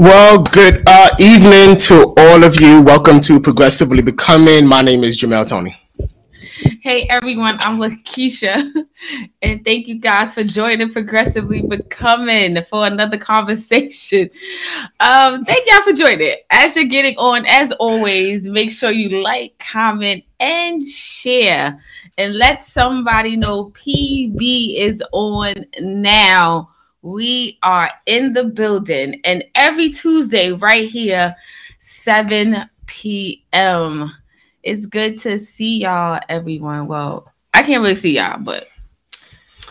Well, 0.00 0.44
good 0.44 0.82
uh, 0.86 1.10
evening 1.18 1.76
to 1.76 2.14
all 2.16 2.42
of 2.42 2.58
you. 2.58 2.80
Welcome 2.80 3.20
to 3.20 3.38
Progressively 3.38 4.00
Becoming. 4.00 4.66
My 4.66 4.80
name 4.80 5.04
is 5.04 5.20
Jamel 5.20 5.46
Tony. 5.46 5.76
Hey 6.80 7.06
everyone, 7.10 7.58
I'm 7.60 7.76
Lakeisha, 7.78 8.86
and 9.42 9.62
thank 9.62 9.88
you 9.88 10.00
guys 10.00 10.32
for 10.32 10.42
joining 10.42 10.90
Progressively 10.90 11.66
Becoming 11.66 12.62
for 12.62 12.86
another 12.86 13.18
conversation. 13.18 14.30
Um, 15.00 15.44
thank 15.44 15.70
y'all 15.70 15.82
for 15.82 15.92
joining. 15.92 16.34
As 16.48 16.76
you're 16.76 16.86
getting 16.86 17.18
on, 17.18 17.44
as 17.44 17.70
always, 17.72 18.48
make 18.48 18.70
sure 18.70 18.90
you 18.90 19.22
like, 19.22 19.58
comment, 19.58 20.24
and 20.40 20.82
share, 20.82 21.78
and 22.16 22.38
let 22.38 22.62
somebody 22.64 23.36
know 23.36 23.66
PB 23.72 24.76
is 24.78 25.02
on 25.12 25.66
now. 25.78 26.69
We 27.02 27.58
are 27.62 27.90
in 28.04 28.32
the 28.32 28.44
building, 28.44 29.22
and 29.24 29.42
every 29.54 29.88
Tuesday, 29.88 30.52
right 30.52 30.86
here, 30.86 31.34
7 31.78 32.68
p.m. 32.86 34.12
It's 34.62 34.84
good 34.84 35.18
to 35.20 35.38
see 35.38 35.78
y'all, 35.78 36.20
everyone. 36.28 36.86
Well, 36.86 37.32
I 37.54 37.62
can't 37.62 37.82
really 37.82 37.94
see 37.94 38.16
y'all, 38.16 38.38
but 38.38 38.66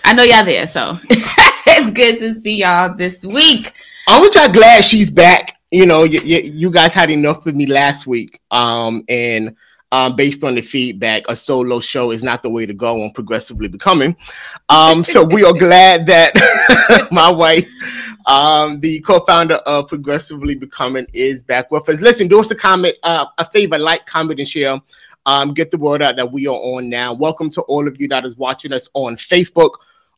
I 0.03 0.13
know 0.13 0.23
y'all 0.23 0.43
there, 0.43 0.65
so 0.65 0.97
it's 1.09 1.91
good 1.91 2.17
to 2.17 2.33
see 2.33 2.57
y'all 2.57 2.95
this 2.95 3.23
week. 3.23 3.73
Aren't 4.07 4.33
y'all 4.33 4.51
glad 4.51 4.83
she's 4.83 5.11
back? 5.11 5.59
You 5.69 5.85
know, 5.85 6.05
you, 6.05 6.21
you 6.21 6.71
guys 6.71 6.95
had 6.95 7.11
enough 7.11 7.45
of 7.45 7.55
me 7.55 7.67
last 7.67 8.07
week, 8.07 8.41
um, 8.49 9.03
and 9.07 9.55
um, 9.91 10.15
based 10.15 10.43
on 10.43 10.55
the 10.55 10.61
feedback, 10.61 11.23
a 11.27 11.35
solo 11.35 11.79
show 11.79 12.11
is 12.11 12.23
not 12.23 12.43
the 12.43 12.49
way 12.49 12.65
to 12.65 12.73
go 12.73 13.01
on 13.03 13.11
progressively 13.11 13.67
becoming. 13.67 14.15
Um, 14.69 15.03
so 15.03 15.23
we 15.23 15.43
are 15.43 15.53
glad 15.57 16.05
that 16.07 17.07
my 17.11 17.29
wife, 17.29 17.67
um, 18.27 18.79
the 18.81 18.99
co-founder 19.01 19.55
of 19.55 19.87
Progressively 19.87 20.55
Becoming, 20.55 21.07
is 21.13 21.41
back 21.41 21.71
with 21.71 21.89
us. 21.89 22.01
Listen, 22.01 22.27
do 22.27 22.39
us 22.39 22.51
a 22.51 22.55
comment, 22.55 22.95
uh, 23.03 23.25
a 23.37 23.45
favor, 23.45 23.77
like, 23.79 24.05
comment, 24.05 24.39
and 24.39 24.47
share. 24.47 24.79
Um, 25.25 25.53
get 25.53 25.71
the 25.71 25.77
word 25.77 26.01
out 26.01 26.15
that 26.15 26.31
we 26.31 26.47
are 26.47 26.55
on 26.55 26.89
now. 26.89 27.13
Welcome 27.13 27.49
to 27.51 27.61
all 27.63 27.87
of 27.87 27.99
you 27.99 28.07
that 28.09 28.25
is 28.25 28.37
watching 28.37 28.73
us 28.73 28.87
on 28.93 29.15
Facebook, 29.15 29.71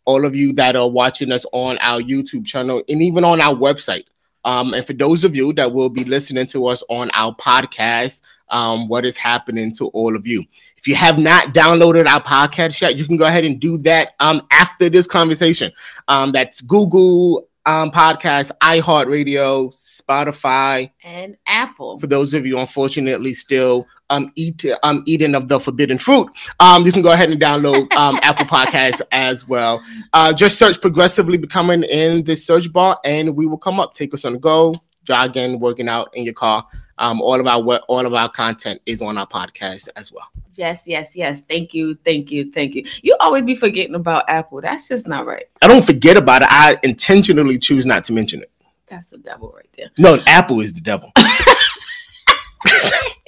all 0.05 0.25
of 0.25 0.35
you 0.35 0.53
that 0.53 0.75
are 0.75 0.89
watching 0.89 1.31
us 1.31 1.45
on 1.53 1.77
our 1.79 2.01
YouTube 2.01 2.45
channel, 2.45 2.83
and 2.87 3.01
even 3.01 3.23
on 3.23 3.41
our 3.41 3.55
website. 3.55 4.05
Um, 4.43 4.73
and 4.73 4.85
for 4.85 4.93
those 4.93 5.23
of 5.23 5.35
you 5.35 5.53
that 5.53 5.71
will 5.71 5.89
be 5.89 6.03
listening 6.03 6.47
to 6.47 6.67
us 6.67 6.83
on 6.89 7.11
our 7.13 7.35
podcast, 7.35 8.21
um, 8.49 8.87
what 8.87 9.05
is 9.05 9.17
happening 9.17 9.71
to 9.73 9.87
all 9.87 10.15
of 10.15 10.27
you. 10.27 10.43
If 10.77 10.87
you 10.87 10.95
have 10.95 11.17
not 11.17 11.53
downloaded 11.53 12.07
our 12.07 12.21
podcast 12.21 12.81
yet, 12.81 12.95
you 12.95 13.05
can 13.05 13.17
go 13.17 13.25
ahead 13.25 13.45
and 13.45 13.59
do 13.59 13.77
that 13.79 14.09
um, 14.19 14.41
after 14.51 14.89
this 14.89 15.07
conversation. 15.07 15.71
Um, 16.07 16.31
that's 16.31 16.61
Google, 16.61 17.47
um, 17.65 17.91
podcast, 17.91 18.51
iHeartRadio, 18.61 19.71
Spotify, 19.71 20.91
and 21.03 21.37
Apple. 21.45 21.99
For 21.99 22.07
those 22.07 22.33
of 22.33 22.45
you, 22.45 22.57
unfortunately, 22.57 23.33
still 23.33 23.87
um 24.11 24.31
eat 24.35 24.63
um 24.83 25.03
eating 25.07 25.33
of 25.33 25.47
the 25.47 25.59
forbidden 25.59 25.97
fruit, 25.97 26.29
um 26.59 26.85
you 26.85 26.91
can 26.91 27.01
go 27.01 27.11
ahead 27.11 27.29
and 27.31 27.41
download 27.41 27.91
um 27.95 28.19
Apple 28.23 28.45
Podcasts 28.45 29.01
as 29.11 29.47
well. 29.47 29.81
Uh, 30.13 30.31
just 30.31 30.59
search 30.59 30.79
progressively 30.79 31.37
becoming 31.37 31.83
in 31.83 32.23
the 32.23 32.35
search 32.35 32.71
bar, 32.71 32.99
and 33.03 33.35
we 33.35 33.45
will 33.45 33.57
come 33.57 33.79
up. 33.79 33.93
Take 33.95 34.13
us 34.13 34.25
on 34.25 34.33
the 34.33 34.39
go, 34.39 34.75
jogging, 35.03 35.59
working 35.59 35.87
out 35.87 36.09
in 36.13 36.23
your 36.23 36.33
car. 36.33 36.67
Um, 36.97 37.21
all 37.21 37.39
of 37.39 37.47
our 37.47 37.79
all 37.87 38.05
of 38.05 38.13
our 38.13 38.29
content 38.29 38.81
is 38.85 39.01
on 39.01 39.17
our 39.17 39.27
podcast 39.27 39.89
as 39.95 40.11
well. 40.11 40.27
Yes, 40.55 40.83
yes, 40.85 41.15
yes. 41.15 41.41
Thank 41.41 41.73
you, 41.73 41.95
thank 42.05 42.29
you, 42.29 42.51
thank 42.51 42.75
you. 42.75 42.85
You 43.01 43.15
always 43.19 43.43
be 43.43 43.55
forgetting 43.55 43.95
about 43.95 44.25
Apple. 44.27 44.61
That's 44.61 44.87
just 44.87 45.07
not 45.07 45.25
right. 45.25 45.45
I 45.63 45.67
don't 45.67 45.83
forget 45.83 46.17
about 46.17 46.43
it. 46.43 46.49
I 46.51 46.77
intentionally 46.83 47.57
choose 47.57 47.85
not 47.85 48.03
to 48.05 48.13
mention 48.13 48.41
it. 48.41 48.51
That's 48.87 49.09
the 49.09 49.17
devil 49.17 49.53
right 49.55 49.69
there. 49.77 49.89
No, 49.97 50.19
Apple 50.27 50.59
is 50.59 50.73
the 50.73 50.81
devil. 50.81 51.11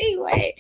anyway, 0.03 0.56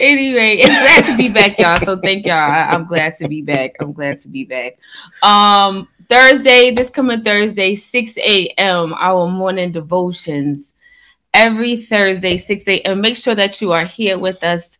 anyway, 0.00 0.56
it's 0.56 0.68
glad 0.68 1.04
to 1.10 1.16
be 1.16 1.28
back, 1.28 1.58
y'all. 1.58 1.76
So 1.78 1.98
thank 2.00 2.26
y'all. 2.26 2.36
I, 2.36 2.74
am 2.74 2.86
glad 2.86 3.16
to 3.16 3.28
be 3.28 3.42
back. 3.42 3.76
I'm 3.80 3.92
glad 3.92 4.20
to 4.20 4.28
be 4.28 4.44
back. 4.44 4.76
Um, 5.22 5.88
Thursday, 6.08 6.70
this 6.70 6.90
coming 6.90 7.22
Thursday, 7.22 7.74
6 7.74 8.18
a.m. 8.18 8.94
Our 8.94 9.28
morning 9.28 9.72
devotions 9.72 10.74
every 11.34 11.76
Thursday, 11.76 12.36
6 12.36 12.68
a.m. 12.68 13.00
Make 13.00 13.16
sure 13.16 13.34
that 13.34 13.60
you 13.60 13.72
are 13.72 13.84
here 13.84 14.18
with 14.18 14.42
us. 14.44 14.78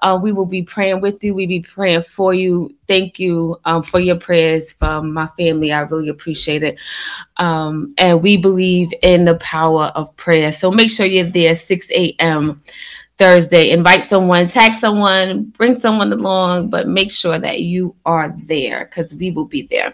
Uh, 0.00 0.18
we 0.20 0.32
will 0.32 0.46
be 0.46 0.62
praying 0.62 1.00
with 1.00 1.22
you. 1.24 1.34
We 1.34 1.46
be 1.46 1.60
praying 1.60 2.02
for 2.02 2.32
you. 2.32 2.74
Thank 2.86 3.18
you 3.18 3.60
um, 3.64 3.82
for 3.82 3.98
your 3.98 4.16
prayers 4.16 4.72
from 4.72 5.12
my 5.12 5.26
family. 5.38 5.72
I 5.72 5.80
really 5.80 6.08
appreciate 6.08 6.62
it. 6.62 6.76
Um, 7.36 7.94
and 7.98 8.22
we 8.22 8.36
believe 8.36 8.92
in 9.02 9.24
the 9.24 9.34
power 9.36 9.86
of 9.96 10.16
prayer. 10.16 10.52
So 10.52 10.70
make 10.70 10.90
sure 10.90 11.06
you're 11.06 11.30
there 11.30 11.54
6 11.54 11.90
a.m. 11.90 12.62
Thursday. 13.18 13.70
Invite 13.70 14.04
someone, 14.04 14.46
tag 14.46 14.78
someone, 14.78 15.44
bring 15.56 15.74
someone 15.74 16.12
along, 16.12 16.70
but 16.70 16.86
make 16.86 17.10
sure 17.10 17.38
that 17.38 17.60
you 17.60 17.94
are 18.06 18.34
there 18.44 18.86
because 18.86 19.14
we 19.14 19.30
will 19.32 19.44
be 19.44 19.62
there. 19.62 19.92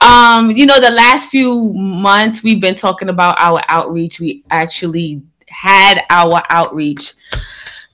Um, 0.00 0.50
you 0.50 0.66
know, 0.66 0.78
the 0.78 0.90
last 0.90 1.30
few 1.30 1.72
months 1.72 2.42
we've 2.42 2.60
been 2.60 2.74
talking 2.74 3.08
about 3.08 3.36
our 3.38 3.62
outreach. 3.68 4.20
We 4.20 4.44
actually 4.50 5.22
had 5.48 6.02
our 6.10 6.42
outreach 6.50 7.14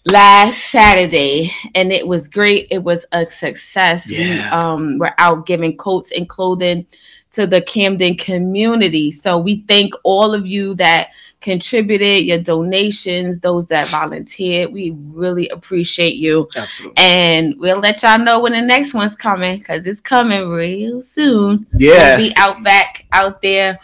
last 0.04 0.58
Saturday 0.70 1.52
and 1.74 1.92
it 1.92 2.06
was 2.06 2.26
great. 2.26 2.66
It 2.70 2.82
was 2.82 3.06
a 3.12 3.30
success. 3.30 4.10
Yeah. 4.10 4.18
We 4.18 4.40
um 4.50 4.98
were 4.98 5.14
out 5.18 5.46
giving 5.46 5.76
coats 5.76 6.10
and 6.10 6.28
clothing 6.28 6.86
to 7.32 7.46
the 7.46 7.62
Camden 7.62 8.14
community. 8.14 9.10
So 9.10 9.38
we 9.38 9.64
thank 9.68 9.94
all 10.02 10.34
of 10.34 10.46
you 10.46 10.74
that 10.74 11.08
contributed, 11.42 12.24
your 12.24 12.38
donations, 12.38 13.38
those 13.40 13.66
that 13.66 13.88
volunteered. 13.88 14.72
We 14.72 14.92
really 14.92 15.48
appreciate 15.48 16.14
you. 16.14 16.48
Absolutely. 16.56 16.96
And 16.96 17.54
we'll 17.58 17.80
let 17.80 18.02
y'all 18.02 18.18
know 18.18 18.40
when 18.40 18.52
the 18.52 18.62
next 18.62 18.94
one's 18.94 19.16
coming 19.16 19.58
because 19.58 19.86
it's 19.86 20.00
coming 20.00 20.48
real 20.48 21.02
soon. 21.02 21.66
Yeah. 21.76 22.16
We'll 22.16 22.28
be 22.28 22.36
out 22.36 22.62
back 22.62 23.06
out 23.12 23.42
there 23.42 23.78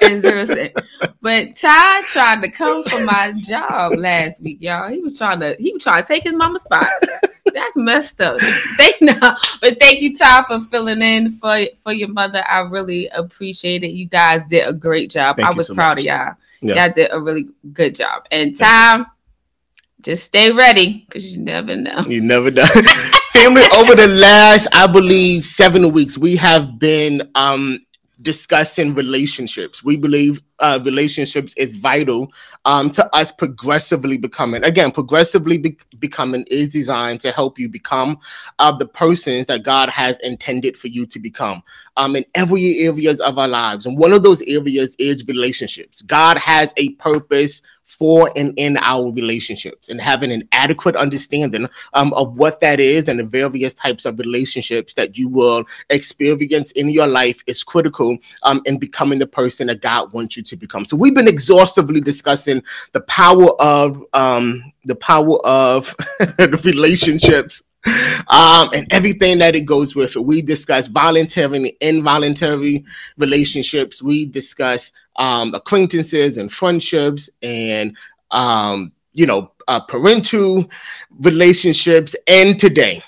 and 0.01 0.21
zero 0.21 0.45
cent. 0.45 0.73
But 1.21 1.55
Ty 1.57 2.03
tried 2.03 2.41
to 2.41 2.51
come 2.51 2.83
for 2.83 3.03
my 3.05 3.33
job 3.37 3.93
last 3.97 4.41
week, 4.41 4.59
y'all. 4.61 4.89
He 4.89 4.99
was 4.99 5.17
trying 5.17 5.39
to 5.41 5.55
he 5.59 5.73
was 5.73 5.83
trying 5.83 6.03
to 6.03 6.07
take 6.07 6.23
his 6.23 6.33
mama's 6.33 6.63
spot. 6.63 6.87
That's 7.53 7.75
messed 7.75 8.21
up. 8.21 8.39
Thank 8.77 8.95
no, 9.01 9.35
but 9.61 9.79
thank 9.79 10.01
you, 10.01 10.15
Tom, 10.15 10.45
for 10.45 10.59
filling 10.59 11.01
in 11.01 11.31
for 11.33 11.65
for 11.83 11.91
your 11.91 12.09
mother. 12.09 12.43
I 12.47 12.59
really 12.59 13.07
appreciate 13.09 13.83
it. 13.83 13.91
You 13.91 14.07
guys 14.07 14.41
did 14.49 14.67
a 14.67 14.73
great 14.73 15.09
job. 15.09 15.37
Thank 15.37 15.49
I 15.49 15.51
was 15.51 15.67
so 15.67 15.75
proud 15.75 15.97
much. 15.97 15.99
of 15.99 16.05
y'all. 16.05 16.33
Yeah. 16.61 16.85
Y'all 16.85 16.93
did 16.93 17.09
a 17.11 17.19
really 17.19 17.49
good 17.73 17.95
job. 17.95 18.25
And 18.31 18.57
Tom, 18.57 19.07
just 20.01 20.25
stay 20.25 20.51
ready 20.51 21.05
because 21.07 21.35
you 21.35 21.41
never 21.41 21.75
know. 21.75 22.01
You 22.07 22.21
never 22.21 22.51
know. 22.51 22.65
Family, 23.31 23.61
over 23.75 23.95
the 23.95 24.07
last, 24.07 24.67
I 24.73 24.87
believe, 24.87 25.45
seven 25.45 25.91
weeks, 25.91 26.17
we 26.17 26.35
have 26.37 26.79
been 26.79 27.29
um 27.35 27.79
discussing 28.21 28.95
relationships. 28.95 29.83
We 29.83 29.95
believe 29.95 30.41
uh, 30.59 30.79
relationships 30.83 31.53
is 31.55 31.75
vital 31.75 32.31
um, 32.65 32.89
to 32.91 33.15
us 33.15 33.31
progressively 33.31 34.17
becoming. 34.17 34.63
Again, 34.63 34.91
progressively 34.91 35.57
be- 35.57 35.77
becoming 35.99 36.43
is 36.51 36.69
designed 36.69 37.21
to 37.21 37.31
help 37.31 37.57
you 37.57 37.69
become 37.69 38.19
uh, 38.59 38.71
the 38.73 38.87
persons 38.87 39.45
that 39.45 39.63
God 39.63 39.89
has 39.89 40.19
intended 40.19 40.77
for 40.77 40.87
you 40.87 41.05
to 41.05 41.19
become 41.19 41.63
um, 41.95 42.15
in 42.15 42.25
every 42.35 42.79
areas 42.79 43.21
of 43.21 43.37
our 43.37 43.47
lives. 43.47 43.85
And 43.85 43.97
one 43.97 44.11
of 44.11 44.23
those 44.23 44.41
areas 44.47 44.95
is 44.99 45.25
relationships. 45.27 46.01
God 46.01 46.37
has 46.37 46.73
a 46.75 46.89
purpose 46.95 47.61
for 47.89 48.31
and 48.35 48.53
in 48.57 48.77
our 48.77 49.11
relationships 49.11 49.89
and 49.89 49.99
having 49.99 50.31
an 50.31 50.47
adequate 50.51 50.95
understanding 50.95 51.67
um, 51.93 52.13
of 52.13 52.37
what 52.37 52.59
that 52.59 52.79
is 52.79 53.07
and 53.09 53.19
the 53.19 53.23
various 53.23 53.73
types 53.73 54.05
of 54.05 54.19
relationships 54.19 54.93
that 54.93 55.17
you 55.17 55.27
will 55.27 55.65
experience 55.89 56.71
in 56.73 56.89
your 56.89 57.07
life 57.07 57.43
is 57.47 57.63
critical 57.63 58.15
um, 58.43 58.61
in 58.65 58.77
becoming 58.77 59.17
the 59.17 59.27
person 59.27 59.67
that 59.67 59.81
God 59.81 60.13
wants 60.13 60.37
you 60.37 60.43
to 60.43 60.55
become. 60.55 60.85
So 60.85 60.95
we've 60.95 61.15
been 61.15 61.27
exhaustively 61.27 61.99
discussing 61.99 62.63
the 62.93 63.01
power 63.01 63.49
of 63.59 64.03
um, 64.13 64.71
the 64.85 64.95
power 64.95 65.39
of 65.45 65.95
relationships 66.63 67.63
um, 68.27 68.69
and 68.73 68.91
everything 68.91 69.39
that 69.39 69.55
it 69.55 69.61
goes 69.61 69.95
with 69.95 70.15
it. 70.15 70.25
We 70.25 70.41
discuss 70.41 70.87
voluntary 70.87 71.57
and 71.57 71.71
involuntary 71.81 72.85
relationships. 73.17 74.01
We 74.01 74.25
discuss 74.25 74.91
um, 75.15 75.53
acquaintances 75.53 76.37
and 76.37 76.51
friendships 76.51 77.29
and, 77.41 77.95
um, 78.31 78.91
you 79.13 79.25
know, 79.25 79.51
uh, 79.67 79.79
parental 79.81 80.69
relationships. 81.19 82.15
And 82.27 82.59
today, 82.59 83.03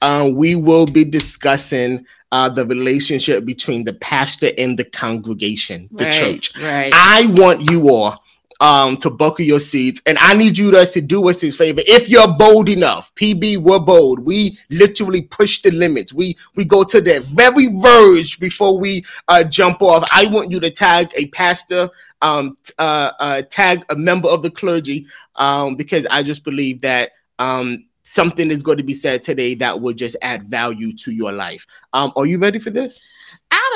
uh, 0.00 0.30
we 0.32 0.54
will 0.54 0.86
be 0.86 1.04
discussing 1.04 2.06
uh, 2.30 2.48
the 2.48 2.66
relationship 2.66 3.44
between 3.44 3.84
the 3.84 3.94
pastor 3.94 4.50
and 4.58 4.78
the 4.78 4.84
congregation, 4.84 5.88
the 5.92 6.04
right, 6.04 6.12
church. 6.12 6.56
Right. 6.62 6.92
I 6.94 7.26
want 7.28 7.70
you 7.70 7.88
all 7.90 8.22
um, 8.60 8.96
to 8.98 9.10
buckle 9.10 9.44
your 9.44 9.60
seats. 9.60 10.00
And 10.06 10.18
I 10.20 10.34
need 10.34 10.58
you 10.58 10.72
guys 10.72 10.90
to 10.92 11.00
do 11.00 11.28
us 11.28 11.40
this 11.40 11.56
favor. 11.56 11.80
If 11.86 12.08
you're 12.08 12.28
bold 12.28 12.68
enough, 12.68 13.14
PB, 13.14 13.58
we're 13.58 13.78
bold. 13.78 14.24
We 14.24 14.58
literally 14.70 15.22
push 15.22 15.62
the 15.62 15.70
limits. 15.70 16.12
We 16.12 16.36
we 16.54 16.64
go 16.64 16.84
to 16.84 17.00
the 17.00 17.20
very 17.32 17.68
verge 17.68 18.40
before 18.40 18.78
we 18.78 19.04
uh, 19.28 19.44
jump 19.44 19.82
off. 19.82 20.08
I 20.12 20.26
want 20.26 20.50
you 20.50 20.60
to 20.60 20.70
tag 20.70 21.10
a 21.14 21.26
pastor, 21.28 21.88
um, 22.22 22.56
uh, 22.78 23.12
uh, 23.18 23.42
tag 23.42 23.84
a 23.88 23.96
member 23.96 24.28
of 24.28 24.42
the 24.42 24.50
clergy, 24.50 25.06
um, 25.36 25.76
because 25.76 26.06
I 26.10 26.22
just 26.22 26.44
believe 26.44 26.80
that 26.82 27.12
um, 27.38 27.84
something 28.02 28.50
is 28.50 28.62
going 28.62 28.78
to 28.78 28.84
be 28.84 28.94
said 28.94 29.22
today 29.22 29.54
that 29.54 29.80
will 29.80 29.92
just 29.92 30.16
add 30.22 30.48
value 30.48 30.94
to 30.94 31.12
your 31.12 31.30
life. 31.30 31.66
Um, 31.92 32.12
are 32.16 32.26
you 32.26 32.38
ready 32.38 32.58
for 32.58 32.70
this? 32.70 32.98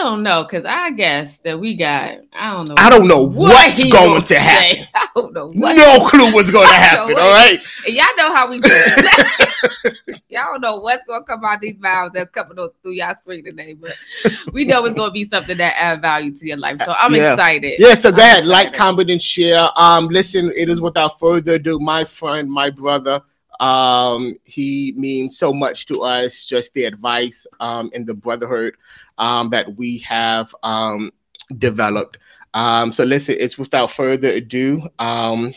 I 0.03 0.05
don't 0.05 0.25
know 0.25 0.43
because 0.43 0.65
I 0.65 0.91
guess 0.91 1.39
that 1.39 1.61
we 1.61 1.77
got. 1.77 2.19
I 2.33 2.51
don't 2.51 2.69
know. 2.69 2.75
I 2.77 2.91
don't 2.91 3.07
know 3.07 3.23
what 3.23 3.53
what's 3.53 3.85
going 3.85 4.23
to 4.23 4.35
happen. 4.37 4.85
I 4.97 5.07
don't 5.15 5.33
know. 5.33 5.53
What 5.55 5.77
no 5.77 6.05
clue 6.09 6.33
what's 6.33 6.51
going 6.51 6.67
to 6.67 6.75
happen. 6.75 7.17
all 7.17 7.31
right. 7.31 7.61
And 7.87 7.95
y'all 7.95 8.07
know 8.17 8.35
how 8.35 8.51
we 8.51 8.59
do. 8.59 8.69
y'all 10.29 10.55
don't 10.55 10.61
know 10.61 10.81
what's 10.81 11.05
going 11.05 11.21
to 11.21 11.25
come 11.25 11.45
out 11.45 11.61
these 11.61 11.79
mouths 11.79 12.15
that's 12.15 12.33
coming 12.33 12.57
through 12.57 12.93
y'all 12.93 13.15
screen 13.15 13.45
today, 13.45 13.75
but 13.75 13.97
we 14.53 14.65
know 14.65 14.85
it's 14.87 14.97
going 14.97 15.11
to 15.11 15.15
be 15.15 15.25
something 15.25 15.57
that 15.59 15.77
add 15.79 16.01
value 16.01 16.35
to 16.35 16.49
your 16.49 16.57
life. 16.57 16.79
So 16.79 16.93
I'm 16.99 17.15
yeah. 17.15 17.35
excited. 17.35 17.75
Yeah. 17.79 17.95
So 17.95 18.11
go 18.11 18.23
ahead, 18.23 18.45
like, 18.45 18.73
comment, 18.73 19.09
and 19.09 19.23
share. 19.23 19.69
Um, 19.77 20.09
listen, 20.09 20.51
it 20.57 20.69
is 20.69 20.81
without 20.81 21.17
further 21.21 21.55
ado, 21.55 21.79
my 21.79 22.03
friend, 22.03 22.51
my 22.51 22.71
brother. 22.71 23.23
Um, 23.61 24.37
he 24.45 24.95
means 24.97 25.39
so 25.39 25.53
much 25.53 25.87
to 25.87 26.03
us, 26.03 26.47
just 26.47 26.75
the 26.75 26.85
advice 26.85 27.47
um, 27.61 27.91
and 27.95 28.07
the 28.07 28.15
brotherhood 28.15 28.75
um, 29.19 29.51
that 29.51 29.77
we 29.77 29.99
have 29.99 30.55
um, 30.63 31.13
developed. 31.59 32.19
Um, 32.55 32.93
so, 32.93 33.05
listen, 33.05 33.37
it's 33.39 33.59
without 33.59 33.91
further 33.91 34.31
ado, 34.31 34.83
um, 34.99 35.53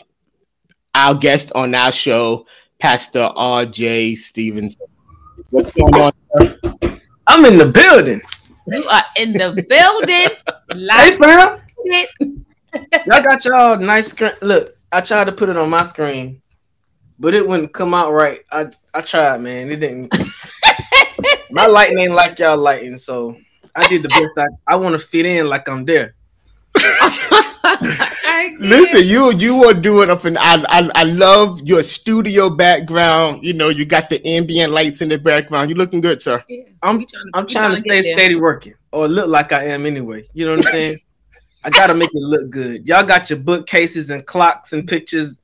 our 0.94 1.14
guest 1.14 1.52
on 1.54 1.74
our 1.74 1.92
show, 1.92 2.46
Pastor 2.78 3.30
R.J. 3.34 4.14
Stevenson. 4.16 4.86
What's 5.50 5.70
going 5.70 5.94
on? 5.94 6.12
Sir? 6.38 6.58
I'm 7.26 7.44
in 7.44 7.58
the 7.58 7.66
building. 7.66 8.22
You 8.68 8.84
are 8.88 9.04
in 9.16 9.32
the 9.32 9.64
building. 9.68 10.28
hey, 10.90 11.12
fam. 11.16 11.60
Y'all 13.06 13.22
got 13.22 13.44
y'all 13.44 13.78
nice 13.78 14.08
screen. 14.08 14.32
Look, 14.42 14.74
I 14.92 15.00
tried 15.00 15.24
to 15.24 15.32
put 15.32 15.48
it 15.48 15.56
on 15.56 15.70
my 15.70 15.82
screen 15.82 16.40
but 17.18 17.34
it 17.34 17.46
wouldn't 17.46 17.72
come 17.72 17.94
out 17.94 18.12
right. 18.12 18.40
I 18.50 18.68
I 18.92 19.00
tried, 19.00 19.40
man. 19.40 19.70
It 19.70 19.76
didn't. 19.76 20.12
My 21.50 21.66
lighting 21.66 21.98
ain't 21.98 22.12
like 22.12 22.38
y'all 22.38 22.58
lighting, 22.58 22.98
so 22.98 23.36
I 23.74 23.88
did 23.88 24.02
the 24.02 24.08
best. 24.08 24.38
I 24.38 24.46
I 24.66 24.76
want 24.76 24.92
to 24.92 24.98
fit 24.98 25.26
in 25.26 25.48
like 25.48 25.68
I'm 25.68 25.84
there. 25.84 26.14
Listen, 28.58 29.06
you 29.06 29.32
you 29.32 29.64
are 29.64 29.74
doing 29.74 30.10
up, 30.10 30.24
and 30.24 30.38
I, 30.38 30.62
I 30.68 30.90
I 30.94 31.04
love 31.04 31.60
your 31.62 31.82
studio 31.82 32.50
background. 32.50 33.44
You 33.44 33.52
know, 33.52 33.68
you 33.68 33.84
got 33.84 34.10
the 34.10 34.24
ambient 34.26 34.72
lights 34.72 35.02
in 35.02 35.08
the 35.08 35.18
background. 35.18 35.70
You 35.70 35.76
looking 35.76 36.00
good, 36.00 36.22
sir. 36.22 36.42
Yeah. 36.48 36.64
I'm 36.82 36.98
trying 36.98 37.08
to, 37.08 37.30
I'm 37.34 37.46
trying, 37.46 37.64
trying 37.64 37.74
to 37.74 37.80
stay 37.80 38.02
steady 38.02 38.36
working, 38.36 38.74
or 38.92 39.08
look 39.08 39.28
like 39.28 39.52
I 39.52 39.64
am 39.64 39.86
anyway. 39.86 40.24
You 40.32 40.46
know 40.46 40.52
what 40.52 40.66
I'm 40.66 40.72
saying? 40.72 40.98
I 41.64 41.70
gotta 41.70 41.94
make 41.94 42.10
it 42.12 42.20
look 42.22 42.50
good. 42.50 42.86
Y'all 42.86 43.04
got 43.04 43.28
your 43.28 43.40
bookcases 43.40 44.10
and 44.10 44.24
clocks 44.24 44.72
and 44.72 44.86
pictures 44.86 45.36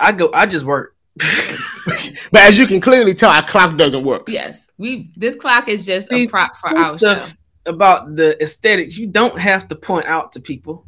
I 0.00 0.12
go. 0.12 0.30
I 0.32 0.46
just 0.46 0.64
work. 0.64 0.96
but 1.16 2.40
as 2.40 2.58
you 2.58 2.66
can 2.66 2.80
clearly 2.80 3.14
tell, 3.14 3.30
our 3.30 3.46
clock 3.46 3.76
doesn't 3.76 4.04
work. 4.04 4.28
Yes, 4.28 4.66
we. 4.78 5.12
This 5.16 5.36
clock 5.36 5.68
is 5.68 5.84
just 5.86 6.08
See, 6.08 6.24
a 6.24 6.28
prop 6.28 6.54
for 6.54 6.76
our 6.76 6.86
stuff 6.86 7.30
show. 7.30 7.36
About 7.66 8.16
the 8.16 8.42
aesthetics, 8.42 8.96
you 8.96 9.06
don't 9.06 9.38
have 9.38 9.68
to 9.68 9.74
point 9.74 10.06
out 10.06 10.32
to 10.32 10.40
people. 10.40 10.86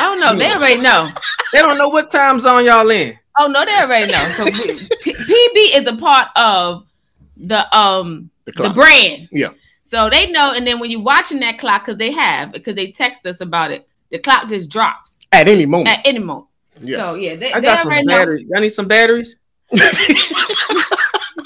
Oh 0.00 0.16
no, 0.20 0.36
they 0.36 0.50
already 0.52 0.80
know. 0.80 1.08
they 1.52 1.60
don't 1.60 1.78
know 1.78 1.88
what 1.88 2.10
time 2.10 2.38
zone 2.38 2.66
y'all 2.66 2.90
in. 2.90 3.18
Oh 3.38 3.46
no, 3.46 3.64
they 3.64 3.74
already 3.74 4.12
know. 4.12 4.28
So 4.36 4.44
P- 4.44 5.14
PB 5.14 5.78
is 5.78 5.86
a 5.86 5.96
part 5.96 6.28
of 6.36 6.86
the 7.36 7.74
um 7.76 8.30
the, 8.44 8.52
the, 8.52 8.70
brand. 8.70 9.28
Yeah. 9.32 9.50
So 9.82 10.10
they 10.10 10.30
know, 10.30 10.52
and 10.52 10.66
then 10.66 10.78
when 10.78 10.90
you're 10.90 11.00
watching 11.00 11.40
that 11.40 11.58
clock, 11.58 11.84
because 11.84 11.98
they 11.98 12.12
have, 12.12 12.52
because 12.52 12.74
they 12.74 12.92
text 12.92 13.24
us 13.26 13.40
about 13.40 13.70
it, 13.70 13.88
the 14.10 14.18
clock 14.18 14.48
just 14.48 14.68
drops 14.68 15.18
at 15.32 15.48
any 15.48 15.66
moment. 15.66 15.88
At 15.88 16.06
any 16.06 16.18
moment. 16.18 16.46
Yeah. 16.80 17.10
So 17.10 17.16
yeah, 17.16 17.36
they, 17.36 17.52
I 17.52 17.60
got 17.60 17.82
some 17.82 18.04
batteries. 18.06 18.46
Y'all 18.48 18.60
need 18.60 18.70
some 18.70 18.88
batteries? 18.88 19.36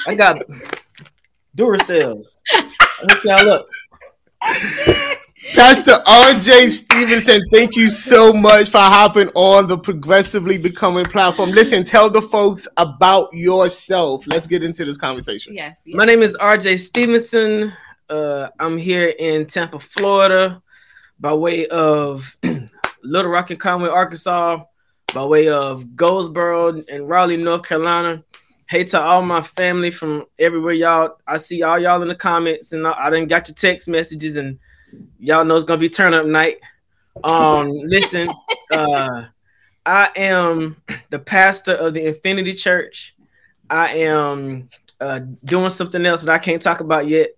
I 0.06 0.14
got 0.16 0.42
Duracells. 1.56 2.40
I 2.52 2.70
hook 3.00 3.24
y'all 3.24 3.50
up. 3.50 3.66
Pastor 5.54 5.92
RJ 6.06 6.72
Stevenson, 6.72 7.42
thank 7.52 7.76
you 7.76 7.88
so 7.88 8.32
much 8.32 8.70
for 8.70 8.78
hopping 8.78 9.28
on 9.34 9.68
the 9.68 9.76
Progressively 9.76 10.56
Becoming 10.56 11.04
platform. 11.04 11.50
Listen, 11.50 11.84
tell 11.84 12.08
the 12.08 12.22
folks 12.22 12.66
about 12.76 13.32
yourself. 13.32 14.26
Let's 14.26 14.46
get 14.46 14.64
into 14.64 14.84
this 14.84 14.96
conversation. 14.96 15.54
Yes. 15.54 15.80
yes. 15.84 15.96
My 15.96 16.04
name 16.04 16.22
is 16.22 16.36
RJ 16.38 16.78
Stevenson. 16.78 17.72
Uh, 18.08 18.48
I'm 18.58 18.78
here 18.78 19.14
in 19.18 19.46
Tampa, 19.46 19.78
Florida, 19.78 20.62
by 21.20 21.34
way 21.34 21.66
of 21.66 22.36
Little 23.02 23.30
Rock 23.30 23.50
and 23.50 23.60
Conway, 23.60 23.90
Arkansas 23.90 24.64
by 25.14 25.24
way 25.24 25.48
of 25.48 25.94
Goldsboro 25.94 26.82
and 26.88 27.08
Raleigh, 27.08 27.36
North 27.36 27.62
Carolina. 27.62 28.22
Hey 28.66 28.82
to 28.84 29.00
all 29.00 29.22
my 29.22 29.40
family 29.40 29.92
from 29.92 30.24
everywhere, 30.40 30.74
y'all. 30.74 31.18
I 31.24 31.36
see 31.36 31.62
all 31.62 31.78
y'all 31.78 32.02
in 32.02 32.08
the 32.08 32.16
comments, 32.16 32.72
and 32.72 32.84
I, 32.84 32.92
I 32.98 33.10
didn't 33.10 33.28
got 33.28 33.46
your 33.46 33.54
text 33.54 33.88
messages, 33.88 34.36
and 34.36 34.58
y'all 35.20 35.44
know 35.44 35.54
it's 35.54 35.64
gonna 35.64 35.78
be 35.78 35.88
turn 35.88 36.14
up 36.14 36.26
night. 36.26 36.58
Um, 37.22 37.70
listen, 37.70 38.28
uh, 38.72 39.26
I 39.86 40.10
am 40.16 40.82
the 41.10 41.20
pastor 41.20 41.74
of 41.74 41.94
the 41.94 42.06
Infinity 42.06 42.54
Church. 42.54 43.14
I 43.70 43.94
am 43.98 44.68
uh, 45.00 45.20
doing 45.44 45.70
something 45.70 46.04
else 46.04 46.24
that 46.24 46.34
I 46.34 46.38
can't 46.38 46.60
talk 46.60 46.80
about 46.80 47.06
yet, 47.06 47.30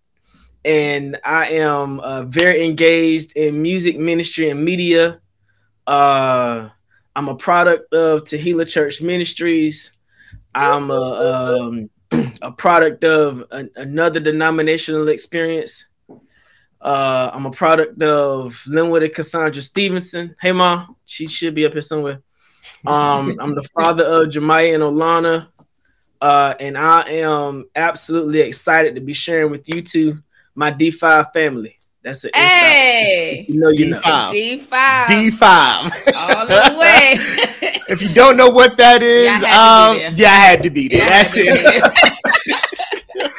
and 0.64 1.18
I 1.23 1.49
am 1.49 2.00
uh, 2.00 2.23
very 2.23 2.64
engaged 2.64 3.37
in 3.37 3.61
music 3.61 3.99
ministry 3.99 4.49
and 4.49 4.64
media. 4.64 5.21
Uh, 5.87 6.71
I'm 7.16 7.28
a 7.28 7.35
product 7.35 7.94
of 7.94 8.25
Tehillah 8.25 8.68
Church 8.68 9.00
Ministries. 9.00 9.90
I'm 10.54 10.90
a 10.90 11.61
um, 11.62 11.90
a 12.42 12.52
product 12.52 13.04
of 13.04 13.42
a, 13.50 13.64
another 13.76 14.20
denominational 14.20 15.08
experience. 15.08 15.88
Uh, 16.78 17.30
I'm 17.32 17.46
a 17.46 17.50
product 17.50 18.02
of 18.02 18.62
Linwood 18.66 19.02
and 19.02 19.14
Cassandra 19.14 19.62
Stevenson. 19.62 20.37
Hey, 20.38 20.52
ma, 20.52 20.88
she 21.06 21.26
should 21.26 21.54
be 21.54 21.64
up 21.64 21.73
here 21.73 21.80
somewhere. 21.80 22.20
Um, 22.87 23.38
I'm 23.40 23.54
the 23.54 23.66
father 23.75 24.04
of 24.04 24.28
Jemiah 24.28 24.75
and 24.75 24.82
Olana. 24.82 25.49
Uh, 26.20 26.54
and 26.61 26.76
I 26.76 27.00
am 27.08 27.64
absolutely 27.75 28.40
excited 28.40 28.94
to 28.94 29.00
be 29.00 29.14
sharing 29.14 29.50
with 29.50 29.66
you 29.70 29.80
two 29.80 30.18
my 30.54 30.70
D5 30.70 31.32
family. 31.32 31.75
That's 32.07 32.25
it. 32.25 32.37
Hey, 32.37 33.47
you 33.49 33.59
know, 33.59 33.71
you 33.71 33.91
know. 33.91 33.99
D5. 33.99 35.07
D5. 35.07 36.15
All 36.15 36.47
the 36.47 36.79
way. 36.79 37.15
if 37.89 38.01
you 38.01 38.15
don't 38.15 38.37
know 38.37 38.49
what 38.49 38.77
that 38.77 39.03
is, 39.03 39.25
Yeah, 39.25 39.41
I 39.43 39.49
had 39.49 39.83
to 39.83 39.91
be 39.91 40.07
um, 40.07 40.15
there. 40.15 40.23
yeah, 40.23 40.29
I 40.29 40.37
had 40.37 40.63
to 40.63 40.71
be 40.71 40.87
there. 40.87 40.99
Yeah, 41.01 41.09
That's 41.09 41.37
it. 41.37 41.47
to 41.47 41.53
be 41.53 43.23
there. 43.25 43.35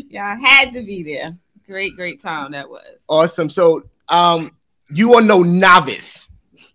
yeah, 0.10 0.36
I 0.36 0.48
had 0.48 0.72
to 0.72 0.82
be 0.82 1.04
there. 1.04 1.28
Great, 1.64 1.94
great 1.94 2.20
time 2.20 2.50
that 2.50 2.68
was. 2.68 2.82
Awesome. 3.08 3.50
So, 3.50 3.84
um, 4.08 4.56
you 4.90 5.14
are 5.14 5.22
no 5.22 5.44
novice 5.44 6.26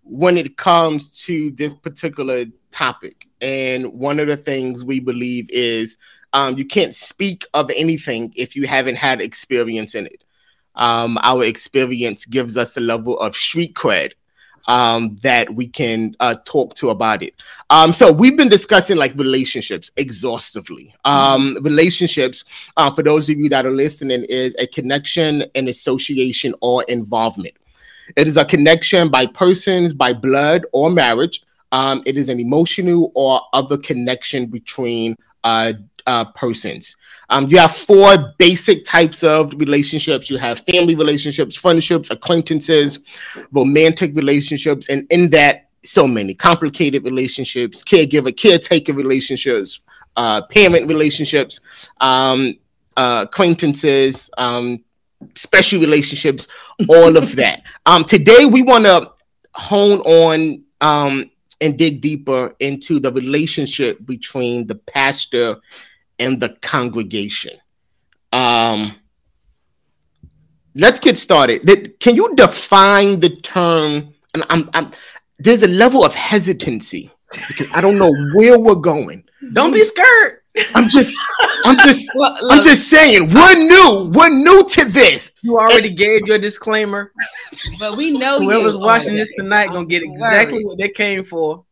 when 0.02 0.38
it 0.38 0.56
comes 0.56 1.10
to 1.24 1.50
this 1.50 1.74
particular 1.74 2.46
topic. 2.70 3.26
And 3.42 3.92
one 3.92 4.18
of 4.18 4.28
the 4.28 4.38
things 4.38 4.82
we 4.82 4.98
believe 4.98 5.50
is 5.50 5.98
um, 6.32 6.56
you 6.56 6.64
can't 6.64 6.94
speak 6.94 7.44
of 7.52 7.70
anything 7.76 8.32
if 8.34 8.56
you 8.56 8.66
haven't 8.66 8.96
had 8.96 9.20
experience 9.20 9.94
in 9.94 10.06
it. 10.06 10.21
Um, 10.74 11.18
our 11.22 11.44
experience 11.44 12.24
gives 12.24 12.56
us 12.56 12.76
a 12.76 12.80
level 12.80 13.18
of 13.18 13.36
street 13.36 13.74
cred 13.74 14.12
um, 14.68 15.16
that 15.22 15.54
we 15.54 15.66
can 15.66 16.14
uh, 16.20 16.36
talk 16.44 16.74
to 16.74 16.90
about 16.90 17.22
it. 17.22 17.34
Um, 17.70 17.92
so 17.92 18.12
we've 18.12 18.36
been 18.36 18.48
discussing 18.48 18.96
like 18.96 19.14
relationships 19.16 19.90
exhaustively. 19.96 20.94
Um, 21.04 21.58
relationships, 21.62 22.44
uh, 22.76 22.90
for 22.92 23.02
those 23.02 23.28
of 23.28 23.38
you 23.38 23.48
that 23.50 23.66
are 23.66 23.70
listening, 23.70 24.24
is 24.28 24.56
a 24.58 24.66
connection, 24.66 25.44
an 25.54 25.68
association, 25.68 26.54
or 26.60 26.84
involvement. 26.84 27.54
It 28.16 28.28
is 28.28 28.36
a 28.36 28.44
connection 28.44 29.10
by 29.10 29.26
persons, 29.26 29.92
by 29.92 30.12
blood 30.12 30.66
or 30.72 30.90
marriage. 30.90 31.42
Um, 31.70 32.02
it 32.04 32.18
is 32.18 32.28
an 32.28 32.38
emotional 32.38 33.12
or 33.14 33.40
other 33.52 33.78
connection 33.78 34.46
between 34.46 35.16
uh, 35.44 35.72
uh, 36.06 36.26
persons. 36.32 36.96
Um, 37.32 37.48
you 37.48 37.56
have 37.56 37.74
four 37.74 38.34
basic 38.36 38.84
types 38.84 39.24
of 39.24 39.54
relationships. 39.54 40.28
You 40.28 40.36
have 40.36 40.60
family 40.60 40.94
relationships, 40.94 41.56
friendships, 41.56 42.10
acquaintances, 42.10 43.00
romantic 43.52 44.14
relationships, 44.14 44.90
and 44.90 45.06
in 45.10 45.30
that, 45.30 45.70
so 45.82 46.06
many 46.06 46.34
complicated 46.34 47.04
relationships, 47.04 47.82
caregiver, 47.82 48.36
caretaker 48.36 48.92
relationships, 48.92 49.80
uh, 50.16 50.42
parent 50.42 50.86
relationships, 50.86 51.60
um, 52.02 52.54
uh, 52.98 53.24
acquaintances, 53.26 54.30
um, 54.36 54.84
special 55.34 55.80
relationships, 55.80 56.46
all 56.88 57.16
of 57.16 57.34
that. 57.36 57.62
Um, 57.86 58.04
today, 58.04 58.44
we 58.44 58.62
want 58.62 58.84
to 58.84 59.10
hone 59.54 60.00
on 60.00 60.62
um, 60.82 61.30
and 61.62 61.78
dig 61.78 62.00
deeper 62.00 62.54
into 62.60 63.00
the 63.00 63.10
relationship 63.10 64.04
between 64.06 64.66
the 64.66 64.76
pastor 64.76 65.56
and 66.22 66.40
the 66.40 66.50
congregation. 66.62 67.56
Um, 68.32 68.94
let's 70.74 71.00
get 71.00 71.16
started. 71.16 71.98
Can 72.00 72.14
you 72.14 72.34
define 72.34 73.20
the 73.20 73.30
term? 73.40 74.14
And 74.34 74.44
I'm, 74.48 74.70
I'm 74.74 74.92
there's 75.38 75.62
a 75.62 75.68
level 75.68 76.04
of 76.04 76.14
hesitancy 76.14 77.10
because 77.48 77.66
I 77.72 77.80
don't 77.80 77.98
know 77.98 78.12
where 78.34 78.58
we're 78.58 78.76
going. 78.76 79.24
Don't 79.52 79.72
be 79.72 79.84
scared. 79.84 80.38
I'm 80.74 80.88
just, 80.88 81.18
I'm 81.64 81.78
just, 81.78 82.10
Well, 82.14 82.36
I'm 82.50 82.62
just 82.62 82.88
saying 82.88 83.30
we're 83.32 83.54
new. 83.54 84.10
We're 84.14 84.28
new 84.28 84.68
to 84.68 84.84
this. 84.84 85.32
You 85.42 85.58
already 85.58 85.92
gave 85.94 86.26
your 86.26 86.38
disclaimer. 86.38 87.10
but 87.78 87.96
we 87.96 88.10
know 88.10 88.38
Whoever's 88.38 88.74
you. 88.74 88.80
watching 88.80 89.14
Oh, 89.14 89.16
this 89.16 89.32
tonight 89.34 89.68
gonna 89.70 89.86
get 89.86 90.02
exactly 90.02 90.58
worry. 90.58 90.64
what 90.66 90.78
they 90.78 90.90
came 90.90 91.24
for. 91.24 91.64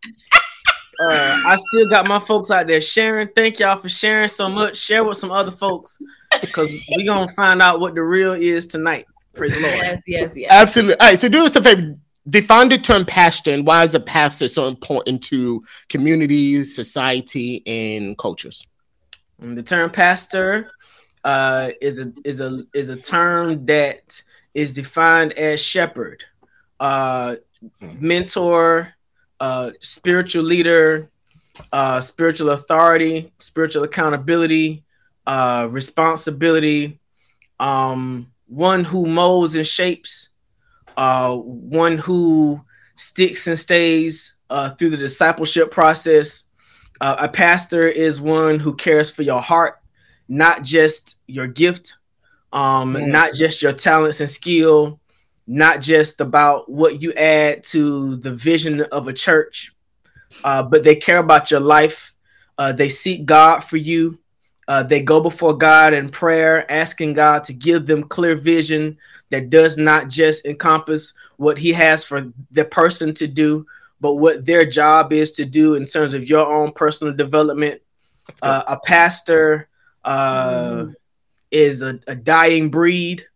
Uh, 1.01 1.41
I 1.47 1.57
still 1.57 1.89
got 1.89 2.07
my 2.07 2.19
folks 2.19 2.51
out 2.51 2.67
there 2.67 2.81
sharing. 2.81 3.29
Thank 3.29 3.59
y'all 3.59 3.79
for 3.79 3.89
sharing 3.89 4.29
so 4.29 4.51
much. 4.51 4.77
Share 4.77 5.03
with 5.03 5.17
some 5.17 5.31
other 5.31 5.51
folks 5.51 6.01
because 6.41 6.71
we 6.95 7.07
gonna 7.07 7.33
find 7.33 7.63
out 7.63 7.81
what 7.81 7.95
the 7.95 8.03
real 8.03 8.33
is 8.35 8.67
tonight. 8.67 9.07
Praise 9.35 9.55
the 9.55 9.63
Lord. 9.63 9.77
Yes, 9.77 10.03
yes, 10.07 10.31
yes. 10.35 10.53
Absolutely. 10.53 11.01
All 11.01 11.09
right. 11.09 11.19
So 11.19 11.29
do 11.29 11.45
us 11.45 11.57
a 11.57 11.63
favor. 11.63 11.97
Define 12.29 12.69
the 12.69 12.77
term 12.77 13.07
pastor 13.07 13.51
and 13.51 13.67
why 13.67 13.83
is 13.83 13.95
a 13.95 14.01
pastor 14.01 14.47
so 14.47 14.69
important 14.69 15.23
to 15.25 15.63
communities, 15.89 16.75
society, 16.75 17.63
and 17.67 18.19
cultures? 18.19 18.67
And 19.41 19.57
the 19.57 19.63
term 19.63 19.91
pastor 19.91 20.71
uh, 21.25 21.71
is 21.81 21.99
a 21.99 22.13
is 22.25 22.41
a 22.41 22.65
is 22.75 22.91
a 22.91 22.97
term 22.97 23.65
that 23.67 24.23
is 24.53 24.75
defined 24.75 25.33
as 25.33 25.63
shepherd, 25.63 26.25
uh, 26.79 27.37
mentor, 27.81 28.95
uh, 29.41 29.71
spiritual 29.81 30.45
leader, 30.45 31.11
uh, 31.73 32.01
spiritual 32.01 32.51
authority, 32.51 33.33
spiritual 33.39 33.83
accountability, 33.85 34.85
uh, 35.27 35.67
responsibility, 35.71 36.99
um, 37.59 38.27
one 38.47 38.85
who 38.85 39.07
molds 39.07 39.55
and 39.55 39.67
shapes, 39.67 40.29
uh, 40.97 41.35
one 41.35 41.99
who 41.99 42.61
sticks 42.97 43.47
and 43.47 43.59
stays 43.59 44.35
uh, 44.51 44.71
through 44.71 44.91
the 44.91 44.97
discipleship 44.97 45.71
process. 45.71 46.45
Uh, 47.01 47.17
a 47.21 47.29
pastor 47.29 47.89
is 47.89 48.21
one 48.21 48.59
who 48.59 48.75
cares 48.75 49.11
for 49.11 49.23
your 49.23 49.41
heart, 49.41 49.79
not 50.29 50.63
just 50.63 51.19
your 51.27 51.47
gift, 51.47 51.95
um, 52.53 52.95
Mm. 52.95 53.07
not 53.09 53.33
just 53.33 53.63
your 53.63 53.73
talents 53.73 54.21
and 54.21 54.29
skill, 54.29 55.01
not 55.51 55.81
just 55.81 56.21
about 56.21 56.71
what 56.71 57.03
you 57.03 57.13
add 57.15 57.65
to 57.65 58.15
the 58.19 58.33
vision 58.33 58.83
of 58.83 59.09
a 59.09 59.13
church, 59.13 59.75
uh, 60.45 60.63
but 60.63 60.85
they 60.85 60.95
care 60.95 61.19
about 61.19 61.51
your 61.51 61.59
life. 61.59 62.15
Uh, 62.57 62.71
they 62.71 62.89
seek 62.89 63.27
God 63.27 63.59
for 63.61 63.77
you. 63.77 64.21
Uh, 64.69 64.85
they 64.85 65.03
go 65.03 65.21
before 65.21 65.57
God 65.59 65.93
in 65.93 66.09
prayer, 66.09 66.71
asking 66.71 67.15
God 67.15 67.43
to 67.45 67.53
give 67.53 67.85
them 67.85 68.05
clear 68.05 68.37
vision 68.37 68.97
that 69.31 69.51
does 69.51 69.77
not 69.77 70.07
just 70.07 70.47
encompass 70.47 71.15
what 71.37 71.59
He 71.59 71.73
has 71.73 72.05
for 72.05 72.33
the 72.53 72.65
person 72.65 73.13
to 73.15 73.27
do, 73.27 73.67
but 74.01 74.15
what 74.15 74.45
their 74.45 74.65
job 74.65 75.13
is 75.13 75.33
to 75.33 75.45
do 75.45 75.75
in 75.75 75.85
terms 75.85 76.15
of 76.15 76.29
your 76.29 76.47
own 76.47 76.71
personal 76.71 77.13
development. 77.13 77.83
Uh, 78.41 78.63
a 78.69 78.77
pastor 78.79 79.69
uh, 80.05 80.87
is 81.51 81.83
a, 81.83 81.99
a 82.07 82.15
dying 82.15 82.71
breed. 82.71 83.27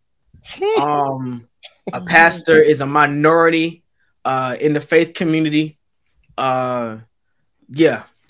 Um, 0.77 1.49
a 1.93 2.01
pastor 2.01 2.57
is 2.57 2.81
a 2.81 2.85
minority 2.85 3.83
uh, 4.23 4.55
in 4.59 4.73
the 4.73 4.81
faith 4.81 5.13
community. 5.13 5.77
Uh, 6.37 6.97
yeah, 7.69 8.03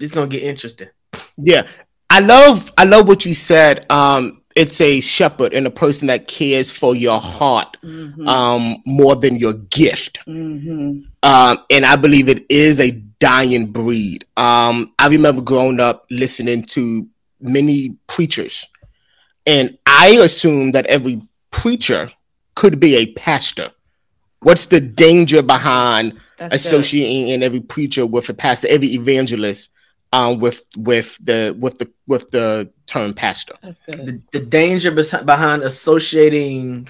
it's 0.00 0.12
gonna 0.12 0.26
get 0.26 0.42
interesting. 0.42 0.88
Yeah. 1.36 1.66
I 2.10 2.20
love 2.20 2.72
I 2.78 2.84
love 2.84 3.08
what 3.08 3.24
you 3.24 3.34
said. 3.34 3.90
Um, 3.90 4.42
it's 4.54 4.80
a 4.80 5.00
shepherd 5.00 5.52
and 5.52 5.66
a 5.66 5.70
person 5.70 6.06
that 6.06 6.28
cares 6.28 6.70
for 6.70 6.94
your 6.94 7.20
heart 7.20 7.76
Mhm, 7.82 8.28
um 8.28 8.76
more 8.86 9.16
than 9.16 9.36
your 9.36 9.54
gift. 9.54 10.20
mhm. 10.28 11.06
Um, 11.24 11.58
and 11.70 11.84
I 11.84 11.96
believe 11.96 12.28
it 12.28 12.46
is 12.48 12.78
a 12.78 12.92
dying 13.18 13.72
breed. 13.72 14.26
Um, 14.36 14.92
I 14.98 15.08
remember 15.08 15.42
growing 15.42 15.80
up 15.80 16.06
listening 16.10 16.62
to 16.66 17.08
many 17.40 17.96
preachers, 18.06 18.64
and 19.44 19.76
I 19.86 20.18
assumed 20.22 20.74
that 20.76 20.86
every 20.86 21.20
preacher 21.50 22.12
could 22.54 22.78
be 22.80 22.96
a 22.96 23.06
pastor. 23.14 23.70
What's 24.40 24.66
the 24.66 24.80
danger 24.80 25.42
behind 25.42 26.12
That's 26.38 26.52
good. 26.52 26.56
associating 26.56 27.42
every 27.42 27.60
preacher 27.60 28.04
with 28.06 28.28
a 28.28 28.34
pastor, 28.34 28.68
every 28.68 28.88
evangelist 28.88 29.70
um, 30.12 30.38
with 30.38 30.66
with 30.76 31.16
the 31.24 31.56
with 31.58 31.78
the 31.78 31.90
with 32.06 32.30
the 32.30 32.70
term 32.86 33.14
pastor? 33.14 33.54
That's 33.62 33.80
good. 33.88 34.06
The, 34.32 34.38
the 34.38 34.44
danger 34.44 34.90
bes- 34.90 35.22
behind 35.24 35.62
associating 35.62 36.88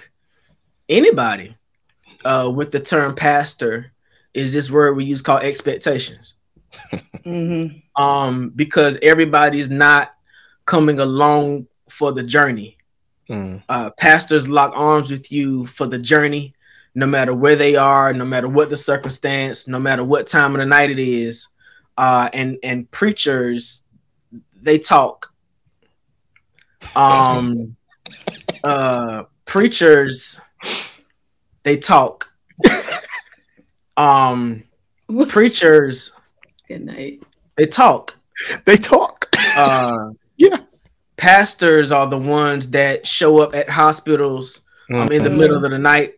anybody 0.89 1.57
uh, 2.25 2.51
with 2.55 2.73
the 2.73 2.81
term 2.81 3.15
pastor 3.15 3.93
is 4.33 4.53
this 4.53 4.71
word 4.71 4.95
we 4.97 5.05
use 5.05 5.23
called 5.23 5.43
expectations. 5.43 6.35
Mhm. 7.25 7.83
Um, 7.97 8.51
because 8.51 8.99
everybody's 9.01 9.71
not 9.71 10.13
coming 10.67 10.99
along 11.01 11.69
for 11.89 12.13
the 12.13 12.23
journey. 12.23 12.77
Mm. 13.29 13.63
uh, 13.71 13.91
pastors 13.99 14.49
lock 14.49 14.73
arms 14.75 15.11
with 15.11 15.33
you 15.33 15.65
for 15.67 15.87
the 15.87 15.97
journey, 15.99 16.55
no 16.95 17.07
matter 17.07 17.33
where 17.33 17.57
they 17.57 17.75
are, 17.75 18.13
no 18.13 18.25
matter 18.25 18.49
what 18.49 18.69
the 18.71 18.77
circumstance, 18.77 19.67
no 19.67 19.79
matter 19.81 20.05
what 20.05 20.27
time 20.27 20.55
of 20.55 20.59
the 20.59 20.67
night 20.67 20.91
it 20.91 20.99
is. 20.99 21.49
Uh, 21.97 22.29
and 22.33 22.59
and 22.63 22.91
preachers, 22.91 23.85
they 24.61 24.79
talk. 24.79 25.33
Um, 26.95 27.77
uh, 28.65 29.25
preachers, 29.47 30.41
they 31.63 31.77
talk. 31.79 32.29
Um, 33.97 34.65
preachers, 35.29 36.13
Good 36.69 36.85
night. 36.85 37.23
they 37.57 37.67
talk. 37.67 38.19
They 38.65 38.77
talk. 38.77 39.29
Uh, 39.57 40.11
Yeah. 40.37 40.59
Pastors 41.25 41.91
are 41.91 42.07
the 42.07 42.19
ones 42.19 42.69
that 42.73 43.07
show 43.07 43.39
up 43.41 43.55
at 43.55 43.71
hospitals 43.71 44.61
um, 44.93 45.11
in 45.11 45.25
the 45.25 45.31
Mhm. 45.31 45.39
middle 45.39 45.65
of 45.65 45.71
the 45.71 45.79
night 45.79 46.13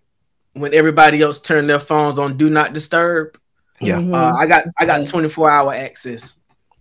when 0.55 0.75
everybody 0.75 1.23
else 1.23 1.39
turn 1.39 1.69
their 1.69 1.79
phones 1.79 2.19
on 2.19 2.37
do 2.37 2.51
not 2.51 2.73
disturb. 2.73 3.39
Yeah. 3.81 3.99
Mhm. 4.01 4.13
Uh, 4.13 4.35
I 4.37 4.47
got 4.47 4.65
I 4.81 4.85
got 4.85 5.07
24 5.07 5.49
hour 5.49 5.73
access. 5.73 6.35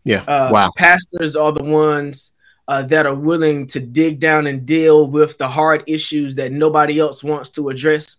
Yeah. 0.04 0.24
Uh, 0.28 0.50
wow. 0.52 0.72
Pastors 0.76 1.36
are 1.36 1.52
the 1.52 1.64
ones 1.64 2.32
uh, 2.68 2.82
that 2.82 3.06
are 3.06 3.14
willing 3.14 3.68
to 3.68 3.80
dig 3.80 4.20
down 4.20 4.48
and 4.48 4.66
deal 4.66 5.06
with 5.06 5.38
the 5.38 5.48
hard 5.48 5.84
issues 5.86 6.34
that 6.34 6.52
nobody 6.52 6.98
else 7.00 7.24
wants 7.24 7.52
to 7.52 7.70
address. 7.70 8.18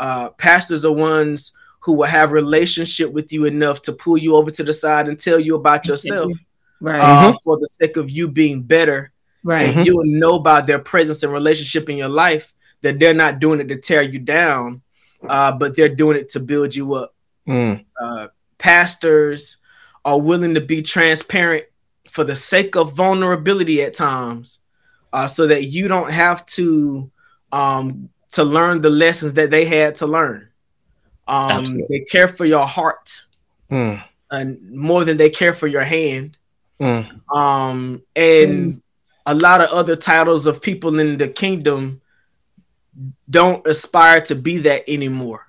Uh, 0.00 0.30
pastors 0.30 0.84
are 0.84 0.90
ones 0.92 1.52
who 1.84 1.92
will 1.92 2.08
have 2.08 2.32
relationship 2.32 3.12
with 3.12 3.32
you 3.32 3.44
enough 3.44 3.82
to 3.82 3.92
pull 3.92 4.18
you 4.18 4.34
over 4.34 4.50
to 4.50 4.64
the 4.64 4.72
side 4.72 5.06
and 5.06 5.16
tell 5.20 5.38
you 5.38 5.54
about 5.54 5.86
yourself 5.86 6.32
Right. 6.80 6.98
uh, 7.00 7.34
for 7.44 7.56
the 7.56 7.68
sake 7.68 7.96
of 7.96 8.10
you 8.10 8.26
being 8.26 8.62
better. 8.62 9.12
Right. 9.44 9.74
And 9.74 9.86
you'll 9.86 10.04
know 10.04 10.38
by 10.38 10.60
their 10.60 10.78
presence 10.78 11.22
and 11.22 11.32
relationship 11.32 11.88
in 11.88 11.96
your 11.96 12.08
life 12.08 12.54
that 12.82 12.98
they're 12.98 13.14
not 13.14 13.38
doing 13.38 13.60
it 13.60 13.68
to 13.68 13.76
tear 13.76 14.02
you 14.02 14.18
down, 14.18 14.82
uh, 15.28 15.52
but 15.52 15.76
they're 15.76 15.94
doing 15.94 16.16
it 16.16 16.28
to 16.30 16.40
build 16.40 16.74
you 16.74 16.94
up. 16.94 17.14
Mm. 17.46 17.84
Uh, 18.00 18.28
pastors 18.58 19.56
are 20.04 20.20
willing 20.20 20.54
to 20.54 20.60
be 20.60 20.82
transparent 20.82 21.64
for 22.10 22.24
the 22.24 22.36
sake 22.36 22.76
of 22.76 22.92
vulnerability 22.92 23.82
at 23.82 23.94
times, 23.94 24.58
uh, 25.12 25.26
so 25.26 25.46
that 25.46 25.64
you 25.64 25.88
don't 25.88 26.10
have 26.10 26.44
to 26.46 27.10
um, 27.52 28.08
to 28.30 28.44
learn 28.44 28.80
the 28.80 28.90
lessons 28.90 29.34
that 29.34 29.50
they 29.50 29.64
had 29.64 29.94
to 29.96 30.06
learn. 30.06 30.48
Um, 31.26 31.64
they 31.88 32.00
care 32.00 32.28
for 32.28 32.44
your 32.44 32.66
heart 32.66 33.22
Mm. 33.70 34.02
and 34.30 34.72
more 34.72 35.04
than 35.04 35.16
they 35.16 35.30
care 35.30 35.52
for 35.52 35.66
your 35.66 35.82
hand. 35.82 36.38
Mm. 36.80 37.20
Um, 37.34 38.02
and 38.16 38.82
a 39.28 39.34
lot 39.34 39.60
of 39.60 39.68
other 39.68 39.94
titles 39.94 40.46
of 40.46 40.62
people 40.62 40.98
in 40.98 41.18
the 41.18 41.28
kingdom 41.28 42.00
don't 43.28 43.64
aspire 43.66 44.22
to 44.22 44.34
be 44.34 44.56
that 44.56 44.88
anymore. 44.88 45.46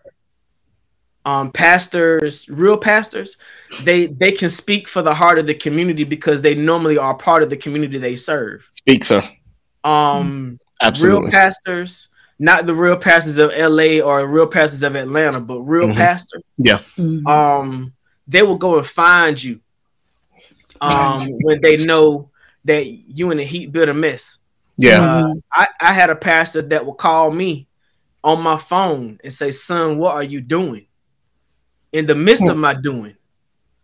Um, 1.24 1.50
pastors, 1.52 2.50
real 2.50 2.76
pastors, 2.78 3.38
they 3.86 4.08
they 4.08 4.34
can 4.34 4.50
speak 4.50 4.90
for 4.90 5.02
the 5.02 5.14
heart 5.14 5.40
of 5.40 5.48
the 5.48 5.54
community 5.54 6.04
because 6.04 6.42
they 6.42 6.56
normally 6.56 6.98
are 6.98 7.14
part 7.14 7.42
of 7.42 7.50
the 7.50 7.56
community 7.56 7.98
they 7.98 8.18
serve. 8.18 8.68
Speak, 8.72 9.06
sir. 9.06 9.24
Um, 9.86 10.60
Absolutely. 10.82 11.22
real 11.22 11.32
pastors, 11.32 12.10
not 12.38 12.66
the 12.66 12.74
real 12.74 12.98
pastors 12.98 13.38
of 13.38 13.50
LA 13.52 14.02
or 14.02 14.28
real 14.28 14.48
pastors 14.48 14.84
of 14.84 14.96
Atlanta, 14.98 15.40
but 15.40 15.62
real 15.62 15.88
Mhm. 15.88 15.96
pastors 15.96 16.44
Mhm. 16.98 17.26
um 17.28 17.94
they 18.28 18.44
will 18.44 18.58
go 18.58 18.78
and 18.78 18.86
find 18.86 19.42
you 19.42 19.60
um 20.82 21.26
when 21.44 21.60
they 21.62 21.78
know 21.78 22.30
that 22.70 22.86
you 22.88 23.32
and 23.32 23.40
the 23.40 23.44
heat 23.44 23.72
build 23.72 23.90
a 23.90 23.94
mess. 23.94 24.40
Yeah. 24.78 25.02
uh, 25.04 25.34
I, 25.52 25.68
I 25.82 25.94
had 25.94 26.10
a 26.10 26.16
pastor 26.16 26.62
that 26.62 26.86
would 26.86 26.98
call 26.98 27.32
me 27.32 27.68
on 28.24 28.42
my 28.42 28.58
phone 28.58 29.20
and 29.24 29.34
say 29.34 29.52
son 29.52 29.98
what 29.98 30.14
are 30.16 30.24
you 30.24 30.40
doing? 30.42 30.86
In 31.92 32.06
the 32.06 32.16
midst 32.16 32.48
of 32.48 32.58
my 32.58 32.74
doing. 32.74 33.16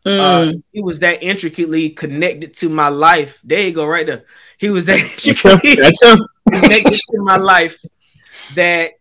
Uh, 0.05 0.41
Mm. 0.45 0.63
he 0.71 0.83
was 0.83 0.99
that 0.99 1.23
intricately 1.23 1.89
connected 1.89 2.53
to 2.53 2.69
my 2.69 2.89
life. 2.89 3.41
There 3.43 3.59
you 3.61 3.71
go 3.73 3.87
right 3.87 4.05
there. 4.05 4.25
He 4.59 4.69
was 4.69 4.85
that 4.85 4.99
intricately 5.27 5.75
That's 5.75 6.03
him. 6.03 6.19
connected 6.53 6.99
to 7.11 7.17
my 7.23 7.37
life 7.37 7.83
that 8.53 8.91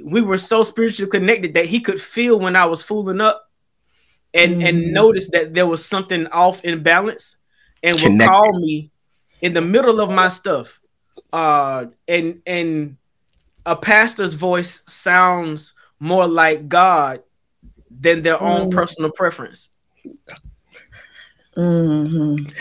we 0.00 0.20
were 0.20 0.38
so 0.38 0.62
spiritually 0.62 1.10
connected 1.10 1.54
that 1.54 1.66
he 1.66 1.80
could 1.80 2.00
feel 2.00 2.38
when 2.38 2.54
I 2.54 2.66
was 2.66 2.82
fooling 2.84 3.20
up 3.20 3.42
and 4.32 4.62
and 4.62 4.76
Mm. 4.84 4.92
notice 4.92 5.30
that 5.32 5.52
there 5.52 5.66
was 5.66 5.84
something 5.84 6.28
off 6.28 6.62
in 6.64 6.82
balance 6.84 7.38
and 7.84 7.94
would 7.96 8.02
Connected. 8.02 8.28
call 8.32 8.58
me 8.60 8.90
in 9.40 9.52
the 9.52 9.60
middle 9.60 10.00
of 10.00 10.10
my 10.10 10.28
stuff 10.28 10.80
uh 11.32 11.84
and 12.08 12.40
and 12.46 12.96
a 13.66 13.76
pastor's 13.76 14.34
voice 14.34 14.82
sounds 14.86 15.74
more 16.00 16.26
like 16.26 16.68
God 16.68 17.22
than 18.00 18.22
their 18.22 18.40
own 18.42 18.68
Mm. 18.68 18.72
personal 18.72 19.10
preference. 19.12 19.68
Mhm. 21.56 22.52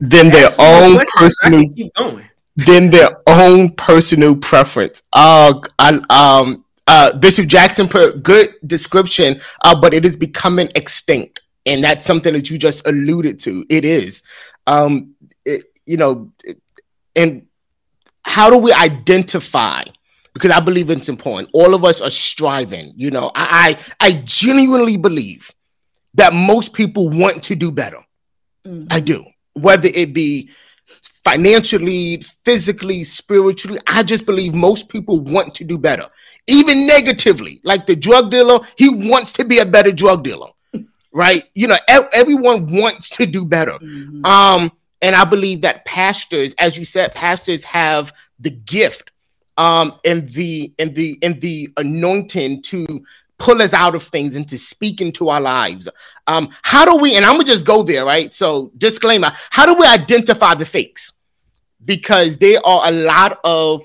Then 0.00 0.30
their 0.30 0.54
own 0.58 0.98
personal 1.16 1.60
can 1.60 1.74
keep 1.74 1.94
going. 1.94 2.24
than 2.56 2.90
their 2.90 3.10
own 3.28 3.72
personal 3.72 4.34
preference. 4.36 5.02
Uh, 5.12 5.60
I, 5.78 6.00
um, 6.10 6.64
uh, 6.86 7.12
Bishop 7.18 7.46
Jackson 7.46 7.86
put 7.88 8.22
good 8.22 8.54
description, 8.66 9.40
uh, 9.64 9.78
but 9.80 9.92
it 9.94 10.04
is 10.04 10.16
becoming 10.16 10.68
extinct, 10.74 11.40
and 11.68 11.84
that's 11.84 12.04
something 12.06 12.32
that 12.32 12.50
you 12.50 12.58
just 12.58 12.86
alluded 12.86 13.38
to. 13.40 13.64
It 13.68 13.84
is, 13.84 14.22
um, 14.66 15.14
it, 15.44 15.64
you 15.86 15.96
know, 15.96 16.32
it- 16.44 16.60
and 17.14 17.46
how 18.22 18.50
do 18.50 18.56
we 18.58 18.72
identify? 18.72 19.84
Because 20.34 20.50
I 20.50 20.60
believe 20.60 20.90
it's 20.90 21.08
important. 21.08 21.50
All 21.54 21.74
of 21.74 21.84
us 21.84 22.00
are 22.00 22.10
striving. 22.10 22.92
You 22.96 23.10
know, 23.10 23.30
I 23.34 23.76
I, 24.00 24.06
I 24.08 24.12
genuinely 24.24 24.96
believe 24.96 25.50
that 26.14 26.32
most 26.32 26.72
people 26.72 27.08
want 27.10 27.42
to 27.44 27.54
do 27.56 27.70
better. 27.72 27.98
Mhm. 28.66 28.86
I 28.90 29.00
do. 29.00 29.24
Whether 29.54 29.88
it 29.94 30.12
be 30.12 30.50
financially, 31.24 32.22
physically, 32.44 33.04
spiritually, 33.04 33.78
I 33.86 34.02
just 34.02 34.24
believe 34.26 34.54
most 34.54 34.88
people 34.88 35.20
want 35.20 35.54
to 35.56 35.64
do 35.64 35.76
better. 35.78 36.06
Even 36.46 36.86
negatively, 36.86 37.60
like 37.64 37.86
the 37.86 37.96
drug 37.96 38.30
dealer, 38.30 38.60
he 38.76 38.88
wants 38.88 39.32
to 39.34 39.44
be 39.44 39.58
a 39.58 39.66
better 39.66 39.92
drug 39.92 40.24
dealer. 40.24 40.48
Right? 41.18 41.42
You 41.54 41.66
know, 41.66 41.78
ev- 41.88 42.08
everyone 42.12 42.60
wants 42.80 43.10
to 43.16 43.26
do 43.26 43.44
better. 43.44 43.76
Mhm. 43.80 44.24
Um, 44.24 44.70
and 45.02 45.16
I 45.16 45.24
believe 45.24 45.62
that 45.62 45.84
pastors, 45.84 46.54
as 46.58 46.78
you 46.78 46.84
said, 46.84 47.12
pastors 47.12 47.64
have 47.64 48.12
the 48.38 48.50
gift 48.50 49.10
um 49.56 49.86
and 50.04 50.20
the 50.38 50.72
and 50.78 50.94
the 50.94 51.18
and 51.24 51.40
the 51.40 51.68
anointing 51.76 52.62
to 52.62 52.80
pull 53.38 53.60
us 53.62 53.72
out 53.74 53.94
of 53.96 54.02
things 54.04 54.36
and 54.36 54.46
to 54.48 54.56
speak 54.58 55.00
into 55.00 55.28
our 55.28 55.40
lives. 55.40 55.88
Um, 56.28 56.44
how 56.62 56.84
do 56.84 56.94
we, 57.02 57.16
and 57.16 57.24
I'm 57.26 57.32
gonna 57.34 57.44
just 57.44 57.66
go 57.66 57.82
there, 57.82 58.04
right? 58.04 58.32
So, 58.32 58.70
disclaimer, 58.78 59.30
how 59.50 59.64
do 59.66 59.74
we 59.74 59.86
identify 59.86 60.54
the 60.54 60.64
fakes? 60.66 61.12
Because 61.84 62.38
there 62.38 62.60
are 62.64 62.82
a 62.88 62.90
lot 62.92 63.32
of 63.44 63.82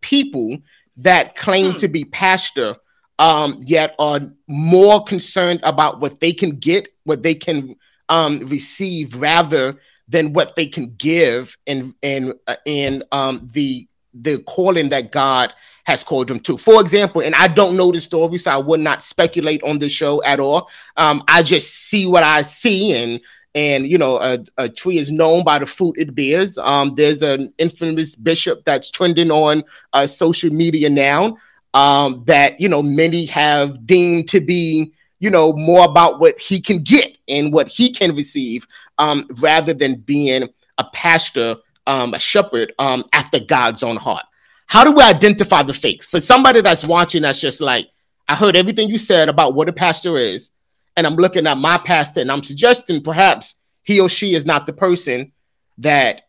people 0.00 0.58
that 0.98 1.34
claim 1.34 1.72
Hmm. 1.72 1.78
to 1.78 1.88
be 1.88 2.04
pastor, 2.04 2.76
um, 3.20 3.60
yet 3.62 3.94
are 3.98 4.20
more 4.48 5.04
concerned 5.04 5.60
about 5.62 6.00
what 6.00 6.18
they 6.18 6.32
can 6.32 6.56
get, 6.56 6.88
what 7.04 7.22
they 7.22 7.34
can 7.34 7.76
um 8.08 8.40
receive 8.46 9.14
rather 9.14 9.78
than 10.08 10.32
what 10.32 10.56
they 10.56 10.66
can 10.66 10.92
give 10.96 11.56
and 11.68 11.94
and 12.02 12.34
and 12.66 13.04
um 13.12 13.46
the 13.52 13.86
the 14.14 14.38
calling 14.38 14.88
that 14.88 15.12
God 15.12 15.52
has 15.84 16.02
called 16.02 16.26
them 16.26 16.40
to. 16.40 16.56
For 16.56 16.80
example, 16.80 17.20
and 17.20 17.34
I 17.36 17.46
don't 17.46 17.76
know 17.76 17.92
the 17.92 18.00
story, 18.00 18.38
so 18.38 18.50
I 18.50 18.56
would 18.56 18.80
not 18.80 19.02
speculate 19.02 19.62
on 19.62 19.78
the 19.78 19.88
show 19.88 20.20
at 20.24 20.40
all. 20.40 20.68
Um, 20.96 21.22
I 21.28 21.42
just 21.42 21.72
see 21.72 22.06
what 22.06 22.24
I 22.24 22.42
see, 22.42 22.92
and 22.92 23.20
and 23.54 23.86
you 23.86 23.98
know, 23.98 24.18
a, 24.18 24.38
a 24.56 24.68
tree 24.68 24.98
is 24.98 25.12
known 25.12 25.44
by 25.44 25.58
the 25.58 25.66
fruit 25.66 25.96
it 25.98 26.14
bears. 26.14 26.58
Um, 26.58 26.94
there's 26.96 27.22
an 27.22 27.52
infamous 27.58 28.16
bishop 28.16 28.64
that's 28.64 28.90
trending 28.90 29.30
on 29.30 29.62
uh, 29.92 30.06
social 30.06 30.50
media 30.50 30.88
now 30.88 31.36
um, 31.74 32.24
that 32.26 32.60
you 32.60 32.68
know 32.68 32.82
many 32.82 33.26
have 33.26 33.86
deemed 33.86 34.28
to 34.28 34.40
be 34.40 34.92
you 35.18 35.30
know 35.30 35.52
more 35.52 35.84
about 35.84 36.20
what 36.20 36.38
he 36.38 36.60
can 36.60 36.82
get 36.82 37.16
and 37.28 37.52
what 37.52 37.68
he 37.68 37.92
can 37.92 38.14
receive, 38.14 38.66
um, 38.98 39.26
rather 39.40 39.74
than 39.74 39.96
being 39.96 40.48
a 40.78 40.84
pastor 40.92 41.56
um, 41.86 42.14
a 42.14 42.18
shepherd 42.18 42.72
um, 42.78 43.04
after 43.12 43.40
God's 43.40 43.82
own 43.82 43.96
heart. 43.96 44.24
How 44.66 44.84
do 44.84 44.92
we 44.92 45.02
identify 45.02 45.62
the 45.62 45.74
fakes? 45.74 46.06
For 46.06 46.20
somebody 46.20 46.60
that's 46.60 46.84
watching, 46.84 47.22
that's 47.22 47.40
just 47.40 47.60
like, 47.60 47.88
I 48.28 48.36
heard 48.36 48.54
everything 48.54 48.88
you 48.88 48.98
said 48.98 49.28
about 49.28 49.54
what 49.54 49.68
a 49.68 49.72
pastor 49.72 50.16
is, 50.16 50.52
and 50.96 51.06
I'm 51.06 51.16
looking 51.16 51.46
at 51.46 51.58
my 51.58 51.78
pastor 51.78 52.20
and 52.20 52.30
I'm 52.30 52.42
suggesting 52.42 53.02
perhaps 53.02 53.56
he 53.82 54.00
or 54.00 54.08
she 54.08 54.34
is 54.34 54.46
not 54.46 54.66
the 54.66 54.72
person 54.72 55.32
that 55.78 56.22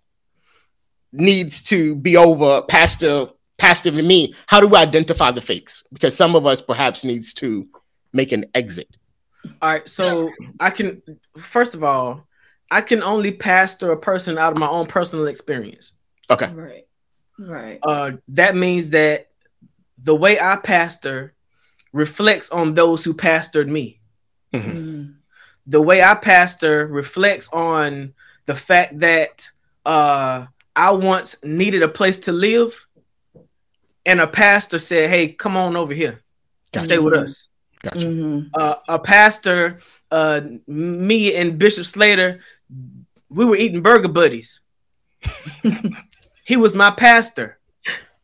needs 1.12 1.62
to 1.64 1.96
be 1.96 2.18
over 2.18 2.62
pastor 2.64 3.28
pastor 3.62 3.92
than 3.92 4.08
me. 4.08 4.34
How 4.48 4.60
do 4.60 4.68
we 4.68 4.78
identify 4.78 5.30
the 5.30 5.40
fakes? 5.40 5.84
Because 5.94 6.16
some 6.16 6.36
of 6.36 6.48
us 6.48 6.62
perhaps 6.62 7.04
needs 7.06 7.32
to 7.36 7.68
make 8.12 8.32
an 8.32 8.46
exit. 8.56 8.90
All 9.62 9.70
right, 9.72 9.88
so 9.88 10.32
I 10.60 10.72
can 10.72 11.02
first 11.38 11.76
of 11.76 11.84
all, 11.84 12.28
I 12.72 12.82
can 12.82 13.04
only 13.04 13.32
pastor 13.32 13.92
a 13.92 13.98
person 13.98 14.38
out 14.40 14.54
of 14.54 14.58
my 14.58 14.68
own 14.68 14.88
personal 14.88 15.28
experience. 15.28 15.94
Okay. 16.30 16.52
Right. 16.52 16.88
Right. 17.38 17.80
Uh, 17.84 18.12
that 18.30 18.56
means 18.56 18.90
that 18.90 19.30
the 20.04 20.16
way 20.16 20.40
I 20.40 20.56
pastor 20.56 21.34
reflects 21.94 22.50
on 22.50 22.74
those 22.74 23.04
who 23.04 23.14
pastored 23.14 23.68
me. 23.68 24.00
Mhm. 24.54 25.16
The 25.68 25.82
way 25.82 26.02
I 26.02 26.16
pastor 26.16 26.88
reflects 26.88 27.48
on 27.54 28.14
the 28.48 28.56
fact 28.56 29.00
that 29.00 29.50
uh, 29.86 30.46
I 30.76 30.92
once 30.92 31.36
needed 31.44 31.84
a 31.84 31.88
place 31.88 32.20
to 32.20 32.32
live, 32.32 32.88
and 34.06 34.20
a 34.20 34.28
pastor 34.28 34.78
said, 34.80 35.10
"Hey, 35.10 35.30
come 35.30 35.56
on 35.58 35.76
over 35.76 35.94
here, 35.94 36.22
Gotcha. 36.72 36.86
stay 36.88 37.00
with 37.00 37.14
us." 37.14 37.48
Gotcha. 37.82 38.06
Mhm. 38.08 38.50
uh, 38.54 38.76
a 38.88 39.00
pastor, 39.00 39.80
uh, 40.12 40.42
me 40.68 41.36
and 41.36 41.58
Bishop 41.58 41.86
Slater, 41.86 42.40
we 43.30 43.44
were 43.46 43.56
eating 43.56 43.82
burger 43.82 44.08
buddies. 44.08 44.62
he 46.46 46.58
was 46.58 46.76
my 46.76 46.92
pastor. 46.92 47.58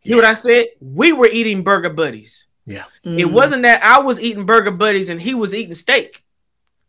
Hear 0.01 0.15
what 0.17 0.25
I 0.25 0.33
said? 0.33 0.67
We 0.79 1.11
were 1.11 1.27
eating 1.27 1.63
burger 1.63 1.89
buddies. 1.89 2.45
Yeah, 2.65 2.85
it 3.03 3.25
Mhm. 3.27 3.31
wasn't 3.31 3.63
that 3.63 3.83
I 3.83 3.99
was 3.99 4.19
eating 4.19 4.45
burger 4.45 4.71
buddies 4.71 5.09
and 5.09 5.21
he 5.21 5.33
was 5.33 5.53
eating 5.53 5.73
steak. 5.73 6.23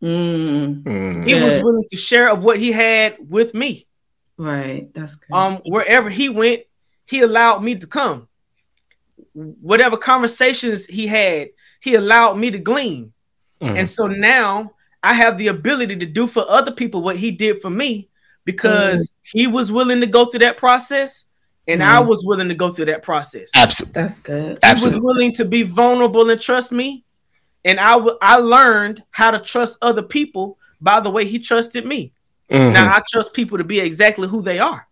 Mm, 0.01 0.83
Mm. 0.83 1.25
He 1.27 1.33
was 1.35 1.57
willing 1.57 1.83
to 1.89 1.97
share 1.97 2.29
of 2.29 2.43
what 2.43 2.57
he 2.59 2.71
had 2.71 3.17
with 3.19 3.53
me. 3.53 3.85
right. 4.37 4.87
That's 4.93 5.15
good. 5.15 5.33
Um, 5.35 5.57
wherever 5.65 6.09
he 6.09 6.29
went, 6.29 6.61
he 7.05 7.19
allowed 7.21 7.61
me 7.61 7.75
to 7.75 7.85
come. 7.87 8.28
Whatever 9.33 9.97
conversations 9.97 10.85
he 10.85 11.07
had, 11.07 11.49
he 11.79 11.95
allowed 11.95 12.37
me 12.37 12.51
to 12.51 12.59
glean. 12.59 13.13
Mm. 13.61 13.79
And 13.79 13.89
so 13.89 14.07
now 14.07 14.73
I 15.03 15.13
have 15.13 15.37
the 15.37 15.47
ability 15.47 15.95
to 15.97 16.05
do 16.05 16.27
for 16.27 16.45
other 16.47 16.71
people 16.71 17.01
what 17.01 17.17
he 17.17 17.31
did 17.31 17.61
for 17.61 17.69
me 17.69 18.09
because 18.45 19.13
he 19.23 19.47
was 19.47 19.71
willing 19.71 19.99
to 20.01 20.07
go 20.07 20.25
through 20.25 20.39
that 20.39 20.57
process 20.57 21.25
and 21.67 21.83
I 21.83 21.99
was 21.99 22.25
willing 22.25 22.49
to 22.49 22.55
go 22.55 22.69
through 22.69 22.85
that 22.85 23.03
process. 23.03 23.51
Absolutely. 23.55 23.93
That's 23.93 24.19
good. 24.19 24.59
He 24.63 24.83
was 24.83 24.97
willing 24.99 25.33
to 25.33 25.45
be 25.45 25.63
vulnerable 25.63 26.29
and 26.29 26.41
trust 26.41 26.71
me. 26.71 27.03
And 27.63 27.79
I 27.79 27.91
w- 27.91 28.17
I 28.21 28.37
learned 28.37 29.03
how 29.11 29.31
to 29.31 29.39
trust 29.39 29.77
other 29.81 30.01
people 30.01 30.57
by 30.81 30.99
the 30.99 31.11
way 31.11 31.25
he 31.25 31.37
trusted 31.39 31.85
me. 31.85 32.13
Mhm. 32.49 32.73
Now 32.73 32.95
I 32.95 33.03
trust 33.11 33.33
people 33.33 33.57
to 33.57 33.63
be 33.63 33.79
exactly 33.79 34.27
who 34.27 34.41
they 34.41 34.59
are. 34.59 34.87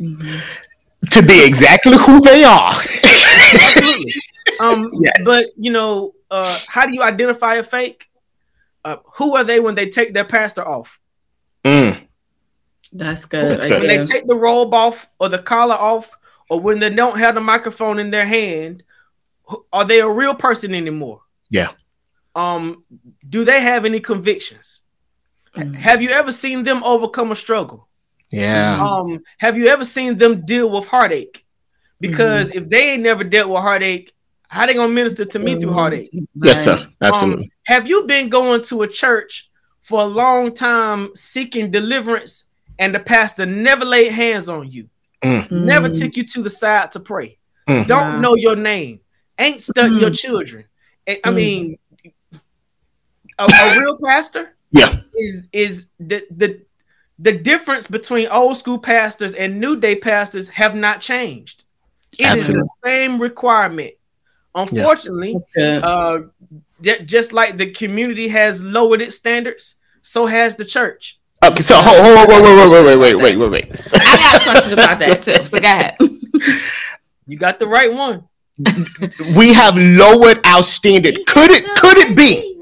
Mhm. 0.00 0.40
To 1.10 1.22
be 1.22 1.46
exactly 1.46 1.96
who 1.96 2.20
they 2.20 2.44
are. 2.44 2.72
Absolutely. 3.04 4.12
Um, 4.60 4.90
Yes. 5.00 5.24
but 5.24 5.46
you 5.56 5.72
know, 5.72 6.14
uh, 6.30 6.56
how 6.68 6.86
do 6.86 6.92
you 6.94 7.02
identify 7.02 7.54
a 7.56 7.62
fake? 7.64 8.08
Uh, 8.84 8.98
who 9.14 9.34
are 9.36 9.42
they 9.42 9.58
when 9.58 9.74
they 9.74 9.88
take 9.88 10.14
their 10.14 10.24
pastor 10.24 10.66
off? 10.66 11.00
Mm. 11.64 12.06
That's 12.92 13.24
good. 13.24 13.50
That's 13.50 13.66
good. 13.66 13.80
When 13.80 13.88
they 13.88 14.04
take 14.04 14.26
the 14.28 14.36
robe 14.36 14.72
off 14.72 15.08
or 15.18 15.28
the 15.28 15.40
collar 15.40 15.74
off, 15.74 16.08
or 16.48 16.60
when 16.60 16.78
they 16.78 16.90
don't 16.90 17.18
have 17.18 17.34
the 17.34 17.40
microphone 17.40 17.98
in 17.98 18.10
their 18.10 18.26
hand, 18.26 18.84
are 19.72 19.84
they 19.84 19.98
a 20.00 20.08
real 20.08 20.34
person 20.34 20.72
anymore? 20.74 21.22
Yeah. 21.50 21.70
Um, 22.36 22.84
do 23.28 23.44
they 23.44 23.60
have 23.60 23.84
any 23.84 23.98
convictions? 23.98 24.80
Mhm. 25.56 25.74
Have 25.74 26.00
you 26.02 26.10
ever 26.10 26.30
seen 26.30 26.62
them 26.62 26.84
overcome 26.84 27.32
a 27.32 27.36
struggle? 27.36 27.88
Yeah. 28.34 28.80
Um, 28.80 29.22
have 29.38 29.56
you 29.56 29.68
ever 29.68 29.84
seen 29.84 30.18
them 30.18 30.44
deal 30.44 30.70
with 30.70 30.86
heartache? 30.86 31.44
Because 32.00 32.50
if 32.50 32.68
they 32.68 32.90
ain't 32.92 33.02
never 33.02 33.24
dealt 33.24 33.48
with 33.50 33.62
heartache, 33.62 34.12
how 34.48 34.66
they 34.66 34.74
gonna 34.74 34.92
minister 34.92 35.24
to 35.24 35.38
me 35.38 35.58
through 35.58 35.72
heartache? 35.72 36.08
Yes, 36.12 36.66
Right. 36.66 36.78
sir. 36.78 36.88
Absolutely. 37.00 37.44
Um, 37.44 37.50
have 37.66 37.88
you 37.88 38.06
been 38.06 38.28
going 38.28 38.62
to 38.64 38.82
a 38.82 38.88
church 38.88 39.50
for 39.80 40.00
a 40.02 40.04
long 40.06 40.52
time 40.52 41.10
seeking 41.14 41.70
deliverance 41.70 42.44
and 42.78 42.94
the 42.94 43.00
pastor 43.00 43.46
never 43.46 43.84
laid 43.84 44.12
hands 44.12 44.48
on 44.48 44.70
you, 44.70 44.88
never 45.50 45.88
Mm. 45.88 45.98
took 45.98 46.16
you 46.16 46.24
to 46.24 46.42
the 46.42 46.50
side 46.50 46.92
to 46.92 47.00
pray, 47.00 47.38
Mm. 47.68 47.86
don't 47.86 48.14
Wow. 48.14 48.20
know 48.20 48.34
your 48.34 48.56
name, 48.56 49.00
ain't 49.38 49.62
studied 49.62 49.98
your 50.00 50.10
Mm. 50.10 50.18
children? 50.20 50.64
And, 51.06 51.18
I 51.24 51.30
Mm. 51.30 51.34
mean, 51.34 51.78
a, 53.38 53.44
a 53.44 53.80
real 53.80 53.98
pastor 54.04 54.56
yeah. 54.72 55.00
is 55.16 55.48
is 55.52 55.90
the 55.98 56.24
the 56.30 56.60
the 57.18 57.32
difference 57.32 57.86
between 57.86 58.28
old 58.28 58.56
school 58.56 58.78
pastors 58.78 59.34
and 59.34 59.60
new 59.60 59.78
day 59.78 59.96
pastors 59.96 60.48
have 60.50 60.74
not 60.74 61.00
changed. 61.00 61.64
It 62.18 62.22
is 62.22 62.26
Absolutely. 62.26 62.60
the 62.60 62.70
same 62.84 63.20
requirement. 63.20 63.94
Unfortunately, 64.54 65.32
That's 65.32 65.48
good. 65.54 65.84
uh, 65.84 66.20
just 67.04 67.32
like 67.32 67.56
the 67.56 67.70
community 67.70 68.28
has 68.28 68.62
lowered 68.62 69.00
its 69.02 69.16
standards, 69.16 69.76
so 70.02 70.26
has 70.26 70.56
the 70.56 70.64
church. 70.64 71.18
Okay. 71.44 71.62
So 71.62 71.76
hold, 71.76 72.16
hold, 72.16 72.28
wait, 72.28 72.42
wait, 72.42 72.56
wait, 72.56 72.84
wait, 72.84 72.96
wait, 72.96 73.14
wait, 73.14 73.36
wait, 73.36 73.50
wait. 73.50 73.92
I 73.94 74.16
got 74.16 74.40
a 74.40 74.44
question 74.44 74.72
about 74.72 74.98
that 75.00 75.22
too. 75.22 75.44
So 75.44 75.58
go 75.58 75.66
ahead. 75.68 75.98
You 77.26 77.38
got 77.38 77.58
the 77.58 77.66
right 77.66 77.90
one. 77.90 78.28
we 79.34 79.54
have 79.54 79.76
lowered 79.76 80.40
our 80.44 80.62
standard. 80.62 81.18
Could 81.26 81.50
it? 81.50 81.64
Could 81.78 81.98
it 81.98 82.16
be 82.16 82.60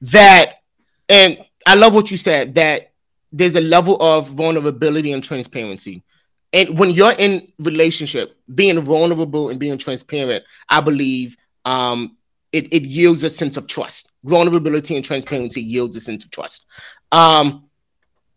that? 0.00 0.62
And 1.08 1.38
I 1.66 1.74
love 1.74 1.94
what 1.94 2.10
you 2.10 2.16
said. 2.16 2.54
That 2.54 2.89
there's 3.32 3.56
a 3.56 3.60
level 3.60 3.96
of 4.02 4.28
vulnerability 4.28 5.12
and 5.12 5.22
transparency. 5.22 6.04
And 6.52 6.78
when 6.78 6.90
you're 6.90 7.14
in 7.18 7.52
relationship, 7.58 8.36
being 8.52 8.80
vulnerable 8.80 9.50
and 9.50 9.60
being 9.60 9.78
transparent, 9.78 10.44
I 10.68 10.80
believe 10.80 11.36
um, 11.64 12.16
it, 12.52 12.72
it 12.74 12.82
yields 12.82 13.22
a 13.22 13.30
sense 13.30 13.56
of 13.56 13.66
trust. 13.66 14.10
Vulnerability 14.24 14.96
and 14.96 15.04
transparency 15.04 15.62
yields 15.62 15.96
a 15.96 16.00
sense 16.00 16.24
of 16.24 16.30
trust. 16.30 16.66
Um, 17.12 17.68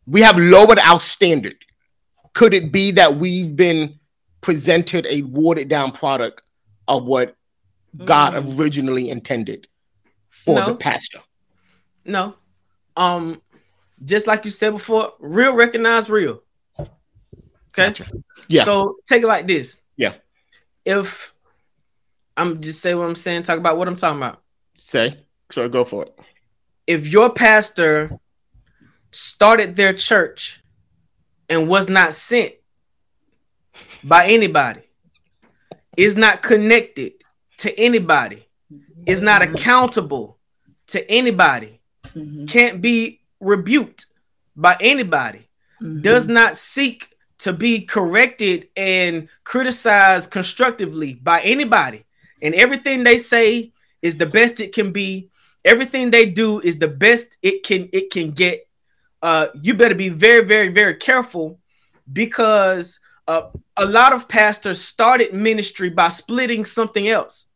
we 0.06 0.22
have 0.22 0.38
lowered 0.38 0.80
our 0.80 1.00
standard. 1.00 1.58
Could 2.34 2.54
it 2.54 2.72
be 2.72 2.92
that 2.92 3.16
we've 3.16 3.56
been 3.56 4.00
presented 4.42 5.08
a 5.08 5.22
watered 5.24 5.70
down 5.70 5.92
product 5.92 6.42
of 6.88 7.06
what 7.06 7.36
God 8.04 8.36
originally 8.36 9.10
intended 9.10 9.68
for 10.30 10.56
No. 10.56 10.68
the 10.68 10.76
pastor? 10.76 11.20
No. 12.06 12.36
Um, 12.96 13.42
just 14.04 14.28
like 14.28 14.46
you 14.46 14.52
said 14.52 14.72
before, 14.72 15.14
real 15.20 15.56
recognize 15.56 16.10
real. 16.10 16.42
Okay. 16.80 16.90
Gotcha. 17.74 18.06
Yeah. 18.48 18.64
So 18.64 18.98
take 19.06 19.24
it 19.24 19.28
like 19.28 19.48
this. 19.48 19.82
Yeah. 19.98 20.14
If 20.86 21.34
I'm 22.38 22.62
just 22.62 22.82
say 22.82 22.96
what 22.96 23.08
I'm 23.08 23.16
saying, 23.16 23.44
talk 23.44 23.58
about 23.58 23.78
what 23.78 23.88
I'm 23.88 23.96
talking 23.96 24.18
about. 24.18 24.42
Say, 24.78 25.18
so 25.52 25.68
go 25.70 25.86
for 25.86 26.04
it. 26.04 26.20
If 26.88 27.08
your 27.08 27.30
pastor 27.30 28.20
started 29.12 29.76
their 29.76 29.94
church 29.94 30.62
and 31.48 31.70
was 31.70 31.88
not 31.88 32.14
sent 32.14 32.54
by 34.04 34.28
anybody, 34.28 34.82
is 35.96 36.16
not 36.16 36.42
connected 36.42 37.14
to 37.60 37.80
anybody, 37.80 38.46
is 39.06 39.22
not 39.22 39.42
accountable 39.42 40.40
to 40.88 41.10
anybody, 41.10 41.80
Mhm. 42.16 42.48
can't 42.50 42.82
be 42.82 43.22
rebuked 43.44 44.06
by 44.56 44.78
anybody, 44.80 45.48
Mhm. 45.82 46.02
does 46.02 46.28
not 46.28 46.56
seek 46.56 47.10
to 47.40 47.52
be 47.52 47.82
corrected 47.82 48.70
and 48.76 49.28
criticized 49.44 50.32
constructively 50.32 51.16
by 51.16 51.42
anybody. 51.42 52.06
And 52.42 52.56
everything 52.56 53.04
they 53.04 53.18
say 53.18 53.72
is 54.02 54.18
the 54.18 54.26
best 54.26 54.60
it 54.60 54.74
can 54.74 54.92
be. 54.92 55.30
Everything 55.66 56.12
they 56.12 56.26
do 56.26 56.60
is 56.60 56.78
the 56.80 56.88
best 56.88 57.38
it 57.42 57.64
can 57.64 57.90
it 57.92 58.12
can 58.12 58.32
get. 58.32 58.68
Uh, 59.22 59.48
you 59.62 59.74
better 59.74 59.96
be 59.96 60.10
very, 60.10 60.44
very, 60.44 60.68
very 60.68 60.96
careful 60.96 61.60
because 62.12 63.00
uh, 63.28 63.44
a 63.78 63.86
lot 63.86 64.12
of 64.12 64.28
pastors 64.28 64.82
started 64.82 65.34
ministry 65.34 65.90
by 65.90 66.10
splitting 66.10 66.66
something 66.66 67.08
else. 67.08 67.48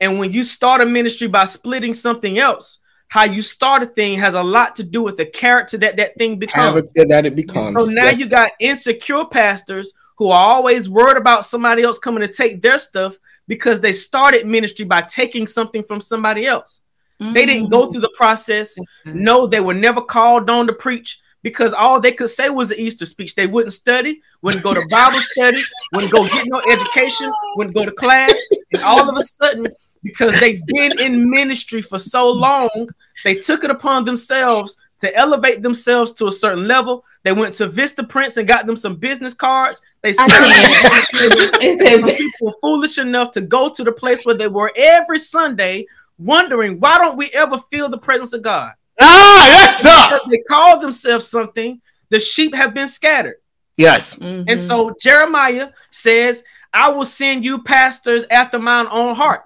And 0.00 0.18
when 0.18 0.32
you 0.32 0.42
start 0.42 0.80
a 0.80 0.86
ministry 0.86 1.28
by 1.28 1.44
splitting 1.44 1.94
something 1.94 2.38
else, 2.38 2.80
how 3.14 3.22
you 3.22 3.42
start 3.42 3.80
a 3.80 3.86
thing 3.86 4.18
has 4.18 4.34
a 4.34 4.42
lot 4.42 4.74
to 4.74 4.82
do 4.82 5.00
with 5.00 5.16
the 5.16 5.24
character 5.24 5.78
that 5.78 5.96
that 5.96 6.16
thing 6.18 6.36
becomes. 6.36 6.72
Character 6.72 7.04
that 7.06 7.24
it 7.24 7.36
becomes. 7.36 7.66
So 7.66 7.88
now 7.92 8.06
Yes. 8.06 8.18
you 8.18 8.26
got 8.28 8.50
insecure 8.58 9.24
pastors 9.24 9.94
who 10.16 10.30
are 10.30 10.40
always 10.40 10.90
worried 10.90 11.16
about 11.16 11.44
somebody 11.44 11.84
else 11.84 11.96
coming 11.96 12.22
to 12.22 12.32
take 12.42 12.60
their 12.60 12.76
stuff 12.76 13.16
because 13.46 13.80
they 13.80 13.92
started 13.92 14.48
ministry 14.48 14.84
by 14.84 15.00
taking 15.02 15.46
something 15.46 15.84
from 15.84 16.00
somebody 16.00 16.44
else. 16.44 16.80
They 17.20 17.46
didn't 17.46 17.68
go 17.68 17.86
mm. 17.86 17.92
through 17.92 18.00
the 18.00 18.14
process. 18.16 18.76
No, 19.04 19.46
they 19.46 19.60
were 19.60 19.74
never 19.74 20.02
called 20.02 20.50
on 20.50 20.66
to 20.66 20.72
preach 20.72 21.20
because 21.44 21.72
all 21.72 22.00
they 22.00 22.10
could 22.10 22.30
say 22.30 22.48
was 22.48 22.70
the 22.70 22.80
Easter 22.80 23.06
speech. 23.06 23.36
They 23.36 23.46
wouldn't 23.46 23.74
study, 23.74 24.22
wouldn't 24.42 24.64
go 24.64 24.74
to 24.74 24.82
Bible 24.90 25.18
study, 25.18 25.60
wouldn't 25.92 26.10
go 26.10 26.26
get 26.26 26.46
no 26.48 26.60
education, 26.68 27.32
wouldn't 27.54 27.76
go 27.76 27.84
to 27.84 27.92
class. 27.92 28.34
And 28.72 28.82
all 28.82 29.08
of 29.08 29.16
a 29.16 29.22
sudden, 29.22 29.68
because 30.04 30.38
they've 30.38 30.64
been 30.66 31.00
in 31.00 31.28
ministry 31.30 31.82
for 31.82 31.98
so 31.98 32.30
long, 32.30 32.88
they 33.24 33.34
took 33.34 33.64
it 33.64 33.70
upon 33.70 34.04
themselves 34.04 34.76
to 34.98 35.12
elevate 35.16 35.62
themselves 35.62 36.12
to 36.12 36.28
a 36.28 36.32
certain 36.32 36.68
level. 36.68 37.04
They 37.24 37.32
went 37.32 37.54
to 37.54 37.68
Vistaprint 37.68 38.36
and 38.36 38.46
got 38.46 38.66
them 38.66 38.76
some 38.76 38.96
business 38.96 39.34
cards. 39.34 39.82
They 40.02 40.10
I 40.10 40.26
can't. 40.28 41.08
It's 41.62 41.90
some 41.90 42.04
a- 42.08 42.12
people 42.12 42.46
were 42.46 42.52
foolish 42.60 42.98
enough 42.98 43.30
to 43.32 43.40
go 43.40 43.68
to 43.70 43.82
the 43.82 43.92
place 43.92 44.24
where 44.24 44.36
they 44.36 44.46
were 44.48 44.72
every 44.76 45.18
Sunday, 45.18 45.86
wondering 46.18 46.78
why 46.78 46.98
don't 46.98 47.16
we 47.16 47.30
ever 47.30 47.58
feel 47.70 47.88
the 47.88 47.98
presence 47.98 48.32
of 48.34 48.42
God? 48.42 48.72
Ah, 49.00 49.46
yes, 49.48 49.82
sir. 49.82 49.88
Because 50.10 50.28
they 50.30 50.38
call 50.48 50.78
themselves 50.78 51.26
something, 51.26 51.80
the 52.10 52.20
sheep 52.20 52.54
have 52.54 52.72
been 52.74 52.86
scattered. 52.88 53.36
Yes. 53.76 54.14
Mhm. 54.14 54.44
And 54.46 54.60
so 54.60 54.94
Jeremiah 55.00 55.70
says, 55.90 56.44
I 56.74 56.88
will 56.88 57.04
send 57.04 57.44
you 57.44 57.62
pastors 57.62 58.24
after 58.30 58.58
mine 58.58 58.86
own 58.90 59.14
heart. 59.14 59.42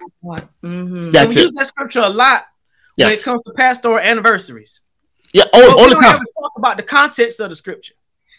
Mhm. 0.63 1.11
That's 1.13 1.35
we 1.35 1.41
it. 1.41 1.45
use 1.45 1.53
that 1.55 1.67
scripture 1.67 2.01
a 2.01 2.09
lot 2.09 2.45
when 2.97 3.11
it 3.11 3.23
comes 3.23 3.41
to 3.43 3.53
pastoral 3.53 3.99
anniversaries. 3.99 4.81
Yeah. 5.31 5.43
But 5.51 5.53
All, 5.53 5.61
we 5.61 5.67
all 5.83 5.89
the 5.89 5.95
don't 5.95 6.01
time. 6.03 6.15
ever 6.15 6.25
talk 6.41 6.51
about 6.57 6.77
the 6.77 6.83
context 6.83 7.39
of 7.39 7.49
the 7.51 7.55
scripture. 7.55 7.93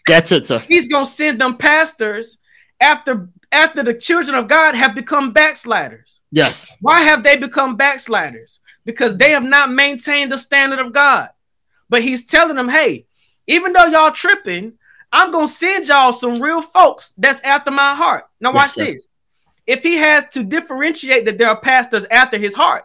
That's 0.06 0.32
it, 0.32 0.44
sir. 0.46 0.58
He's 0.68 0.88
gonna 0.88 1.06
send 1.06 1.40
them 1.40 1.56
pastors 1.56 2.38
after 2.80 3.28
after 3.52 3.82
the 3.82 3.94
children 3.94 4.36
of 4.36 4.48
God 4.48 4.74
have 4.74 4.94
become 4.94 5.32
backsliders. 5.32 6.20
Yes. 6.32 6.76
Why 6.80 7.02
have 7.02 7.22
they 7.22 7.36
become 7.36 7.76
backsliders? 7.76 8.60
Because 8.84 9.16
they 9.16 9.30
have 9.30 9.44
not 9.44 9.70
maintained 9.70 10.32
the 10.32 10.38
standard 10.38 10.78
of 10.78 10.92
God. 10.92 11.30
But 11.88 12.02
he's 12.02 12.26
telling 12.26 12.54
them, 12.56 12.68
hey, 12.68 13.06
even 13.46 13.72
though 13.72 13.86
y'all 13.86 14.12
tripping, 14.12 14.74
I'm 15.12 15.32
gonna 15.32 15.48
send 15.48 15.88
y'all 15.88 16.12
some 16.12 16.40
real 16.40 16.62
folks 16.62 17.12
that's 17.16 17.40
after 17.42 17.70
my 17.70 17.94
heart. 17.94 18.24
Now, 18.40 18.52
watch 18.52 18.76
Yes, 18.76 18.86
this. 18.86 19.08
If 19.66 19.82
he 19.82 19.96
has 19.96 20.28
to 20.30 20.42
differentiate 20.42 21.24
that 21.26 21.38
there 21.38 21.48
are 21.48 21.60
pastors 21.60 22.04
after 22.10 22.38
his 22.38 22.54
heart, 22.54 22.84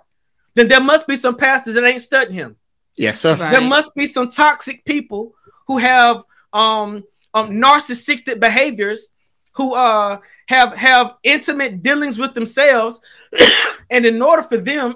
then 0.55 0.67
there 0.67 0.81
must 0.81 1.07
be 1.07 1.15
some 1.15 1.35
pastors 1.35 1.75
that 1.75 1.83
ain't 1.83 2.01
studying 2.01 2.33
him. 2.33 2.55
Yes, 2.95 3.19
sir. 3.19 3.35
Right. 3.35 3.51
There 3.51 3.61
must 3.61 3.93
be 3.95 4.05
some 4.05 4.29
toxic 4.29 4.85
people 4.85 5.35
who 5.67 5.77
have 5.77 6.23
um, 6.53 7.03
um 7.33 7.51
narcissistic 7.51 8.39
behaviors 8.39 9.11
who 9.55 9.73
uh 9.73 10.17
have 10.47 10.75
have 10.75 11.13
intimate 11.23 11.81
dealings 11.81 12.17
with 12.17 12.33
themselves 12.33 12.99
and 13.89 14.05
in 14.05 14.21
order 14.21 14.41
for 14.41 14.57
them 14.57 14.95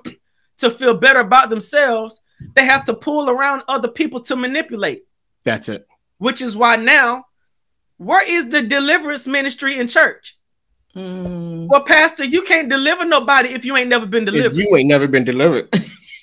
to 0.57 0.71
feel 0.71 0.93
better 0.93 1.19
about 1.19 1.49
themselves 1.49 2.21
they 2.55 2.65
have 2.65 2.83
to 2.85 2.93
pull 2.93 3.29
around 3.29 3.61
other 3.67 3.87
people 3.87 4.19
to 4.21 4.35
manipulate 4.35 5.03
that's 5.43 5.69
it 5.69 5.87
which 6.19 6.41
is 6.41 6.55
why 6.55 6.75
now 6.75 7.25
where 7.97 8.25
is 8.25 8.49
the 8.49 8.62
deliverance 8.62 9.27
ministry 9.27 9.77
in 9.77 9.88
church 9.88 10.38
mm. 10.95 11.67
well 11.67 11.84
pastor 11.84 12.23
you 12.23 12.43
can't 12.43 12.69
deliver 12.69 13.03
nobody 13.03 13.49
if 13.49 13.65
you 13.65 13.75
ain't 13.75 13.89
never 13.89 14.05
been 14.05 14.25
delivered 14.25 14.51
if 14.51 14.58
you 14.58 14.75
ain't 14.77 14.88
never 14.88 15.08
been 15.08 15.25
delivered 15.25 15.67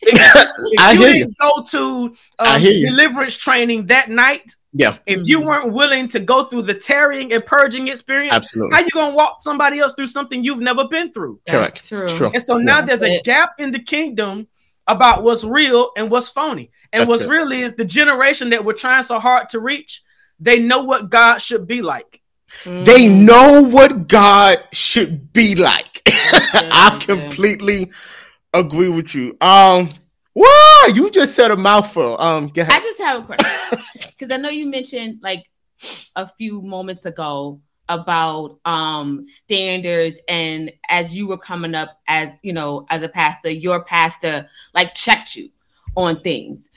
if 0.06 0.78
I 0.78 0.92
you 0.92 0.98
didn't 1.00 1.16
you. 1.16 1.34
go 1.40 1.62
to 1.62 2.14
um, 2.38 2.62
deliverance 2.62 3.36
training 3.36 3.86
that 3.86 4.08
night, 4.10 4.52
yeah. 4.78 4.98
If 5.06 5.26
you 5.26 5.40
weren't 5.40 5.72
willing 5.72 6.06
to 6.08 6.20
go 6.20 6.44
through 6.44 6.62
the 6.62 6.74
tarrying 6.74 7.32
and 7.32 7.44
purging 7.44 7.88
experience, 7.88 8.34
absolutely, 8.34 8.74
how 8.74 8.82
you 8.82 8.90
gonna 8.92 9.14
walk 9.14 9.38
somebody 9.40 9.78
else 9.78 9.94
through 9.94 10.08
something 10.08 10.44
you've 10.44 10.60
never 10.60 10.86
been 10.86 11.12
through? 11.12 11.40
Correct. 11.48 11.88
True. 11.88 12.06
True. 12.08 12.30
And 12.34 12.42
so 12.42 12.58
now 12.58 12.80
yeah. 12.80 12.84
there's 12.84 13.02
a 13.02 13.22
gap 13.22 13.54
in 13.58 13.72
the 13.72 13.78
kingdom 13.78 14.48
about 14.86 15.22
what's 15.22 15.44
real 15.44 15.90
and 15.96 16.10
what's 16.10 16.28
phony. 16.28 16.70
And 16.92 17.02
That's 17.02 17.08
what's 17.08 17.22
good. 17.24 17.32
really 17.32 17.62
is 17.62 17.74
the 17.74 17.84
generation 17.84 18.50
that 18.50 18.64
we're 18.64 18.74
trying 18.74 19.02
so 19.02 19.18
hard 19.18 19.48
to 19.50 19.60
reach. 19.60 20.02
They 20.38 20.58
know 20.58 20.82
what 20.82 21.10
God 21.10 21.38
should 21.38 21.66
be 21.66 21.82
like. 21.82 22.20
Mm. 22.62 22.84
They 22.84 23.08
know 23.08 23.62
what 23.62 24.08
God 24.08 24.62
should 24.72 25.32
be 25.32 25.54
like. 25.54 26.02
I 26.06 26.98
completely 27.00 27.90
agree 28.54 28.88
with 28.88 29.14
you. 29.14 29.36
Um, 29.40 29.88
wow, 30.34 30.84
you 30.94 31.10
just 31.10 31.34
said 31.34 31.50
a 31.50 31.56
mouthful. 31.56 32.20
Um, 32.20 32.52
I 32.56 32.80
just 32.80 33.00
have 33.00 33.22
a 33.22 33.26
question 33.26 33.80
because 34.18 34.32
I 34.32 34.36
know 34.36 34.48
you 34.48 34.66
mentioned 34.66 35.20
like 35.22 35.44
a 36.14 36.28
few 36.28 36.62
moments 36.62 37.04
ago 37.06 37.60
about 37.88 38.58
um 38.64 39.22
standards 39.22 40.20
and 40.28 40.72
as 40.88 41.16
you 41.16 41.26
were 41.26 41.38
coming 41.38 41.74
up 41.74 42.00
as 42.08 42.38
you 42.42 42.52
know 42.52 42.84
as 42.90 43.02
a 43.02 43.08
pastor 43.08 43.50
your 43.50 43.84
pastor 43.84 44.48
like 44.74 44.94
checked 44.94 45.36
you 45.36 45.48
on 45.96 46.20
things 46.20 46.68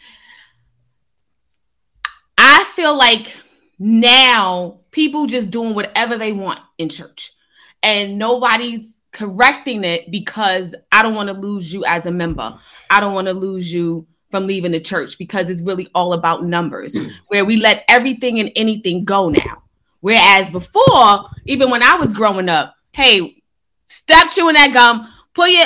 i 2.38 2.63
feel 2.76 2.95
like 2.95 3.36
now 3.80 4.80
people 4.91 5.26
just 5.26 5.50
doing 5.50 5.74
whatever 5.74 6.17
they 6.17 6.32
want 6.32 6.60
in 6.78 6.89
church 6.89 7.34
and 7.82 8.17
nobody's 8.17 8.93
correcting 9.12 9.84
it 9.84 10.12
because 10.12 10.76
I 10.91 11.02
don't 11.02 11.15
want 11.15 11.30
to 11.30 11.34
lose 11.34 11.74
you 11.74 11.86
as 11.86 12.06
a 12.06 12.12
member. 12.12 12.58
I 12.89 13.00
don't 13.00 13.13
want 13.13 13.28
to 13.28 13.34
lose 13.34 13.72
you 13.72 14.08
from 14.32 14.45
leaving 14.45 14.72
the 14.72 14.80
church 14.80 15.17
because 15.17 15.50
it's 15.50 15.62
really 15.62 15.88
all 15.95 16.13
about 16.13 16.45
numbers, 16.45 16.95
where 17.28 17.45
we 17.45 17.58
let 17.58 17.84
everything 17.88 18.39
and 18.39 18.52
anything 18.56 19.04
go 19.04 19.30
now. 19.30 19.63
Whereas 20.01 20.49
before, 20.49 21.29
even 21.45 21.69
when 21.69 21.83
I 21.83 21.95
was 21.95 22.13
growing 22.13 22.49
up, 22.49 22.75
hey, 22.93 23.43
stop 23.85 24.31
chewing 24.31 24.55
that 24.55 24.73
gum, 24.73 25.12
put 25.33 25.51
your 25.51 25.65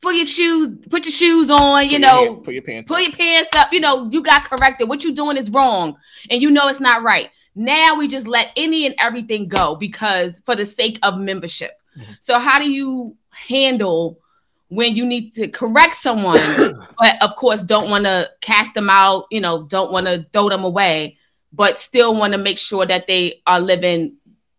put 0.00 0.14
your 0.14 0.26
shoes, 0.26 0.86
put 0.88 1.04
your 1.04 1.12
shoes 1.12 1.50
on, 1.50 1.86
you 1.86 1.92
put 1.92 2.00
know, 2.00 2.22
your 2.22 2.32
hand, 2.32 2.44
put 2.44 2.54
your 2.54 2.62
pants, 2.62 2.88
put 2.88 3.02
your 3.02 3.12
pants 3.12 3.50
up, 3.54 3.72
you 3.72 3.80
know, 3.80 4.08
you 4.10 4.22
got 4.22 4.44
corrected. 4.44 4.88
What 4.88 5.04
you 5.04 5.12
doing 5.12 5.36
is 5.36 5.50
wrong, 5.50 5.96
and 6.30 6.42
you 6.42 6.50
know 6.50 6.68
it's 6.68 6.80
not 6.80 7.02
right. 7.02 7.30
Now 7.54 7.96
we 7.96 8.06
just 8.06 8.26
let 8.28 8.48
any 8.56 8.86
and 8.86 8.94
everything 8.98 9.48
go 9.48 9.74
because 9.74 10.40
for 10.44 10.54
the 10.54 10.64
sake 10.64 10.98
of 11.02 11.18
membership. 11.18 11.72
Mm-hmm. 11.96 12.12
So 12.20 12.38
how 12.38 12.58
do 12.58 12.70
you 12.70 13.16
handle 13.30 14.20
when 14.68 14.94
you 14.94 15.04
need 15.06 15.34
to 15.34 15.48
correct 15.48 15.96
someone, 15.96 16.38
but 16.98 17.14
of 17.20 17.36
course 17.36 17.62
don't 17.62 17.90
want 17.90 18.04
to 18.04 18.30
cast 18.40 18.74
them 18.74 18.90
out, 18.90 19.26
you 19.30 19.40
know, 19.40 19.64
don't 19.64 19.90
want 19.90 20.06
to 20.06 20.26
throw 20.32 20.48
them 20.48 20.64
away, 20.64 21.16
but 21.52 21.78
still 21.78 22.14
want 22.14 22.32
to 22.32 22.38
make 22.38 22.58
sure 22.58 22.84
that 22.86 23.06
they 23.06 23.42
are 23.46 23.60
living 23.60 24.16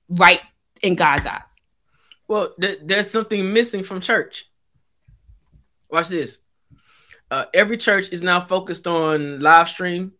right 0.09 0.41
in 0.81 0.95
God's 0.95 1.25
eyes? 1.25 1.41
Well, 2.27 2.53
th- 2.59 2.79
there's 2.83 3.09
something 3.09 3.53
missing 3.53 3.83
from 3.83 4.01
church. 4.01 4.49
Watch 5.89 6.09
this. 6.09 6.37
Uh, 7.31 7.45
every 7.53 7.77
church 7.77 8.11
is 8.11 8.23
now 8.23 8.41
focused 8.41 8.87
on 8.87 9.39
live 9.39 9.69
stream. 9.69 10.13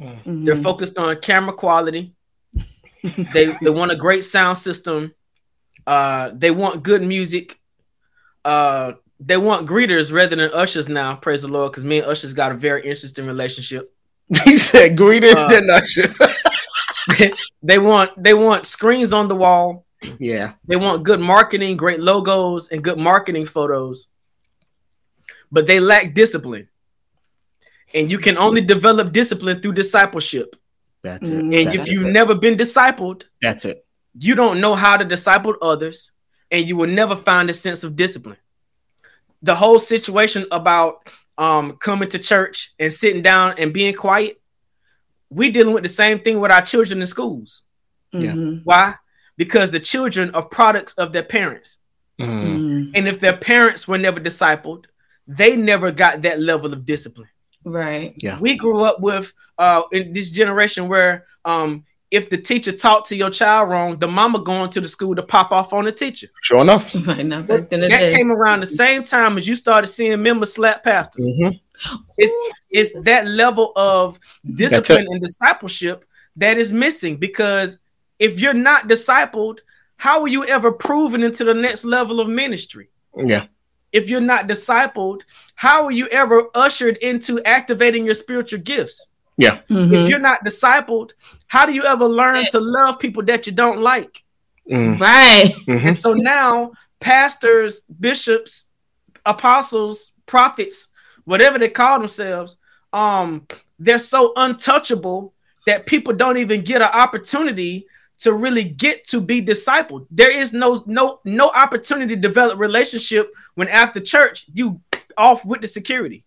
Mm-hmm. 0.00 0.44
They're 0.44 0.56
focused 0.56 0.98
on 0.98 1.16
camera 1.20 1.52
quality. 1.52 2.14
they 3.32 3.56
they 3.60 3.70
want 3.70 3.92
a 3.92 3.96
great 3.96 4.24
sound 4.24 4.58
system. 4.58 5.14
Uh, 5.86 6.30
they 6.34 6.50
want 6.50 6.82
good 6.82 7.02
music. 7.02 7.58
Uh, 8.44 8.92
they 9.18 9.36
want 9.36 9.68
greeters 9.68 10.12
rather 10.12 10.36
than 10.36 10.50
ushers 10.52 10.88
now. 10.88 11.16
Praise 11.16 11.42
the 11.42 11.48
Lord, 11.48 11.72
because 11.72 11.84
me 11.84 11.98
and 11.98 12.06
ushers 12.06 12.34
got 12.34 12.52
a 12.52 12.54
very 12.54 12.82
interesting 12.82 13.26
relationship. 13.26 13.94
He 14.44 14.58
said 14.58 14.96
greeters 14.96 15.34
uh, 15.34 15.48
than 15.52 15.68
ushers. 15.70 16.16
they 17.62 17.78
want 17.78 18.10
they 18.22 18.34
want 18.34 18.66
screens 18.66 19.12
on 19.12 19.28
the 19.28 19.34
wall. 19.34 19.86
Yeah. 20.18 20.52
They 20.66 20.76
want 20.76 21.02
good 21.02 21.20
marketing, 21.20 21.76
great 21.76 22.00
logos, 22.00 22.68
and 22.68 22.82
good 22.82 22.98
marketing 22.98 23.46
photos. 23.46 24.06
But 25.52 25.66
they 25.66 25.80
lack 25.80 26.14
discipline. 26.14 26.68
And 27.92 28.10
you 28.10 28.18
can 28.18 28.38
only 28.38 28.60
develop 28.60 29.12
discipline 29.12 29.60
through 29.60 29.72
discipleship. 29.72 30.54
That's 31.02 31.28
it. 31.28 31.38
And 31.38 31.52
That's 31.52 31.78
if 31.78 31.88
you've 31.88 32.06
it. 32.06 32.12
never 32.12 32.34
been 32.34 32.56
discipled, 32.56 33.24
that's 33.42 33.64
it 33.64 33.84
you 34.18 34.34
don't 34.34 34.60
know 34.60 34.74
how 34.74 34.96
to 34.96 35.04
disciple 35.04 35.56
others 35.62 36.12
and 36.50 36.68
you 36.68 36.76
will 36.76 36.88
never 36.88 37.16
find 37.16 37.48
a 37.48 37.52
sense 37.54 37.84
of 37.84 37.96
discipline. 37.96 38.36
The 39.42 39.54
whole 39.54 39.78
situation 39.78 40.46
about 40.50 41.08
um, 41.40 41.72
coming 41.78 42.08
to 42.10 42.18
church 42.18 42.74
and 42.78 42.92
sitting 42.92 43.22
down 43.22 43.54
and 43.58 43.72
being 43.72 43.94
quiet, 43.94 44.40
we 45.30 45.50
dealing 45.50 45.72
with 45.72 45.82
the 45.82 45.88
same 45.88 46.20
thing 46.20 46.38
with 46.38 46.52
our 46.52 46.60
children 46.60 47.00
in 47.00 47.06
schools. 47.06 47.62
Yeah. 48.12 48.32
Mm-hmm. 48.32 48.58
Why? 48.64 48.96
Because 49.38 49.70
the 49.70 49.80
children 49.80 50.34
are 50.34 50.44
products 50.44 50.92
of 50.94 51.14
their 51.14 51.22
parents. 51.22 51.78
Mm-hmm. 52.20 52.90
And 52.94 53.08
if 53.08 53.20
their 53.20 53.36
parents 53.36 53.88
were 53.88 53.96
never 53.96 54.20
discipled, 54.20 54.84
they 55.26 55.56
never 55.56 55.90
got 55.90 56.20
that 56.22 56.40
level 56.40 56.74
of 56.74 56.84
discipline. 56.84 57.30
Right. 57.64 58.14
Yeah. 58.18 58.38
We 58.38 58.56
grew 58.56 58.82
up 58.84 59.00
with 59.00 59.32
uh 59.56 59.82
in 59.92 60.12
this 60.12 60.30
generation 60.30 60.88
where 60.88 61.26
um 61.46 61.84
if 62.10 62.28
the 62.28 62.36
teacher 62.36 62.72
talked 62.72 63.08
to 63.08 63.16
your 63.16 63.30
child 63.30 63.70
wrong, 63.70 63.98
the 63.98 64.08
mama 64.08 64.40
going 64.40 64.70
to 64.70 64.80
the 64.80 64.88
school 64.88 65.14
to 65.14 65.22
pop 65.22 65.52
off 65.52 65.72
on 65.72 65.84
the 65.84 65.92
teacher. 65.92 66.26
Sure 66.42 66.60
enough. 66.60 66.92
that 66.92 68.12
came 68.14 68.32
around 68.32 68.60
the 68.60 68.66
same 68.66 69.02
time 69.02 69.38
as 69.38 69.46
you 69.46 69.54
started 69.54 69.86
seeing 69.86 70.22
members 70.22 70.52
slap 70.52 70.82
pastors. 70.82 71.24
Mm-hmm. 71.24 71.56
It's 72.18 72.52
it's 72.68 73.00
that 73.04 73.26
level 73.26 73.72
of 73.74 74.18
discipline 74.54 75.06
and 75.08 75.20
discipleship 75.20 76.04
that 76.36 76.58
is 76.58 76.72
missing 76.72 77.16
because 77.16 77.78
if 78.18 78.38
you're 78.38 78.52
not 78.52 78.86
discipled, 78.86 79.60
how 79.96 80.20
are 80.22 80.28
you 80.28 80.44
ever 80.44 80.72
proven 80.72 81.22
into 81.22 81.44
the 81.44 81.54
next 81.54 81.84
level 81.84 82.20
of 82.20 82.28
ministry? 82.28 82.90
Yeah. 83.16 83.46
If 83.92 84.10
you're 84.10 84.20
not 84.20 84.46
discipled, 84.46 85.22
how 85.54 85.84
are 85.84 85.90
you 85.90 86.06
ever 86.08 86.48
ushered 86.54 86.96
into 86.98 87.42
activating 87.44 88.04
your 88.04 88.14
spiritual 88.14 88.60
gifts? 88.60 89.06
Yeah. 89.40 89.60
Mm-hmm. 89.70 89.94
If 89.94 90.08
you're 90.08 90.18
not 90.18 90.44
discipled, 90.44 91.12
how 91.46 91.64
do 91.64 91.72
you 91.72 91.84
ever 91.84 92.06
learn 92.06 92.44
to 92.50 92.60
love 92.60 92.98
people 92.98 93.22
that 93.24 93.46
you 93.46 93.52
don't 93.52 93.80
like? 93.80 94.22
Mm. 94.70 95.00
Right. 95.00 95.54
Mm-hmm. 95.66 95.88
And 95.88 95.96
so 95.96 96.12
now, 96.12 96.72
pastors, 97.00 97.80
bishops, 97.80 98.66
apostles, 99.24 100.12
prophets, 100.26 100.88
whatever 101.24 101.58
they 101.58 101.70
call 101.70 101.98
themselves, 101.98 102.56
um, 102.92 103.46
they're 103.78 103.98
so 103.98 104.32
untouchable 104.36 105.32
that 105.66 105.86
people 105.86 106.12
don't 106.12 106.36
even 106.36 106.60
get 106.62 106.82
an 106.82 106.88
opportunity 106.88 107.86
to 108.18 108.34
really 108.34 108.64
get 108.64 109.06
to 109.06 109.20
be 109.20 109.40
discipled. 109.42 110.06
There 110.10 110.30
is 110.30 110.52
no 110.52 110.84
no 110.86 111.20
no 111.24 111.48
opportunity 111.48 112.14
to 112.14 112.20
develop 112.20 112.58
relationship 112.58 113.32
when 113.54 113.68
after 113.68 114.00
church 114.00 114.46
you 114.52 114.80
off 115.16 115.44
with 115.44 115.62
the 115.62 115.66
security. 115.66 116.24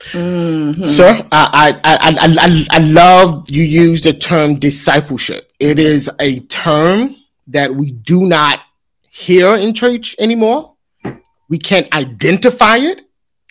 Mm-hmm. 0.00 0.86
Sir, 0.86 1.26
I, 1.32 1.80
I, 1.84 1.96
I, 1.96 2.36
I, 2.38 2.66
I 2.70 2.78
love 2.78 3.50
you 3.50 3.62
use 3.62 4.02
the 4.02 4.12
term 4.12 4.58
discipleship. 4.58 5.50
It 5.58 5.78
is 5.78 6.10
a 6.20 6.40
term 6.40 7.16
that 7.48 7.74
we 7.74 7.92
do 7.92 8.26
not 8.26 8.60
hear 9.10 9.54
in 9.54 9.74
church 9.74 10.16
anymore. 10.18 10.74
We 11.48 11.58
can't 11.58 11.94
identify 11.94 12.76
it. 12.78 13.02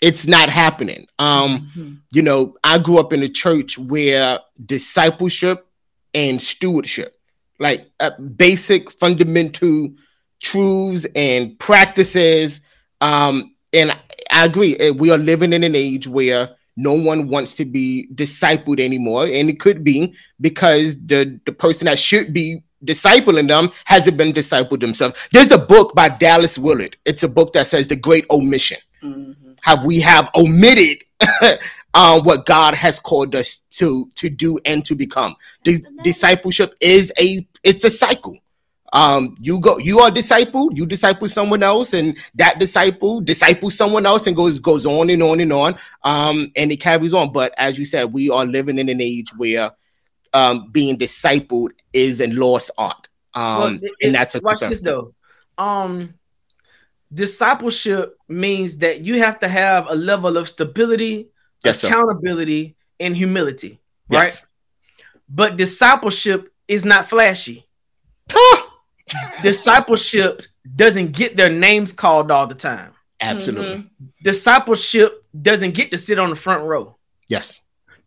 It's 0.01 0.27
not 0.27 0.49
happening. 0.49 1.07
Um, 1.17 1.71
mm-hmm. 1.75 1.93
You 2.11 2.21
know, 2.21 2.55
I 2.63 2.77
grew 2.77 2.99
up 2.99 3.13
in 3.13 3.23
a 3.23 3.29
church 3.29 3.77
where 3.77 4.39
discipleship 4.65 5.65
and 6.13 6.41
stewardship, 6.41 7.15
like 7.59 7.89
uh, 7.99 8.11
basic 8.19 8.91
fundamental 8.91 9.93
truths 10.41 11.05
and 11.15 11.57
practices, 11.57 12.61
um, 12.99 13.55
and 13.71 13.97
I 14.43 14.47
agree. 14.47 14.75
Eh, 14.77 14.89
we 14.89 15.09
are 15.09 15.17
living 15.17 15.53
in 15.53 15.63
an 15.63 15.73
age 15.73 16.05
where 16.05 16.49
no 16.75 16.93
one 16.93 17.29
wants 17.29 17.55
to 17.55 17.65
be 17.65 18.09
discipled 18.13 18.81
anymore. 18.81 19.23
And 19.23 19.49
it 19.49 19.57
could 19.57 19.85
be 19.85 20.15
because 20.41 21.01
the, 21.05 21.39
the 21.45 21.53
person 21.53 21.85
that 21.85 21.97
should 21.97 22.33
be 22.33 22.61
discipling 22.83 23.47
them 23.47 23.71
hasn't 23.85 24.17
been 24.17 24.33
discipled 24.33 24.81
themselves. 24.81 25.29
There's 25.31 25.51
a 25.51 25.57
book 25.57 25.95
by 25.95 26.09
Dallas 26.09 26.57
Willard. 26.57 26.97
It's 27.05 27.23
a 27.23 27.29
book 27.29 27.53
that 27.53 27.67
says 27.67 27.87
The 27.87 27.95
Great 27.95 28.25
Omission. 28.29 28.79
Mm-hmm. 29.01 29.53
How 29.61 29.85
we 29.85 30.01
have 30.01 30.29
omitted 30.35 31.05
um, 31.93 32.19
what 32.23 32.45
God 32.45 32.73
has 32.73 32.99
called 32.99 33.33
us 33.35 33.59
to 33.77 34.11
to 34.15 34.29
do 34.29 34.59
and 34.65 34.83
to 34.83 34.93
become. 34.93 35.37
Di- 35.63 35.85
discipleship 36.03 36.75
is 36.81 37.13
a 37.17 37.47
it's 37.63 37.85
a 37.85 37.89
cycle. 37.89 38.37
Um, 38.93 39.35
you 39.39 39.59
go, 39.59 39.77
you 39.79 39.99
are 39.99 40.11
disciple, 40.11 40.69
you 40.73 40.85
disciple 40.85 41.27
someone 41.27 41.63
else, 41.63 41.93
and 41.93 42.15
that 42.35 42.59
disciple 42.59 43.21
disciple 43.21 43.71
someone 43.71 44.05
else, 44.05 44.27
and 44.27 44.35
goes 44.35 44.59
goes 44.59 44.85
on 44.85 45.09
and 45.09 45.23
on 45.23 45.39
and 45.39 45.51
on. 45.51 45.75
Um, 46.03 46.51
and 46.55 46.71
it 46.71 46.77
carries 46.77 47.13
on. 47.13 47.31
But 47.31 47.53
as 47.57 47.77
you 47.79 47.85
said, 47.85 48.13
we 48.13 48.29
are 48.29 48.45
living 48.45 48.77
in 48.77 48.89
an 48.89 49.01
age 49.01 49.29
where 49.35 49.71
um, 50.33 50.69
being 50.71 50.97
discipled 50.97 51.69
is 51.91 52.21
a 52.21 52.27
lost 52.27 52.69
art. 52.77 53.07
Um, 53.33 53.59
Well, 53.59 53.79
it- 53.81 53.91
and 54.03 54.15
that's 54.15 54.35
a 54.35 54.39
watch 54.41 54.59
concern. 54.59 54.69
this 54.69 54.81
though. 54.81 55.13
Um, 55.57 56.13
discipleship 57.13 58.17
means 58.27 58.77
that 58.79 59.01
you 59.01 59.19
have 59.19 59.39
to 59.39 59.47
have 59.47 59.87
a 59.89 59.95
level 59.95 60.37
of 60.37 60.47
stability, 60.47 61.29
Yes, 61.63 61.79
sir. 61.79 61.87
accountability, 61.87 62.75
and 62.99 63.15
humility, 63.17 63.79
right? 64.09 64.25
Yes. 64.25 64.43
But 65.29 65.55
discipleship 65.57 66.51
is 66.67 66.85
not 66.85 67.07
flashy. 67.07 67.67
Discipleship 69.41 70.43
doesn't 70.75 71.11
get 71.11 71.35
their 71.37 71.49
names 71.49 71.93
called 71.93 72.31
all 72.31 72.47
the 72.47 72.55
time. 72.55 72.91
Absolutely. 73.19 73.89
Discipleship 74.23 75.23
doesn't 75.39 75.73
get 75.73 75.91
to 75.91 75.97
sit 75.97 76.19
on 76.19 76.29
the 76.29 76.35
front 76.35 76.63
row. 76.65 76.97
Yes. 77.29 77.61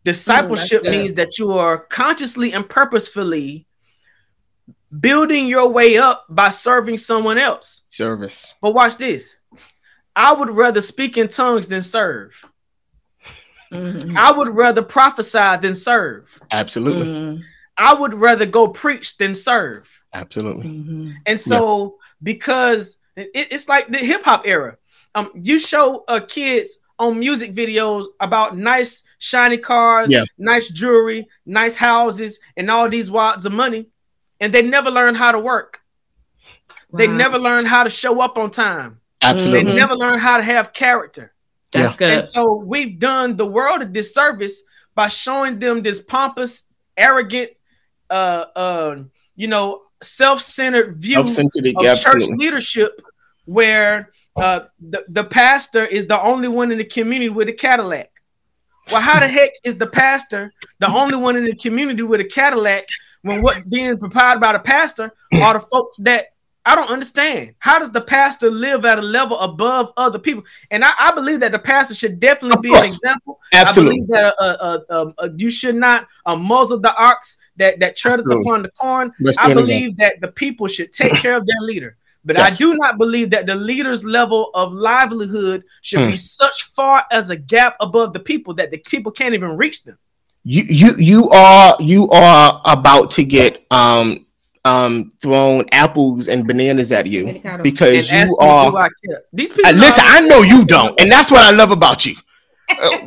Discipleship 0.05 0.83
good. 0.83 0.91
means 0.93 1.15
that 1.15 1.39
you 1.39 1.53
are 1.53 1.79
consciously 1.79 2.53
and 2.53 2.69
purposefully 2.69 3.67
building 5.01 5.47
your 5.47 5.69
way 5.69 5.97
up 5.99 6.27
by 6.29 6.49
serving 6.51 6.99
someone 6.99 7.39
else. 7.39 7.83
Service. 7.87 8.55
But 8.63 8.75
watch 8.75 8.97
this. 8.99 9.37
I 10.15 10.33
would 10.33 10.51
rather 10.51 10.81
speak 10.81 11.17
in 11.19 11.29
tongues 11.29 11.69
than 11.69 11.83
serve. 11.83 12.45
Mhm. 13.73 14.17
I 14.17 14.31
would 14.31 14.55
rather 14.55 14.83
prophesy 14.83 15.57
than 15.61 15.75
serve. 15.75 16.41
Absolutely. 16.51 17.07
Mhm. 17.07 17.43
I 17.77 17.95
would 17.95 18.15
rather 18.15 18.47
go 18.47 18.69
preach 18.69 19.17
than 19.17 19.35
serve. 19.35 20.03
Absolutely. 20.21 20.67
Mhm. 20.69 21.15
And 21.27 21.39
so, 21.41 21.97
because 22.23 22.99
it- 23.17 23.49
it's 23.51 23.69
like 23.69 23.89
the 23.89 23.99
hip 23.99 24.25
hop 24.25 24.43
era, 24.47 24.77
um, 25.15 25.31
you 25.35 25.59
show 25.59 26.05
uh, 26.09 26.21
kids 26.21 26.79
on 26.99 27.19
music 27.19 27.55
videos 27.55 28.05
about 28.21 28.57
nice 28.57 29.03
shiny 29.19 29.59
cars, 29.59 30.11
Yeah. 30.11 30.25
nice 30.39 30.69
jewelry, 30.69 31.29
nice 31.45 31.77
houses, 31.77 32.39
and 32.57 32.71
all 32.71 32.89
these 32.89 33.11
wads 33.11 33.45
of 33.47 33.53
money, 33.53 33.87
and 34.41 34.53
they 34.53 34.63
never 34.63 34.91
learn 34.91 35.15
how 35.15 35.33
to 35.33 35.39
work. 35.39 35.81
They 36.93 37.07
never 37.07 37.39
learn 37.39 37.67
how 37.67 37.83
to 37.85 37.91
show 37.91 38.21
up 38.21 38.39
on 38.39 38.51
time. 38.51 39.01
They 39.21 39.29
Absolutely. 39.29 39.73
Mhm. 39.73 39.77
never 39.77 39.95
learn 39.97 40.19
how 40.19 40.37
to 40.39 40.43
have 40.43 40.73
character. 40.73 41.35
That's 41.73 41.93
Yeah. 41.93 41.97
good. 41.99 42.11
And 42.11 42.25
so 42.25 42.55
we've 42.55 42.99
done 42.99 43.37
the 43.37 43.45
world 43.47 43.83
a 43.83 43.85
disservice 43.85 44.63
by 44.95 45.09
showing 45.09 45.59
them 45.59 45.83
this 45.83 46.01
pompous, 46.01 46.65
arrogant, 46.97 47.51
uh, 48.09 48.45
uh, 48.57 48.97
you 49.35 49.49
know, 49.49 49.83
self-centered 50.07 50.97
view 50.97 51.15
Self-centered. 51.15 51.67
of 51.67 51.85
Yeah, 51.85 51.95
church 51.95 52.25
leadership 52.29 53.01
where 53.45 54.13
uh, 54.37 54.61
the, 54.81 55.05
the 55.09 55.25
pastor 55.25 55.85
is 55.85 56.07
the 56.07 56.21
only 56.21 56.49
one 56.49 56.73
in 56.73 56.79
the 56.79 56.85
community 56.85 57.29
with 57.31 57.49
a 57.49 57.53
Cadillac. 57.53 58.11
Well, 58.93 59.01
how 59.01 59.19
the 59.19 59.29
heck 59.29 59.51
is 59.65 59.79
the 59.79 59.87
pastor 59.87 60.53
the 60.79 60.89
only 60.89 61.17
one 61.17 61.37
in 61.37 61.45
the 61.45 61.57
community 61.57 62.03
with 62.03 62.21
a 62.21 62.25
Cadillac 62.25 62.87
when 63.23 63.43
what's 63.43 63.67
being 63.69 63.99
provided 63.99 64.41
by 64.41 64.53
the 64.53 64.61
pastor 64.61 65.13
are 65.43 65.55
the 65.55 65.61
folks 65.61 65.97
that 65.99 66.27
I 66.65 66.75
don't 66.75 66.91
understand? 66.91 67.55
How 67.61 67.79
does 67.79 67.93
the 67.93 68.01
pastor 68.01 68.51
live 68.51 68.85
at 68.85 68.99
a 68.99 69.03
level 69.03 69.39
above 69.39 69.93
other 69.97 70.19
people? 70.19 70.43
And 70.71 70.85
I, 70.85 70.91
I 70.99 71.13
believe 71.13 71.41
that 71.41 71.53
the 71.53 71.61
pastor 71.61 71.95
should 71.95 72.19
definitely 72.19 72.57
Of 72.57 72.63
be 72.63 72.75
an 72.75 72.85
example. 72.85 73.39
Absolutely. 73.53 74.03
I 74.03 74.07
believe 74.07 74.09
that 74.09 74.35
uh, 74.39 74.57
uh, 74.61 74.79
uh, 74.91 75.13
uh, 75.19 75.29
you 75.37 75.51
should 75.51 75.77
not 75.77 76.09
uh, 76.25 76.35
muzzle 76.37 76.81
the 76.81 76.95
ox 76.97 77.39
that 77.59 77.79
that 77.81 77.97
treadeth 77.97 78.27
upon 78.31 78.63
the 78.63 78.71
corn. 78.71 79.13
Let's 79.21 79.39
I 79.39 79.49
be 79.49 79.55
believe 79.55 79.97
that 79.99 80.21
the 80.21 80.29
people 80.29 80.67
should 80.69 80.93
take 80.93 81.13
care 81.25 81.37
of 81.37 81.47
their 81.47 81.61
leader. 81.61 81.97
But 82.25 82.37
Yes. 82.39 82.55
I 82.55 82.57
do 82.59 82.75
not 82.77 82.99
believe 82.99 83.31
that 83.31 83.47
the 83.47 83.55
leader's 83.55 84.03
level 84.05 84.51
of 84.55 84.73
livelihood 84.73 85.63
should 85.83 86.01
Hmm. 86.01 86.11
be 86.11 86.17
such 86.17 86.65
far 86.75 87.05
as 87.13 87.31
a 87.31 87.37
gap 87.37 87.77
above 87.81 88.13
the 88.13 88.21
people 88.21 88.55
that 88.55 88.71
the 88.73 88.79
people 88.79 89.13
can't 89.13 89.33
even 89.35 89.57
reach 89.57 89.85
them. 89.85 89.97
you 90.49 90.63
you 90.81 90.91
you 90.99 91.31
are 91.31 91.77
you 91.81 92.09
are 92.11 92.61
about 92.65 93.11
to 93.13 93.23
get 93.25 93.65
um 93.71 94.27
um 94.65 95.13
thrown 95.23 95.65
apples 95.73 96.27
and 96.29 96.47
bananas 96.47 96.91
at 96.93 97.07
you 97.07 97.23
because 97.63 98.13
And 98.13 98.29
you 98.29 98.37
are 98.41 98.71
do 98.71 98.77
I 98.77 98.89
care? 99.05 99.23
These 99.33 99.53
people. 99.53 99.71
Uh, 99.71 99.75
listen 99.75 100.05
i 100.07 100.21
know 100.29 100.43
you 100.43 100.65
don't 100.75 101.01
and 101.01 101.11
that's 101.11 101.31
what 101.31 101.43
i 101.43 101.51
love 101.51 101.71
about 101.71 102.07
you 102.07 102.15
Uh, 102.69 102.99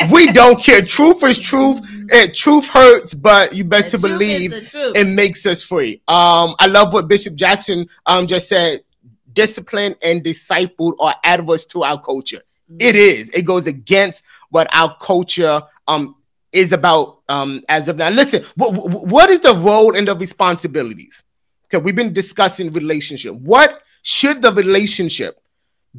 we 0.12 0.32
don't 0.32 0.62
care. 0.62 0.82
Truth 0.82 1.22
is 1.24 1.38
truth 1.38 1.80
and 2.12 2.34
truth 2.34 2.68
hurts 2.68 3.14
but 3.14 3.54
you 3.54 3.64
best 3.64 3.90
to 3.92 3.98
The 3.98 4.08
is 4.08 4.12
believe 4.12 4.52
it 4.74 5.06
makes 5.06 5.44
us 5.46 5.62
free. 5.62 6.02
Um 6.08 6.54
i 6.58 6.66
love 6.66 6.92
what 6.92 7.08
bishop 7.08 7.34
jackson 7.34 7.86
um 8.06 8.26
just 8.26 8.48
said. 8.48 8.84
Discipline 9.32 9.96
and 10.02 10.22
disciple 10.22 10.94
are 11.00 11.14
adverse 11.24 11.64
to 11.66 11.82
our 11.84 11.98
culture. 11.98 12.42
It 12.78 12.96
is. 12.96 13.30
It 13.30 13.42
goes 13.42 13.66
against 13.66 14.24
what 14.50 14.66
our 14.74 14.94
culture 15.00 15.62
um 15.88 16.16
is 16.52 16.72
about 16.72 17.20
um 17.28 17.62
as 17.68 17.88
of 17.88 17.96
now. 17.96 18.10
Listen 18.10 18.44
what, 18.56 18.72
what 18.72 19.30
is 19.30 19.40
the 19.40 19.54
role 19.54 19.96
and 19.96 20.08
the 20.08 20.16
responsibilities? 20.16 21.22
Okay 21.66 21.82
we've 21.82 21.96
been 21.96 22.12
discussing 22.12 22.72
relationship. 22.72 23.34
What 23.34 23.82
should 24.02 24.42
the 24.42 24.52
relationship 24.52 25.40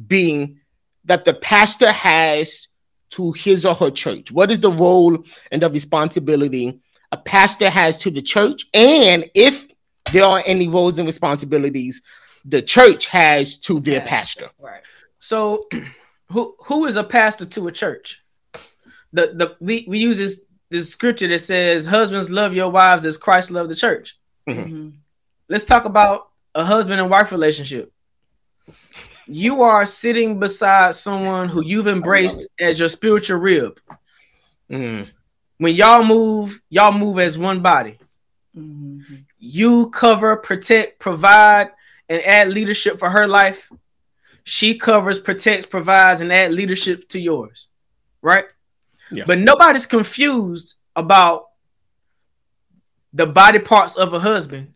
be 0.06 0.56
that 1.04 1.24
the 1.24 1.34
pastor 1.34 1.90
has 1.90 2.68
to 3.14 3.32
his 3.32 3.64
or 3.64 3.74
her 3.74 3.90
church 3.90 4.30
what 4.32 4.50
is 4.50 4.60
the 4.60 4.72
role 4.84 5.14
and 5.50 5.62
the 5.62 5.70
responsibility 5.70 6.80
a 7.12 7.16
pastor 7.16 7.70
has 7.70 8.00
to 8.00 8.10
the 8.10 8.22
church 8.22 8.66
and 8.74 9.28
if 9.34 9.68
there 10.12 10.24
are 10.24 10.42
any 10.46 10.68
roles 10.68 10.98
and 10.98 11.06
responsibilities 11.06 12.02
the 12.44 12.60
church 12.60 13.06
has 13.06 13.56
to 13.56 13.80
their 13.80 14.00
pastor 14.02 14.48
Right. 14.58 14.82
So, 15.24 15.66
who 16.32 16.54
who 16.66 16.84
is 16.84 16.96
a 16.96 17.04
pastor 17.04 17.46
to 17.46 17.68
a 17.68 17.72
church? 17.72 18.22
The 19.14 19.32
the 19.40 19.56
we, 19.58 19.86
we 19.88 19.96
use 19.96 20.18
this 20.18 20.44
this 20.68 20.90
scripture 20.90 21.28
that 21.28 21.38
says, 21.38 21.86
"Husbands 21.86 22.28
love 22.28 22.52
your 22.52 22.70
wives 22.70 23.06
as 23.06 23.16
Christ 23.16 23.50
loved 23.50 23.70
the 23.70 23.74
church." 23.74 24.18
Mhm. 24.46 24.92
Let's 25.48 25.64
talk 25.64 25.86
about 25.86 26.28
a 26.54 26.62
husband 26.62 27.00
and 27.00 27.08
wife 27.08 27.32
relationship. 27.32 27.90
You 29.26 29.62
are 29.62 29.86
sitting 29.86 30.38
beside 30.38 30.94
someone 30.94 31.48
who 31.48 31.64
you've 31.64 31.86
embraced 31.86 32.46
as 32.58 32.78
your 32.78 32.88
spiritual 32.88 33.38
rib. 33.38 33.80
Mm, 34.70 35.10
When 35.58 35.74
y'all 35.74 36.04
move, 36.04 36.60
y'all 36.68 36.92
move 36.92 37.18
as 37.18 37.38
one 37.38 37.60
body. 37.60 37.98
Mhm. 38.56 39.24
You 39.38 39.90
cover, 39.90 40.36
protect, 40.36 40.98
provide, 40.98 41.70
and 42.08 42.20
add 42.22 42.48
leadership 42.48 42.98
for 42.98 43.08
her 43.10 43.26
life. 43.26 43.70
She 44.44 44.76
covers, 44.76 45.18
protects, 45.18 45.64
provides, 45.64 46.20
and 46.20 46.32
add 46.32 46.52
leadership 46.52 47.08
to 47.10 47.20
yours. 47.20 47.68
Right? 48.20 48.46
Yeah. 49.10 49.24
But 49.26 49.38
nobody's 49.38 49.86
confused 49.86 50.74
about 50.96 51.46
the 53.12 53.26
body 53.26 53.58
parts 53.60 53.96
of 53.96 54.12
a 54.12 54.18
husband 54.20 54.74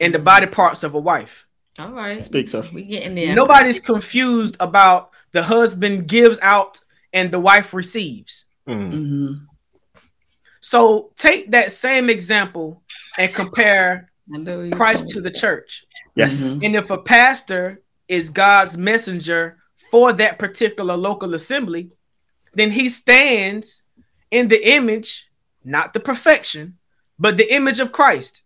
and 0.00 0.14
the 0.14 0.18
body 0.18 0.46
parts 0.46 0.82
of 0.84 0.94
a 0.94 1.00
wife. 1.00 1.45
All 1.78 1.90
right. 1.92 2.24
speak 2.24 2.48
sir 2.48 2.68
We 2.72 2.84
getting 2.84 3.14
there. 3.14 3.34
Nobody's 3.34 3.80
confused 3.80 4.56
about 4.60 5.10
the 5.32 5.42
husband 5.42 6.08
gives 6.08 6.38
out 6.40 6.80
and 7.12 7.30
the 7.30 7.40
wife 7.40 7.74
receives. 7.74 8.46
Mm, 8.68 8.92
Mhm. 8.92 9.46
So 10.60 11.12
take 11.16 11.50
that 11.52 11.70
same 11.70 12.10
example 12.10 12.82
and 13.18 13.32
compare 13.32 14.10
I 14.34 14.38
know 14.38 14.56
where 14.56 14.66
you're 14.66 14.76
Christ 14.76 15.08
to 15.10 15.20
the 15.20 15.30
church. 15.30 15.84
yes 16.14 16.54
Mhm. 16.54 16.64
And 16.64 16.76
if 16.76 16.90
a 16.90 16.98
pastor 16.98 17.82
is 18.08 18.30
God's 18.30 18.76
messenger 18.76 19.58
for 19.90 20.12
that 20.14 20.38
particular 20.38 20.96
local 20.96 21.34
assembly, 21.34 21.90
then 22.54 22.70
he 22.72 22.88
stands 22.88 23.82
in 24.30 24.48
the 24.48 24.60
image, 24.76 25.28
not 25.64 25.92
the 25.92 26.00
perfection, 26.00 26.78
but 27.18 27.36
the 27.36 27.52
image 27.54 27.78
of 27.80 27.92
Christ. 27.92 28.42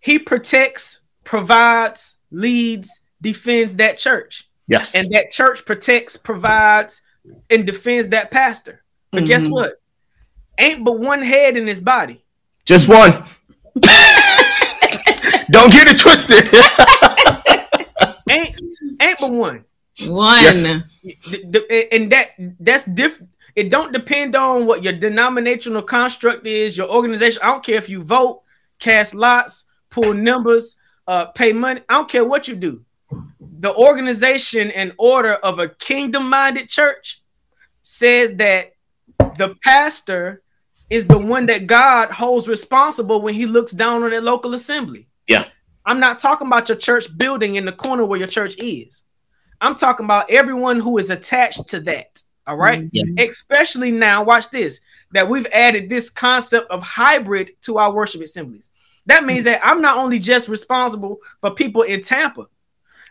He 0.00 0.18
protects, 0.18 1.02
provides, 1.24 2.16
leads, 2.30 3.00
defends 3.20 3.74
that 3.76 3.98
church. 3.98 4.48
yes 4.66 4.94
And 4.94 5.10
that 5.12 5.30
church 5.30 5.64
protects, 5.64 6.16
provides, 6.16 7.02
and 7.50 7.66
defends 7.66 8.08
that 8.08 8.30
pastor. 8.30 8.82
But 9.12 9.24
guess 9.26 9.44
Mhm. 9.46 9.50
what? 9.52 9.72
Ain't 10.58 10.84
but 10.84 10.98
one 10.98 11.22
head 11.22 11.56
in 11.56 11.66
his 11.66 11.80
body. 11.80 12.24
just 12.64 12.86
one 12.88 13.24
don't 15.50 15.72
get 15.72 15.88
it 15.88 15.98
twisted 15.98 16.44
Ain't 18.30 18.56
ain't 19.00 19.18
but 19.18 19.30
one. 19.32 19.64
One. 20.06 20.40
Yes. 20.42 20.62
The- 21.30 21.42
the- 21.50 21.88
and 21.94 22.12
that 22.12 22.28
that's 22.60 22.84
different. 22.84 23.30
It 23.56 23.70
don't 23.70 23.92
depend 23.92 24.36
on 24.36 24.66
what 24.66 24.84
your 24.84 24.92
denominational 24.92 25.82
construct 25.82 26.46
is, 26.46 26.76
your 26.76 26.88
organization. 26.88 27.40
I 27.42 27.48
don't 27.48 27.64
care 27.64 27.76
if 27.76 27.88
you 27.88 28.02
vote, 28.02 28.42
cast 28.78 29.14
lots, 29.14 29.64
pull 29.90 30.14
numbers, 30.14 30.76
uh, 31.10 31.26
pay 31.26 31.52
money. 31.52 31.80
I 31.88 31.94
don't 31.94 32.08
care 32.08 32.24
what 32.24 32.46
you 32.46 32.54
do. 32.54 32.84
The 33.40 33.74
organization 33.74 34.70
and 34.70 34.94
order 34.96 35.34
of 35.34 35.58
a 35.58 35.68
kingdom-minded 35.68 36.68
church 36.68 37.20
says 37.82 38.36
that 38.36 38.74
the 39.36 39.56
pastor 39.64 40.42
is 40.88 41.08
the 41.08 41.18
one 41.18 41.46
that 41.46 41.66
God 41.66 42.12
holds 42.12 42.46
responsible 42.46 43.20
when 43.22 43.34
he 43.34 43.46
looks 43.46 43.72
down 43.72 44.04
on 44.04 44.10
that 44.10 44.22
local 44.22 44.54
assembly. 44.54 45.08
Yeah. 45.26 45.46
I'm 45.84 45.98
not 45.98 46.20
talking 46.20 46.46
about 46.46 46.68
your 46.68 46.78
church 46.78 47.06
building 47.18 47.56
in 47.56 47.64
the 47.64 47.72
corner 47.72 48.04
where 48.04 48.20
your 48.20 48.28
church 48.28 48.54
is. 48.58 49.02
I'm 49.60 49.74
talking 49.74 50.04
about 50.04 50.30
everyone 50.30 50.78
who 50.78 50.96
is 50.98 51.10
attached 51.10 51.68
to 51.70 51.80
that. 51.80 52.22
All 52.46 52.56
right. 52.56 52.88
Yeah. 52.92 53.04
Especially 53.18 53.90
now, 53.90 54.22
watch 54.22 54.50
this 54.50 54.80
that 55.10 55.28
we've 55.28 55.46
added 55.52 55.90
this 55.90 56.08
concept 56.08 56.70
of 56.70 56.84
hybrid 56.84 57.50
to 57.62 57.78
our 57.78 57.92
worship 57.92 58.22
assemblies. 58.22 58.70
That 59.06 59.24
means 59.24 59.44
that 59.44 59.60
I'm 59.64 59.80
not 59.82 59.96
only 59.98 60.18
just 60.18 60.48
responsible 60.48 61.18
for 61.40 61.50
people 61.52 61.82
in 61.82 62.00
Tampa, 62.02 62.46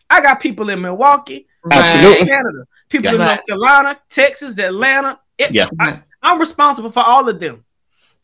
I 0.09 0.21
got 0.21 0.39
people 0.39 0.69
in 0.69 0.81
Milwaukee, 0.81 1.47
Absolutely. 1.71 2.25
Canada, 2.27 2.63
people 2.89 3.11
Yes. 3.11 3.19
in 3.19 3.25
North 3.27 3.45
Carolina, 3.47 3.99
Texas, 4.09 4.59
Atlanta. 4.59 5.19
It- 5.37 5.53
Yeah. 5.53 5.67
I, 5.79 6.01
I'm 6.21 6.39
responsible 6.39 6.91
for 6.91 7.01
all 7.03 7.27
of 7.29 7.39
them. 7.39 7.65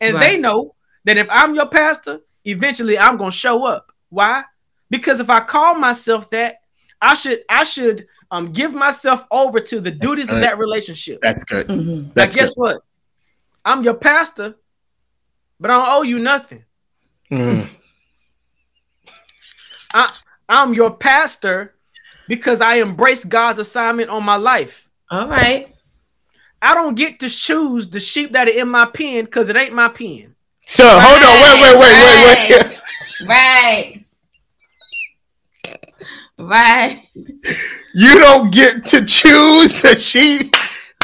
And 0.00 0.14
Right. 0.16 0.32
they 0.32 0.38
know 0.38 0.74
that 1.04 1.16
if 1.16 1.26
I'm 1.30 1.54
your 1.54 1.66
pastor, 1.66 2.20
eventually 2.44 2.98
I'm 2.98 3.16
gonna 3.16 3.30
show 3.30 3.64
up. 3.66 3.92
Why? 4.08 4.44
Because 4.90 5.20
if 5.20 5.28
I 5.30 5.40
call 5.40 5.74
myself 5.74 6.30
that, 6.30 6.56
I 7.00 7.14
should 7.14 7.42
I 7.48 7.64
should 7.64 8.06
um 8.30 8.52
give 8.52 8.72
myself 8.74 9.24
over 9.30 9.60
to 9.60 9.80
the 9.80 9.90
duties 9.90 10.30
of 10.30 10.40
that 10.40 10.58
relationship. 10.58 11.20
That's 11.22 11.44
good. 11.44 11.68
Mhm. 11.68 12.04
Now, 12.06 12.10
That's 12.14 12.34
guess 12.36 12.54
what? 12.56 12.82
I'm 13.64 13.82
your 13.84 13.94
pastor, 13.94 14.54
but 15.60 15.70
I 15.70 15.74
don't 15.78 15.88
owe 15.88 16.02
you 16.02 16.18
nothing. 16.18 16.64
Good. 17.30 17.38
Mm. 17.38 17.68
I'm 20.48 20.74
your 20.74 20.92
pastor 20.92 21.74
because 22.28 22.60
I 22.60 22.76
embrace 22.76 23.24
God's 23.24 23.58
assignment 23.58 24.10
on 24.10 24.24
my 24.24 24.36
life. 24.36 24.88
All 25.10 25.28
right. 25.28 25.72
I 26.62 26.74
don't 26.74 26.94
get 26.94 27.20
to 27.20 27.28
choose 27.28 27.88
the 27.90 28.00
sheep 28.00 28.32
that 28.32 28.48
are 28.48 28.52
in 28.52 28.68
my 28.68 28.86
pen 28.86 29.24
because 29.24 29.48
it 29.48 29.56
ain't 29.56 29.74
my 29.74 29.88
pen. 29.88 30.34
So 30.66 30.84
hold 30.86 31.22
on, 31.22 31.42
wait, 31.42 31.60
wait, 31.62 31.78
wait, 31.80 31.94
wait, 32.00 32.70
wait. 32.70 33.28
Right. 33.28 34.04
Right. 36.38 37.02
You 37.94 38.18
don't 38.18 38.52
get 38.52 38.84
to 38.86 39.04
choose 39.04 39.80
the 39.80 39.94
sheep 39.94 40.54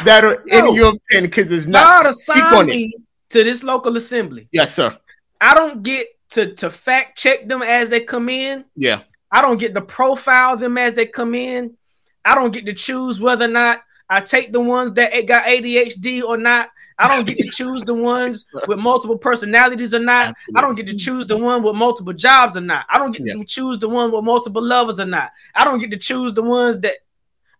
that 0.04 0.24
are 0.24 0.42
No. 0.48 0.68
in 0.68 0.74
your 0.74 0.92
pen 1.10 1.24
because 1.24 1.50
it's 1.50 1.66
not. 1.66 2.02
Speak 2.04 2.36
assigned 2.36 2.54
on 2.54 2.68
it. 2.68 2.72
me 2.72 2.94
to 3.30 3.44
this 3.44 3.62
local 3.62 3.96
assembly. 3.96 4.48
Yes, 4.52 4.74
sir. 4.74 4.96
I 5.43 5.55
don't 5.55 5.82
get 5.82 6.07
to, 6.30 6.55
to 6.55 6.70
fact 6.70 7.18
check 7.18 7.47
them 7.49 7.61
as 7.62 7.90
they 7.90 8.01
come 8.01 8.28
in. 8.28 8.64
Yeah. 8.76 9.01
I 9.30 9.43
don't 9.43 9.59
get 9.59 9.74
to 9.74 9.80
profile 9.82 10.57
them 10.57 10.78
as 10.78 10.95
they 10.95 11.05
come 11.07 11.34
in. 11.34 11.76
I 12.24 12.34
don't 12.34 12.53
get 12.53 12.64
to 12.66 12.72
choose 12.72 13.20
whether 13.20 13.47
or 13.47 13.49
not 13.49 13.82
I 14.09 14.20
take 14.20 14.53
the 14.53 14.61
ones 14.61 14.93
that 14.95 15.26
got 15.26 15.45
ADHD 15.47 16.22
or 16.22 16.36
not. 16.36 16.70
I 16.99 17.09
don't 17.09 17.26
get 17.26 17.38
to 17.38 17.49
choose 17.49 17.82
the 17.82 17.95
ones 17.95 18.47
with 18.68 18.78
multiple 18.78 19.18
personalities 19.18 19.95
or 19.95 19.99
not. 19.99 20.26
Absolutely. 20.28 20.59
I 20.59 20.62
don't 20.62 20.74
get 20.76 20.86
to 20.88 20.97
choose 20.97 21.26
the 21.26 21.36
one 21.36 21.62
with 21.62 21.74
multiple 21.74 22.12
jobs 22.12 22.57
or 22.57 22.61
not. 22.61 22.86
I 22.88 22.99
don't 22.99 23.12
get 23.16 23.26
Yeah. 23.26 23.34
to 23.34 23.45
choose 23.45 23.78
the 23.80 23.88
one 23.88 24.12
with 24.12 24.22
multiple 24.24 24.62
lovers 24.62 25.01
or 25.01 25.07
not. 25.07 25.32
I 25.55 25.64
don't 25.64 25.80
get 25.80 25.90
to 25.90 25.97
choose 25.97 26.32
the 26.34 26.43
ones 26.43 26.78
that 26.80 26.95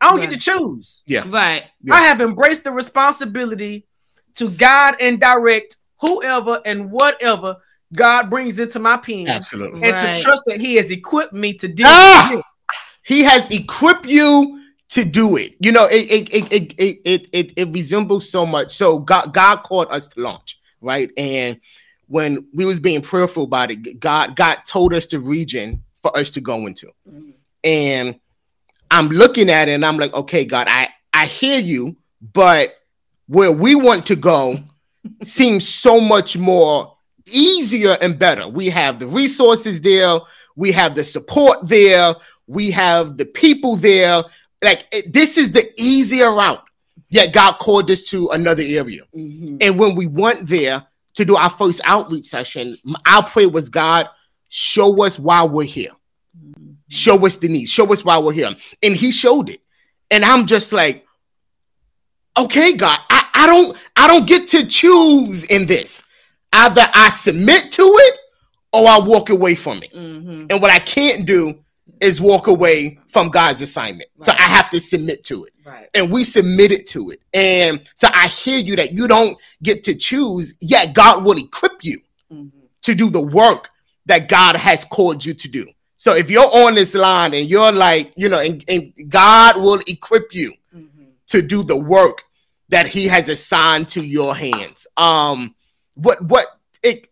I 0.01 0.11
don't 0.11 0.21
Right. 0.21 0.31
get 0.31 0.39
to 0.39 0.45
choose. 0.51 1.03
Yeah. 1.07 1.25
Right. 1.27 1.65
Yeah. 1.83 1.95
I 1.95 2.03
have 2.03 2.21
embraced 2.21 2.65
the 2.65 2.71
responsibility 2.73 3.87
to 4.35 4.51
guide 4.51 4.97
and 5.01 5.19
direct 5.21 5.77
whoever 6.01 6.61
and 6.65 6.91
whatever 6.91 7.57
God 7.95 8.31
brings 8.31 8.59
into 8.59 8.79
my 8.79 8.97
pen 8.97 9.29
Absolutely. 9.29 9.83
and 9.83 9.93
Right. 9.97 10.17
to 10.17 10.23
trust 10.23 10.43
that 10.47 10.61
He 10.61 10.77
has 10.77 10.91
equipped 10.91 11.33
me 11.33 11.53
to 11.55 11.69
do 11.69 11.85
Ah! 11.87 12.33
it. 12.33 12.45
He 13.05 13.23
has 13.23 13.49
equipped 13.51 14.07
you 14.07 14.61
to 14.91 15.05
do 15.05 15.37
it. 15.37 15.55
You 15.61 15.73
know, 15.73 15.87
it 15.87 16.11
it 16.11 16.35
it 16.35 16.53
it 16.53 16.75
it 16.79 16.99
it, 17.05 17.29
it, 17.33 17.53
it 17.57 17.69
resembles 17.73 18.31
so 18.31 18.47
much. 18.47 18.75
So 18.75 18.99
God 18.99 19.33
God 19.35 19.57
called 19.65 19.89
us 19.91 20.09
to 20.09 20.21
launch, 20.21 20.61
right? 20.81 21.11
And 21.17 21.61
when 22.07 22.47
we 22.55 22.65
was 22.65 22.79
being 22.79 23.01
prayerful 23.03 23.45
about 23.45 23.71
it, 23.71 23.99
God 23.99 24.37
God 24.37 24.59
told 24.67 24.93
us 24.95 25.07
the 25.07 25.19
region 25.19 25.83
for 26.03 26.17
us 26.17 26.31
to 26.33 26.41
go 26.41 26.67
into. 26.67 26.89
And 27.65 28.19
I'm 28.91 29.09
looking 29.09 29.49
at 29.51 29.69
it 29.69 29.73
and 29.73 29.85
I'm 29.87 29.97
like, 29.99 30.13
okay, 30.15 30.45
God, 30.45 30.67
I 30.69 30.89
I 31.13 31.27
hear 31.27 31.59
you, 31.59 31.97
but 32.33 32.75
where 33.27 33.53
we 33.53 33.75
want 33.75 34.07
to 34.07 34.17
go 34.17 34.57
seems 35.23 35.67
so 35.67 36.01
much 36.01 36.37
more 36.37 36.97
easier 37.31 37.97
and 38.01 38.19
better. 38.19 38.49
We 38.49 38.69
have 38.71 38.99
the 38.99 39.07
resources 39.07 39.81
there, 39.81 40.19
we 40.57 40.73
have 40.73 40.95
the 40.95 41.05
support 41.05 41.67
there, 41.69 42.15
we 42.47 42.71
have 42.71 43.17
the 43.17 43.25
people 43.25 43.77
there. 43.77 44.23
Like 44.63 44.87
it- 44.93 45.13
this 45.13 45.37
is 45.39 45.53
the 45.53 45.71
easier 45.79 46.33
route. 46.33 46.63
Yet 47.09 47.33
God 47.33 47.59
called 47.59 47.91
us 47.91 48.09
to 48.11 48.29
another 48.31 48.63
area. 48.63 49.03
Mhm. 49.15 49.59
And 49.61 49.79
when 49.79 49.95
we 49.97 50.07
went 50.07 50.47
there 50.47 50.87
to 51.15 51.25
do 51.25 51.37
our 51.37 51.51
first 51.51 51.81
outreach 51.85 52.25
session, 52.25 52.79
our 53.07 53.23
prayer 53.27 53.49
was 53.51 53.69
God, 53.69 54.09
show 54.49 55.05
us 55.05 55.19
why 55.19 55.45
we're 55.45 55.65
here. 55.65 55.91
Show 56.89 57.25
us 57.27 57.37
the 57.37 57.49
need. 57.49 57.67
Show 57.69 57.91
us 57.93 58.05
why 58.05 58.19
we're 58.19 58.33
here. 58.33 58.55
And 58.83 58.97
he 58.97 59.11
showed 59.11 59.51
it. 59.51 59.61
And 60.11 60.25
I'm 60.25 60.47
just 60.47 60.73
like, 60.73 61.07
okay, 62.37 62.73
God, 62.75 62.99
I, 63.11 63.27
I 63.35 63.47
don't 63.47 63.77
I 63.97 64.09
don't 64.09 64.27
get 64.27 64.47
to 64.49 64.65
choose 64.67 65.45
in 65.45 65.67
this. 65.67 66.03
Either 66.53 66.83
I 66.93 67.09
submit 67.11 67.73
to 67.73 67.83
it 67.83 68.19
or 68.73 68.87
I 68.89 68.99
walk 68.99 69.31
away 69.31 69.55
from 69.55 69.83
it. 69.83 69.93
Mhm. 69.95 70.47
And 70.51 70.61
what 70.63 70.71
I 70.71 70.79
can't 70.79 71.27
do 71.27 71.61
is 72.01 72.21
walk 72.21 72.47
away 72.47 72.99
from 73.09 73.29
God's 73.29 73.63
assignment. 73.63 74.09
So 74.19 74.33
I 74.33 74.43
have 74.43 74.71
to 74.71 74.81
submit 74.81 75.25
to 75.25 75.45
it 75.45 75.53
Right. 75.65 75.89
and 75.95 76.11
we 76.11 76.25
submitted 76.25 76.87
to 76.89 77.11
it. 77.11 77.21
And 77.33 77.83
so 77.95 78.09
I 78.13 78.27
hear 78.29 78.59
you 78.59 78.77
that 78.77 78.93
you 78.97 79.07
don't 79.07 79.37
get 79.63 79.85
to 79.85 79.95
choose, 79.95 80.55
yet 80.61 80.95
God 80.95 81.25
will 81.25 81.39
equip 81.39 81.73
you 81.85 82.01
Mhm. 82.33 82.51
to 82.83 82.95
do 82.95 83.09
the 83.11 83.21
work 83.21 83.69
that 84.07 84.29
God 84.29 84.57
has 84.57 84.85
called 84.85 85.25
you 85.25 85.33
to 85.35 85.49
do. 85.49 85.65
So 85.97 86.17
if 86.17 86.29
you're 86.31 86.51
on 86.65 86.75
this 86.75 86.95
line 86.95 87.33
and 87.35 87.49
you're 87.49 87.71
like, 87.71 88.13
you 88.17 88.29
know, 88.29 88.41
and, 88.41 88.65
and 88.67 88.93
God 89.09 89.59
will 89.59 89.81
equip 89.87 90.35
you 90.35 90.53
Mhm. 90.75 91.11
to 91.29 91.41
do 91.43 91.63
the 91.63 91.77
work 91.77 92.25
that 92.71 92.89
He 92.89 93.07
has 93.07 93.29
assigned 93.29 93.89
to 93.91 94.05
your 94.05 94.35
hands. 94.35 94.87
Um, 94.97 95.55
what 95.95 96.23
what 96.23 96.47
it 96.83 97.09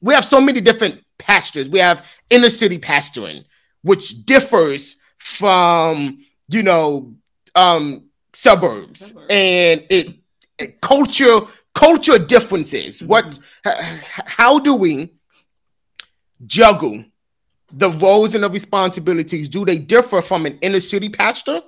we 0.00 0.14
have 0.14 0.24
so 0.24 0.40
many 0.40 0.60
different 0.60 1.02
pastors. 1.18 1.68
We 1.68 1.78
have 1.78 2.06
inner 2.30 2.50
city 2.50 2.78
pastoring, 2.78 3.44
which 3.82 4.24
differs 4.24 4.96
from 5.18 6.18
you 6.48 6.62
know 6.62 7.14
um 7.54 8.04
suburbs 8.32 9.06
Suburbs. 9.08 9.26
and 9.30 9.84
it, 9.90 10.14
it 10.58 10.80
culture 10.80 11.40
culture 11.74 12.18
differences. 12.18 13.02
What 13.02 13.38
how 14.04 14.58
do 14.58 14.74
we 14.74 15.12
juggle 16.46 17.04
the 17.72 17.90
roles 17.90 18.34
and 18.34 18.44
the 18.44 18.50
responsibilities? 18.50 19.48
Do 19.48 19.64
they 19.64 19.78
differ 19.78 20.22
from 20.22 20.46
an 20.46 20.58
inner 20.60 20.80
city 20.80 21.08
pastor? 21.08 21.62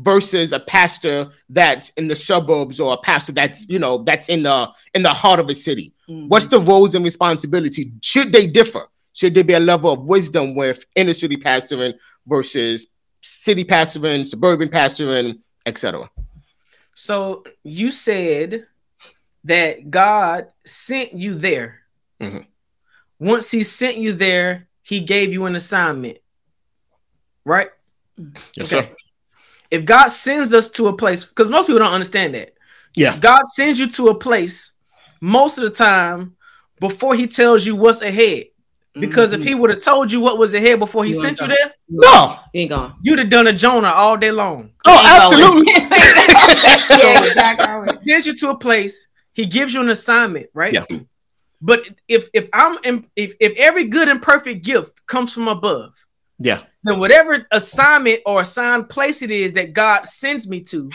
Versus 0.00 0.52
a 0.52 0.60
pastor 0.60 1.28
that's 1.48 1.90
in 1.90 2.06
the 2.08 2.14
suburbs 2.16 2.78
or 2.80 2.94
a 2.94 2.96
pastor 2.98 3.32
that's 3.32 3.68
you 3.68 3.78
know 3.78 3.98
that's 4.04 4.28
in 4.28 4.42
the 4.44 4.70
in 4.94 5.02
the 5.02 5.10
heart 5.10 5.40
of 5.40 5.48
a 5.48 5.54
city 5.54 5.92
Mhm. 6.08 6.28
what's 6.28 6.46
the 6.46 6.60
roles 6.60 6.94
and 6.94 7.04
responsibility 7.04 7.92
should 8.02 8.32
they 8.32 8.46
differ 8.46 8.86
should 9.12 9.34
there 9.34 9.44
be 9.44 9.54
a 9.54 9.60
level 9.60 9.90
of 9.92 10.00
wisdom 10.04 10.54
with 10.54 10.84
inner 10.94 11.12
city 11.14 11.36
pastoring 11.36 11.94
versus 12.26 12.86
city 13.22 13.64
pastoring 13.64 14.24
suburban 14.24 14.68
pastoring 14.68 15.40
etc 15.66 16.08
So 16.94 17.44
you 17.64 17.90
said 17.92 18.66
that 19.44 19.90
God 19.90 20.46
sent 20.64 21.12
you 21.14 21.34
there. 21.34 21.80
Mhm. 22.20 22.46
Once 23.18 23.50
He 23.50 23.62
sent 23.62 23.96
you 23.98 24.12
there, 24.12 24.68
He 24.82 25.00
gave 25.00 25.32
you 25.32 25.44
an 25.46 25.54
assignment, 25.56 26.18
right? 27.44 27.70
yes 28.56 28.72
Okay. 28.72 28.88
sir 28.88 28.96
If 29.70 29.84
God 29.84 30.08
sends 30.08 30.52
us 30.54 30.70
to 30.72 30.88
a 30.88 30.92
place, 30.96 31.24
because 31.24 31.50
most 31.50 31.66
people 31.66 31.80
don't 31.80 31.92
understand 31.92 32.34
that. 32.34 32.54
yeah 32.94 33.16
God 33.18 33.42
sends 33.54 33.78
you 33.78 33.86
to 33.92 34.08
a 34.08 34.14
place 34.14 34.72
most 35.20 35.58
of 35.58 35.64
the 35.64 35.70
time 35.70 36.36
before 36.80 37.14
He 37.14 37.26
tells 37.26 37.66
you 37.66 37.74
what's 37.76 38.02
ahead. 38.02 38.44
Because 38.94 39.32
if 39.32 39.40
Mhm. 39.40 39.46
He 39.48 39.54
would 39.54 39.70
have 39.70 39.82
told 39.82 40.10
you 40.12 40.20
what 40.20 40.38
was 40.38 40.54
ahead 40.54 40.78
before 40.78 41.04
He 41.04 41.10
You 41.10 41.20
sent 41.20 41.38
you 41.40 41.46
ain't 41.46 41.54
there, 41.58 41.72
no 41.88 42.38
You 42.54 42.60
ain't 42.62 42.70
gone. 42.70 42.94
you'd 43.02 43.18
have 43.18 43.28
done 43.30 43.46
a 43.46 43.52
Jonah 43.52 43.90
all 43.90 44.16
day 44.16 44.30
long. 44.32 44.70
oh 44.86 45.00
absolutely 45.16 45.72
yeah, 47.02 47.24
exactly. 47.24 47.98
sends 48.06 48.26
you 48.26 48.34
to 48.36 48.50
a 48.50 48.56
place, 48.58 49.08
he 49.32 49.46
gives 49.46 49.74
you 49.74 49.80
an 49.80 49.90
assignment, 49.90 50.46
right? 50.54 50.72
Yeah. 50.72 50.84
But 51.60 51.80
if 52.08 52.28
if 52.32 52.48
I'm 52.52 52.78
in, 52.84 53.06
if 53.16 53.34
if 53.40 53.52
every 53.56 53.84
good 53.84 54.08
and 54.08 54.22
perfect 54.22 54.64
gift 54.64 54.92
comes 55.06 55.32
from 55.34 55.48
above, 55.48 55.92
yeah 56.38 56.60
then 56.88 56.98
whatever 56.98 57.46
assignment 57.50 58.20
or 58.26 58.40
assigned 58.40 58.88
place 58.88 59.22
it 59.22 59.30
is 59.30 59.52
that 59.54 59.72
God 59.72 60.06
sends 60.06 60.48
me 60.48 60.60
to, 60.62 60.90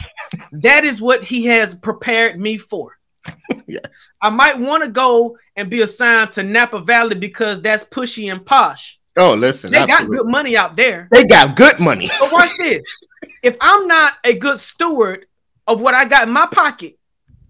that 0.61 0.83
is 0.83 1.01
what 1.01 1.23
He 1.23 1.45
has 1.45 1.75
prepared 1.75 2.39
me 2.39 2.57
for. 2.57 2.97
yes 3.67 4.11
I 4.21 4.29
might 4.29 4.59
want 4.59 4.83
to 4.83 4.89
go 4.89 5.37
and 5.55 5.69
be 5.69 5.81
assigned 5.81 6.33
to 6.33 6.43
Napa 6.43 6.79
Valley 6.79 7.15
because 7.15 7.61
that's 7.61 7.85
pushy 7.85 8.29
and 8.29 8.45
posh. 8.45 8.99
oh 9.15 9.33
listen 9.33 9.71
They 9.71 9.85
got 9.85 10.09
good 10.09 10.25
money 10.25 10.57
out 10.57 10.75
there. 10.75 11.07
they 11.09 11.23
got 11.23 11.55
good 11.55 11.79
money 11.79 12.09
But 12.19 12.31
watch 12.33 12.51
this. 12.57 12.83
If 13.41 13.55
I'm 13.61 13.87
not 13.87 14.13
a 14.25 14.33
good 14.37 14.59
steward 14.59 15.27
of 15.65 15.79
what 15.79 15.93
I 15.93 16.03
got 16.03 16.27
in 16.27 16.33
my 16.33 16.47
pocket, 16.47 16.97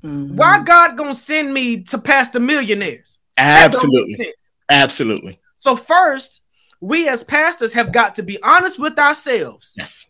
Mm-hmm. 0.04 0.36
Why 0.36 0.62
God 0.64 0.98
gonna 0.98 1.16
send 1.16 1.54
me 1.54 1.82
to 1.84 1.98
pastor 1.98 2.39
millionaires? 2.39 3.20
Absolutely. 3.38 4.34
Absolutely. 4.70 5.39
So 5.58 5.76
first, 5.78 6.43
we 6.84 7.08
as 7.08 7.24
pastors 7.24 7.72
have 7.72 7.94
got 7.94 8.16
to 8.16 8.24
be 8.24 8.38
honest 8.44 8.78
with 8.78 9.00
ourselves. 9.00 9.74
Yes. 9.78 10.10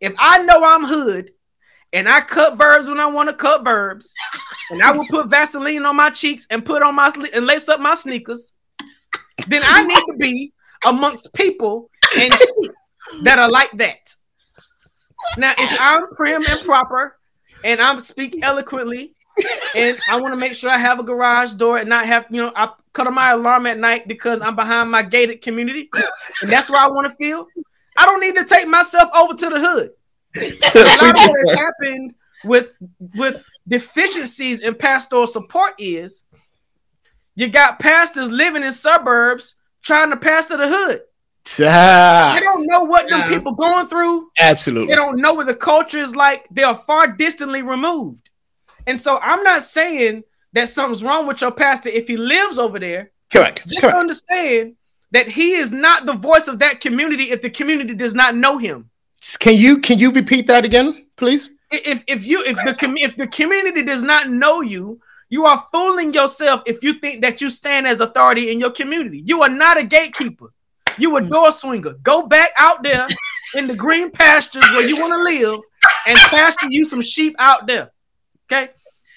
If 0.00 0.14
I 0.16 0.38
know 0.44 0.62
I'm 0.64 0.84
hood 0.84 1.32
and 1.92 2.08
I 2.08 2.20
cut 2.20 2.56
verbs 2.56 2.88
when 2.88 3.00
I 3.00 3.06
want 3.06 3.30
to 3.30 3.34
cut 3.34 3.64
verbs, 3.64 4.14
and 4.70 4.80
I 4.80 4.92
will 4.92 5.06
put 5.10 5.26
Vaseline 5.26 5.84
on 5.84 5.96
my 5.96 6.10
cheeks 6.10 6.46
and 6.50 6.64
put 6.64 6.82
on 6.82 6.94
my 6.94 7.12
and 7.34 7.46
lace 7.46 7.68
up 7.68 7.80
my 7.80 7.94
sneakers, 7.94 8.52
then 9.48 9.62
I 9.64 9.82
need 9.82 9.96
to 9.96 10.14
be 10.16 10.52
amongst 10.84 11.34
people 11.34 11.90
and 12.16 12.32
that 13.24 13.40
are 13.40 13.50
like 13.50 13.72
that. 13.72 14.14
Now, 15.36 15.52
if 15.58 15.76
I'm 15.80 16.06
prim 16.14 16.44
and 16.48 16.60
proper 16.60 17.18
and 17.64 17.80
I'm 17.80 17.98
speak 17.98 18.38
eloquently, 18.40 19.15
and 19.74 19.98
I 20.08 20.20
want 20.20 20.32
to 20.34 20.40
make 20.40 20.54
sure 20.54 20.70
I 20.70 20.78
have 20.78 20.98
a 20.98 21.02
garage 21.02 21.52
door 21.54 21.78
and 21.78 21.88
not 21.88 22.06
have, 22.06 22.26
you 22.30 22.38
know, 22.38 22.52
I 22.54 22.70
cut 22.92 23.06
on 23.06 23.14
my 23.14 23.32
alarm 23.32 23.66
at 23.66 23.78
night 23.78 24.08
because 24.08 24.40
I'm 24.40 24.56
behind 24.56 24.90
my 24.90 25.02
gated 25.02 25.42
community, 25.42 25.90
and 26.42 26.50
that's 26.50 26.70
where 26.70 26.82
I 26.82 26.88
want 26.88 27.10
to 27.10 27.16
feel. 27.16 27.46
I 27.96 28.04
don't 28.04 28.20
need 28.20 28.34
to 28.36 28.44
take 28.44 28.68
myself 28.68 29.10
over 29.14 29.34
to 29.34 29.50
the 29.50 29.60
hood. 29.60 29.90
a 30.36 30.78
lot 30.78 31.14
of 31.14 31.28
what 31.28 31.48
has 31.48 31.58
happened 31.58 32.14
with 32.44 32.70
with 33.14 33.42
deficiencies 33.66 34.60
in 34.60 34.74
pastoral 34.74 35.26
support 35.26 35.74
is 35.78 36.24
you 37.34 37.48
got 37.48 37.78
pastors 37.78 38.30
living 38.30 38.62
in 38.62 38.72
suburbs 38.72 39.56
trying 39.82 40.10
to 40.10 40.16
pastor 40.16 40.56
the 40.56 40.68
hood. 40.68 41.02
Ah. 41.60 42.34
They 42.34 42.44
don't 42.44 42.66
know 42.66 42.84
what 42.84 43.08
them 43.08 43.28
people 43.28 43.52
going 43.52 43.86
through. 43.86 44.30
Absolutely. 44.38 44.88
They 44.88 44.96
don't 44.96 45.20
know 45.20 45.34
what 45.34 45.46
the 45.46 45.54
culture 45.54 45.98
is 45.98 46.16
like. 46.16 46.46
They 46.50 46.64
are 46.64 46.74
far 46.74 47.06
distantly 47.08 47.62
removed. 47.62 48.25
And 48.86 49.00
so 49.00 49.18
I'm 49.20 49.42
not 49.42 49.62
saying 49.62 50.24
that 50.52 50.68
something's 50.68 51.02
wrong 51.02 51.26
with 51.26 51.40
your 51.40 51.50
pastor 51.50 51.88
if 51.90 52.08
he 52.08 52.16
lives 52.16 52.58
over 52.58 52.78
there. 52.78 53.10
Correct. 53.30 53.66
Just 53.66 53.82
Correct. 53.82 53.96
understand 53.96 54.76
that 55.10 55.28
he 55.28 55.52
is 55.52 55.72
not 55.72 56.06
the 56.06 56.12
voice 56.12 56.48
of 56.48 56.58
that 56.60 56.80
community 56.80 57.30
if 57.30 57.42
the 57.42 57.50
community 57.50 57.94
does 57.94 58.14
not 58.14 58.36
know 58.36 58.58
him. 58.58 58.90
Can 59.38 59.56
you 59.56 59.78
can 59.78 59.98
you 59.98 60.12
repeat 60.12 60.46
that 60.46 60.64
again, 60.64 61.06
please? 61.16 61.50
If 61.70 62.04
if 62.06 62.24
you 62.24 62.44
if 62.44 62.56
the 62.64 62.74
com- 62.74 62.96
if 62.96 63.16
the 63.16 63.26
community 63.26 63.82
does 63.82 64.02
not 64.02 64.30
know 64.30 64.60
you, 64.60 65.00
you 65.28 65.44
are 65.46 65.64
fooling 65.72 66.14
yourself 66.14 66.62
if 66.66 66.82
you 66.82 66.94
think 66.94 67.22
that 67.22 67.40
you 67.40 67.50
stand 67.50 67.86
as 67.86 68.00
authority 68.00 68.52
in 68.52 68.60
your 68.60 68.70
community. 68.70 69.22
You 69.24 69.42
are 69.42 69.48
not 69.48 69.76
a 69.76 69.82
gatekeeper. 69.82 70.52
You 70.98 71.16
a 71.16 71.22
hmm. 71.22 71.28
door 71.28 71.52
swinger. 71.52 71.94
Go 72.02 72.26
back 72.26 72.50
out 72.56 72.82
there 72.82 73.08
in 73.54 73.66
the 73.66 73.74
green 73.74 74.10
pastures 74.10 74.64
where 74.70 74.86
you 74.86 74.96
want 74.96 75.12
to 75.12 75.22
live 75.22 75.60
and 76.06 76.18
pasture 76.30 76.68
you 76.70 76.84
some 76.84 77.02
sheep 77.02 77.34
out 77.38 77.66
there. 77.66 77.90
Okay. 78.50 78.70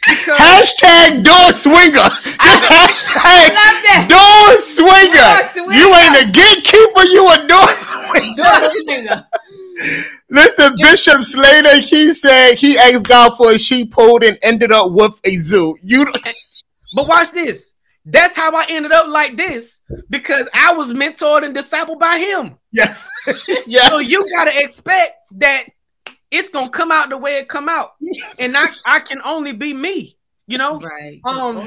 Because 0.08 0.39
hashtag 0.39 1.24
door 1.24 1.52
swinger. 1.52 2.10
hashtag 2.39 4.08
door 4.08 4.58
swinger. 4.58 5.50
swinger. 5.52 5.74
You 5.74 5.95
ain't 5.95 6.16
a 6.24 6.32
gatekeeper. 6.32 7.04
You 7.04 7.30
a 7.30 7.47
door 7.47 7.68
swinger. 7.68 8.36
Door 8.36 8.70
swinger. 8.72 9.28
Listen, 10.30 10.76
Bishop 10.82 11.24
Slater, 11.24 11.80
he 11.80 12.14
said 12.14 12.56
he 12.56 12.78
asked 12.78 13.08
God 13.08 13.36
for 13.36 13.52
a 13.52 13.58
sheep 13.58 13.93
hold 13.93 14.24
and 14.24 14.38
ended 14.41 14.72
up 14.72 14.91
with 14.91 15.20
a 15.24 15.38
zoo. 15.38 15.78
You, 15.82 16.06
but 16.93 17.08
watch 17.08 17.32
this. 17.32 17.74
That's 18.06 18.36
how 18.36 18.56
I 18.56 18.66
ended 18.70 18.91
up 18.91 19.08
like 19.08 19.38
this 19.38 19.82
because 20.10 20.47
I 20.54 20.74
was 20.74 20.89
mentored 20.91 21.45
and 21.45 21.56
discipled 21.56 22.00
by 22.00 22.18
him. 22.18 22.58
Yes. 22.72 23.08
yes. 23.68 23.88
So 23.89 24.00
you 24.00 24.26
gotta 24.36 24.52
expect 24.56 25.16
that 25.34 25.66
it's 26.32 26.49
gonna 26.49 26.69
come 26.69 26.91
out 26.91 27.09
the 27.09 27.17
way 27.17 27.38
it 27.38 27.47
come 27.49 27.69
out, 27.69 27.93
and 28.39 28.55
I 28.55 28.67
I 28.86 28.99
can 28.99 29.21
only 29.23 29.51
be 29.51 29.73
me. 29.73 30.15
You 30.47 30.57
know, 30.57 30.80
right? 30.80 31.21
Um, 31.25 31.59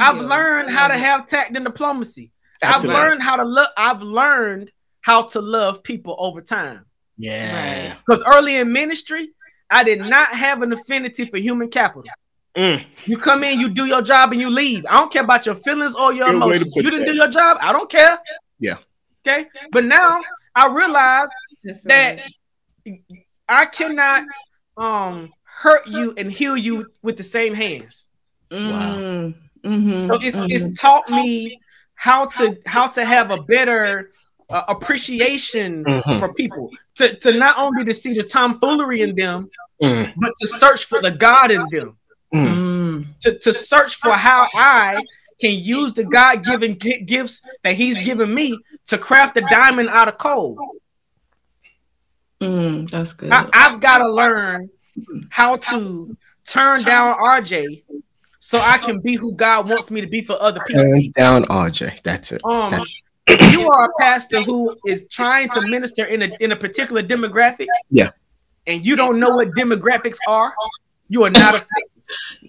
I've 0.00 0.16
you. 0.16 0.22
learned 0.22 0.70
how 0.70 0.88
to 0.88 0.96
have 0.96 1.26
tact 1.26 1.54
and 1.54 1.64
diplomacy. 1.64 2.32
Absolutely. 2.62 2.96
I've 2.96 3.08
learned 3.08 3.22
how 3.22 3.36
to 3.36 3.44
look. 3.44 3.70
I've 3.76 4.02
learned 4.02 4.72
how 5.02 5.22
to 5.22 5.40
love 5.40 5.82
people 5.82 6.16
over 6.18 6.40
time. 6.40 6.86
Yeah. 7.18 7.96
Because 8.06 8.24
early 8.26 8.56
in 8.56 8.72
ministry, 8.72 9.28
I 9.70 9.84
did 9.84 10.00
not 10.00 10.28
have 10.28 10.62
an 10.62 10.72
affinity 10.72 11.26
for 11.26 11.36
human 11.36 11.68
capital. 11.68 12.04
Mm. 12.56 12.84
You 13.04 13.16
come 13.16 13.44
in, 13.44 13.60
you 13.60 13.68
do 13.68 13.86
your 13.86 14.02
job, 14.02 14.32
and 14.32 14.40
you 14.40 14.50
leave. 14.50 14.84
I 14.88 14.94
don't 14.94 15.12
care 15.12 15.22
about 15.22 15.46
your 15.46 15.54
feelings 15.54 15.94
or 15.94 16.12
your 16.12 16.26
Good 16.26 16.36
emotions. 16.36 16.76
You 16.76 16.82
didn't 16.82 17.00
that. 17.00 17.06
do 17.06 17.14
your 17.14 17.28
job. 17.28 17.58
I 17.60 17.72
don't 17.72 17.90
care. 17.90 18.18
Yeah. 18.58 18.76
Okay. 19.26 19.46
But 19.70 19.84
now 19.84 20.20
I 20.54 20.66
realize 20.68 21.28
that 21.84 22.22
I 23.50 23.66
cannot 23.66 24.24
um 24.76 25.30
hurt 25.42 25.86
you 25.86 26.14
and 26.16 26.30
heal 26.32 26.56
you 26.56 26.86
with 27.02 27.16
the 27.16 27.22
same 27.22 27.54
hands. 27.54 28.06
Wow. 28.50 29.32
Mm-hmm. 29.64 30.00
So 30.00 30.14
it's 30.14 30.36
mm-hmm. 30.36 30.46
it's 30.48 30.80
taught 30.80 31.08
me 31.10 31.60
how 31.94 32.26
to 32.26 32.56
how 32.64 32.88
to 32.88 33.04
have 33.04 33.30
a 33.30 33.42
better 33.42 34.12
uh, 34.48 34.64
appreciation 34.68 35.84
mm-hmm. 35.84 36.18
for 36.18 36.32
people 36.32 36.70
to, 36.96 37.14
to 37.16 37.32
not 37.32 37.56
only 37.58 37.84
to 37.84 37.92
see 37.92 38.14
the 38.14 38.22
tomfoolery 38.22 39.02
in 39.02 39.14
them 39.14 39.50
mm. 39.80 40.12
but 40.16 40.32
to 40.40 40.46
search 40.46 40.86
for 40.86 41.00
the 41.00 41.10
god 41.10 41.50
in 41.50 41.64
them 41.70 41.96
mm. 42.34 43.04
to, 43.20 43.38
to 43.38 43.52
search 43.52 43.94
for 43.96 44.12
how 44.12 44.48
i 44.54 45.00
can 45.40 45.58
use 45.58 45.92
the 45.92 46.04
god-given 46.04 46.74
gifts 46.74 47.42
that 47.62 47.74
he's 47.74 47.98
given 48.04 48.34
me 48.34 48.58
to 48.86 48.98
craft 48.98 49.36
a 49.36 49.42
diamond 49.50 49.88
out 49.88 50.08
of 50.08 50.18
coal 50.18 50.58
mm, 52.40 52.90
that's 52.90 53.12
good 53.12 53.32
I, 53.32 53.48
i've 53.52 53.80
got 53.80 53.98
to 53.98 54.10
learn 54.10 54.70
how 55.30 55.56
to 55.56 56.16
turn 56.46 56.82
down 56.82 57.16
rj 57.18 57.82
so 58.42 58.58
I 58.58 58.78
can 58.78 59.00
be 59.00 59.16
who 59.16 59.34
God 59.34 59.68
wants 59.68 59.90
me 59.90 60.00
to 60.00 60.06
be 60.06 60.22
for 60.22 60.40
other 60.40 60.60
people. 60.66 60.82
Turn 60.82 61.12
down 61.14 61.42
RJ. 61.44 62.02
That's 62.02 62.32
it. 62.32 62.40
Um, 62.42 62.70
That's 62.70 62.90
it 62.90 63.02
you 63.38 63.70
are 63.70 63.84
a 63.86 63.92
pastor 63.98 64.40
who 64.42 64.76
is 64.86 65.06
trying 65.10 65.48
to 65.50 65.60
minister 65.62 66.04
in 66.04 66.22
a 66.22 66.30
in 66.40 66.52
a 66.52 66.56
particular 66.56 67.02
demographic, 67.02 67.66
yeah, 67.90 68.10
and 68.66 68.84
you 68.84 68.96
don't 68.96 69.18
know 69.20 69.30
what 69.30 69.48
demographics 69.50 70.18
are, 70.26 70.52
you 71.08 71.22
are 71.24 71.30
not 71.30 71.54
a 71.54 71.64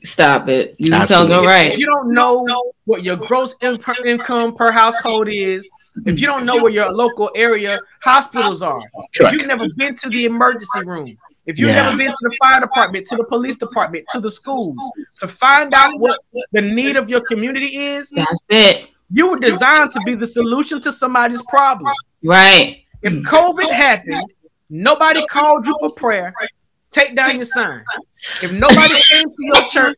Stop 0.04 0.48
it. 0.48 0.76
You 0.80 0.89
tell 1.06 1.28
them 1.28 1.46
right. 1.46 1.74
If 1.74 1.78
you 1.78 1.86
don't 1.86 2.14
know 2.14 2.74
what 2.86 3.04
your 3.04 3.16
gross 3.16 3.56
income 3.62 4.56
per 4.56 4.72
household 4.72 5.28
is, 5.30 5.70
if 6.06 6.20
you 6.20 6.28
don't 6.28 6.46
know 6.46 6.58
where 6.58 6.72
your 6.72 6.92
local 6.92 7.30
area 7.36 7.80
hospitals 8.02 8.62
are, 8.62 8.82
Correct. 9.16 9.20
if 9.20 9.32
you've 9.34 9.48
never 9.48 9.68
been 9.76 9.96
to 9.96 10.10
the 10.10 10.26
emergency 10.26 10.84
room, 10.86 11.18
if 11.46 11.58
you've 11.60 11.70
yeah. 11.70 11.84
never 11.84 11.98
been 11.98 12.08
to 12.12 12.18
the 12.22 12.38
fire 12.44 12.62
department, 12.62 13.08
to 13.08 13.16
the 13.16 13.24
police 13.24 13.58
department, 13.58 14.06
to 14.12 14.20
the 14.20 14.30
schools, 14.30 14.78
to 15.18 15.28
find 15.28 15.74
out 15.74 16.00
what 16.00 16.20
the 16.52 16.62
need 16.62 16.96
of 16.96 17.10
your 17.10 17.22
community 17.22 17.78
is, 17.78 18.10
that's 18.12 18.39
it. 18.50 18.89
You 19.10 19.32
were 19.32 19.39
designed 19.39 19.92
to 19.92 20.00
be 20.06 20.14
the 20.14 20.26
solution 20.26 20.80
to 20.82 20.92
somebody's 20.92 21.42
problem. 21.44 21.92
Right. 22.24 22.86
If 23.02 23.14
COVID 23.14 23.72
happened, 23.72 24.32
nobody 24.70 25.26
called 25.26 25.66
you 25.66 25.76
for 25.80 25.92
prayer. 25.92 26.34
Take 26.92 27.16
down 27.16 27.36
your 27.36 27.46
sign. 27.46 27.84
If 28.44 28.52
nobody 28.52 29.02
came 29.02 29.28
to 29.28 29.46
your 29.46 29.64
church 29.70 29.98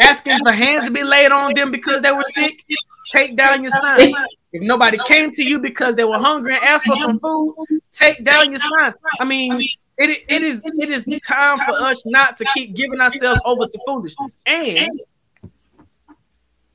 asking 0.00 0.38
for 0.44 0.52
hands 0.52 0.84
to 0.84 0.90
be 0.90 1.02
laid 1.02 1.30
on 1.30 1.54
them 1.54 1.70
because 1.70 2.02
they 2.02 2.10
were 2.10 2.24
sick, 2.24 2.64
take 3.12 3.36
down 3.36 3.62
your 3.62 3.70
sign. 3.70 4.12
If 4.52 4.62
nobody 4.62 4.98
came 5.06 5.30
to 5.30 5.42
you 5.42 5.58
because 5.58 5.96
they 5.96 6.04
were 6.04 6.18
hungry 6.18 6.54
and 6.54 6.64
asked 6.64 6.86
for 6.86 6.96
some 6.96 7.18
food, 7.18 7.54
take 7.92 8.22
down 8.22 8.50
your 8.50 8.58
sign. 8.58 8.92
I 9.18 9.24
mean, 9.24 9.62
it, 9.96 10.24
it 10.28 10.42
is 10.42 10.62
it 10.64 10.90
is 10.90 11.08
time 11.26 11.58
for 11.58 11.80
us 11.82 12.02
not 12.06 12.36
to 12.36 12.44
keep 12.52 12.74
giving 12.74 13.00
ourselves 13.00 13.40
over 13.44 13.66
to 13.66 13.78
foolishness. 13.86 14.38
And 14.44 15.00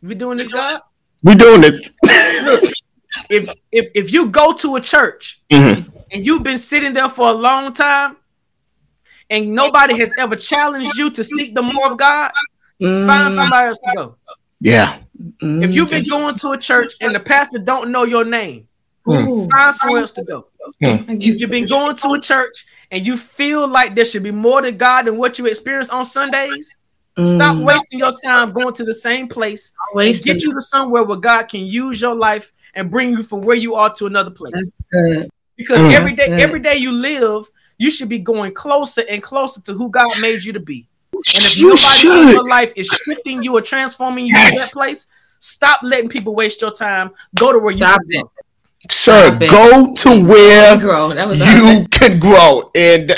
we 0.02 0.16
doing 0.16 0.38
this, 0.38 0.48
God. 0.48 0.82
We 1.24 1.36
doing 1.36 1.64
it. 1.64 1.88
if 3.30 3.50
if 3.72 3.92
if 3.94 4.14
you 4.14 4.28
go 4.28 4.54
to 4.54 4.76
a 4.76 4.82
church 4.82 5.42
mm-hmm. 5.52 5.90
and 6.12 6.26
you've 6.26 6.44
been 6.44 6.58
sitting 6.58 6.94
there 6.94 7.10
for 7.10 7.30
a 7.30 7.34
long 7.34 7.74
time 7.74 8.18
and 9.30 9.54
nobody 9.54 9.98
has 9.98 10.14
ever 10.18 10.36
challenged 10.36 10.98
you 10.98 11.10
to 11.12 11.24
seek 11.24 11.54
the 11.54 11.62
more 11.62 11.92
of 11.92 11.98
God, 11.98 12.32
mm-hmm. 12.82 13.08
find 13.08 13.34
somebody 13.34 13.68
else 13.68 13.80
to 13.80 13.92
go. 13.96 14.16
Yeah. 14.60 15.00
Mm-hmm. 15.22 15.64
If 15.64 15.74
you've 15.74 15.90
been 15.90 16.08
going 16.08 16.36
to 16.36 16.52
a 16.52 16.58
church 16.58 16.94
and 17.02 17.14
the 17.14 17.20
pastor 17.20 17.60
don't 17.60 17.92
know 17.92 18.04
your 18.04 18.26
name, 18.26 18.68
mm. 19.06 19.50
find 19.50 19.76
somewhere 19.76 20.02
else 20.02 20.12
to 20.14 20.24
go. 20.24 20.48
Mm. 20.84 21.22
If 21.22 21.40
you've 21.40 21.50
been 21.50 21.68
going 21.68 21.96
to 21.98 22.14
a 22.14 22.22
church 22.22 22.66
and 22.92 23.06
you 23.06 23.18
feel 23.18 23.68
like 23.68 23.96
there 23.96 24.06
should 24.06 24.24
be 24.24 24.32
more 24.32 24.62
to 24.62 24.72
God 24.72 25.06
than 25.08 25.18
what 25.18 25.40
you 25.40 25.46
experience 25.46 25.90
on 25.90 26.06
Sundays, 26.06 26.78
Stop 27.24 27.58
mm. 27.58 27.66
wasting 27.66 27.98
your 27.98 28.14
time 28.24 28.52
going 28.52 28.74
to 28.76 28.86
the 28.86 28.94
same 28.94 29.28
place. 29.28 29.74
And 29.96 30.22
get 30.22 30.44
you 30.44 30.54
to 30.54 30.62
somewhere 30.62 31.04
where 31.04 31.18
God 31.18 31.44
can 31.44 31.62
use 31.62 32.00
your 32.00 32.14
life 32.14 32.54
and 32.76 32.92
bring 32.92 33.12
you 33.12 33.24
from 33.24 33.42
where 33.42 33.56
you 33.56 33.74
are 33.74 33.92
to 33.96 34.06
another 34.06 34.30
place. 34.30 34.72
Because 35.56 35.80
mm. 35.80 35.94
every 35.94 36.14
day, 36.14 36.28
every 36.28 36.60
day 36.60 36.76
you 36.76 36.92
live, 36.92 37.50
you 37.80 37.90
should 37.90 38.10
be 38.10 38.20
going 38.20 38.54
closer 38.54 39.04
and 39.10 39.24
closer 39.24 39.62
to 39.62 39.74
who 39.74 39.90
God 39.90 40.06
made 40.22 40.44
you 40.44 40.54
to 40.54 40.60
be. 40.60 40.88
And 41.34 41.44
if 41.44 41.58
you 41.58 41.76
should. 41.78 42.34
your 42.34 42.48
life 42.48 42.74
is 42.76 42.88
shifting 42.88 43.44
you 43.44 43.58
or 43.58 43.62
transforming 43.62 44.26
you 44.26 44.34
yes. 44.34 44.54
to 44.54 44.60
that 44.60 44.72
place, 44.72 45.08
stop 45.40 45.82
letting 45.84 46.10
people 46.10 46.36
waste 46.36 46.62
your 46.62 46.72
time. 46.72 47.12
Go 47.36 47.52
to 47.52 47.60
where 47.60 47.72
you 47.72 47.80
stop 47.80 48.02
it. 48.08 48.26
Sir, 48.90 49.38
go 49.50 49.94
to 49.94 50.24
where 50.26 50.78
grow. 50.78 51.12
you 51.12 51.88
can 51.90 52.20
grow. 52.20 52.72
And 52.74 53.14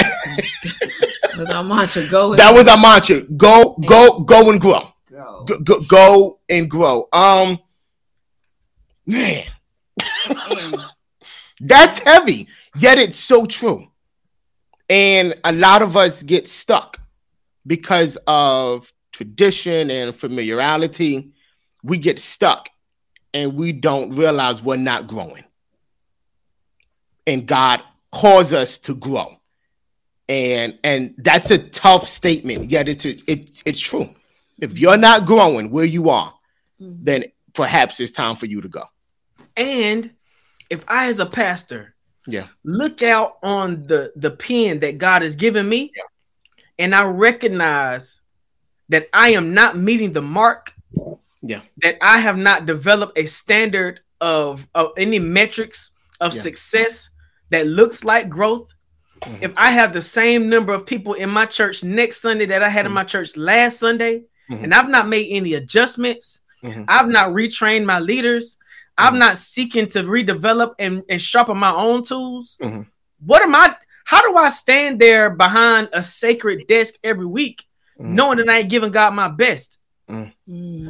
was 1.37 1.49
our 1.49 1.63
mantra. 1.63 2.07
Go. 2.07 2.35
that 2.35 2.53
was 2.53 2.67
our 2.67 2.77
mantra. 2.77 3.21
Go, 3.21 3.75
go, 3.87 4.19
go 4.19 4.49
and 4.49 4.59
grow. 4.59 4.81
Go. 5.11 5.45
Go, 5.45 5.59
go, 5.59 5.79
go 5.87 6.39
and 6.49 6.69
grow. 6.69 7.07
Um, 7.11 7.59
man, 9.05 9.45
that's 11.59 11.99
heavy. 11.99 12.47
Yet 12.77 12.97
it's 12.97 13.19
so 13.19 13.45
true. 13.45 13.87
And 14.89 15.35
a 15.43 15.51
lot 15.51 15.81
of 15.81 15.95
us 15.95 16.23
get 16.23 16.47
stuck 16.47 16.99
because 17.65 18.17
of 18.27 18.91
tradition 19.11 19.91
and 19.91 20.15
familiarity. 20.15 21.31
We 21.83 21.97
get 21.97 22.19
stuck 22.19 22.69
and 23.33 23.55
we 23.55 23.71
don't 23.71 24.15
realize 24.15 24.61
we're 24.61 24.75
not 24.77 25.07
growing. 25.07 25.43
And 27.27 27.45
God 27.45 27.81
calls 28.11 28.53
us 28.53 28.77
to 28.79 28.95
grow. 28.95 29.35
And 30.27 30.77
and 30.83 31.15
that's 31.17 31.51
a 31.51 31.57
tough 31.57 32.05
statement, 32.07 32.69
yet 32.69 32.87
it's 32.87 33.05
it's 33.05 33.63
it's 33.65 33.79
true. 33.79 34.13
If 34.59 34.77
you're 34.77 34.97
not 34.97 35.25
growing 35.25 35.71
where 35.71 35.85
you 35.85 36.09
are, 36.09 36.33
Mhm. 36.81 36.97
then 37.03 37.23
perhaps 37.53 37.99
it's 37.99 38.11
time 38.11 38.35
for 38.35 38.45
you 38.45 38.61
to 38.61 38.67
go. 38.69 38.83
And 39.57 40.13
if 40.69 40.83
I, 40.87 41.07
as 41.07 41.19
a 41.19 41.25
pastor, 41.25 41.95
Yeah. 42.27 42.47
look 42.63 43.01
out 43.01 43.37
on 43.41 43.87
the 43.87 44.11
the 44.15 44.31
pen 44.31 44.79
that 44.81 44.97
God 44.97 45.23
has 45.23 45.35
given 45.35 45.67
me, 45.67 45.91
and 46.79 46.95
I 46.95 47.03
recognize 47.03 48.21
that 48.87 49.07
I 49.13 49.29
am 49.31 49.53
not 49.53 49.77
meeting 49.77 50.13
the 50.13 50.21
mark, 50.21 50.73
Yeah. 51.41 51.61
that 51.83 51.97
I 52.01 52.19
have 52.19 52.37
not 52.37 52.65
developed 52.65 53.17
a 53.17 53.25
standard 53.25 53.99
of, 54.21 54.67
of 54.73 54.91
any 54.97 55.19
metrics 55.19 55.91
of 56.19 56.33
Yeah. 56.33 56.41
success 56.41 57.11
that 57.51 57.67
looks 57.67 58.03
like 58.03 58.29
growth. 58.29 58.69
Mhm. 59.21 59.43
If 59.43 59.51
I 59.57 59.71
have 59.71 59.93
the 59.93 60.01
same 60.01 60.49
number 60.49 60.73
of 60.73 60.85
people 60.85 61.13
in 61.13 61.29
my 61.29 61.45
church 61.45 61.83
next 61.83 62.21
Sunday 62.21 62.45
that 62.47 62.63
I 62.63 62.69
had 62.69 62.85
in 62.85 62.91
Mhm. 62.91 62.95
my 62.95 63.03
church 63.03 63.35
last 63.37 63.77
Sunday, 63.79 64.23
Mhm. 64.49 64.63
and 64.63 64.73
I've 64.73 64.89
not 64.89 65.07
made 65.07 65.27
any 65.29 65.53
adjustments, 65.53 66.41
Mhm. 66.63 66.85
I've 66.87 67.07
not 67.07 67.29
retrained 67.31 67.85
my 67.85 67.99
leaders. 67.99 68.57
I'm 68.97 69.15
Mhm. 69.15 69.19
not 69.19 69.37
seeking 69.37 69.87
to 69.87 70.03
redevelop 70.03 70.73
and, 70.79 71.03
and 71.09 71.21
sharpen 71.21 71.57
my 71.57 71.71
own 71.71 72.03
tools. 72.03 72.57
Mhm. 72.61 72.87
What 73.25 73.41
am 73.41 73.55
I? 73.55 73.75
How 74.09 74.21
do 74.23 74.35
I 74.37 74.49
stand 74.49 74.97
there 74.99 75.29
behind 75.29 75.89
a 75.93 76.01
sacred 76.01 76.65
desk 76.67 76.95
every 77.03 77.27
week, 77.27 77.63
Mhm. 77.99 78.05
knowing 78.15 78.37
that 78.39 78.49
I 78.49 78.59
ain't 78.59 78.69
giving 78.69 78.89
God 78.91 79.13
my 79.13 79.27
best? 79.27 79.77
Mm. 80.09 80.33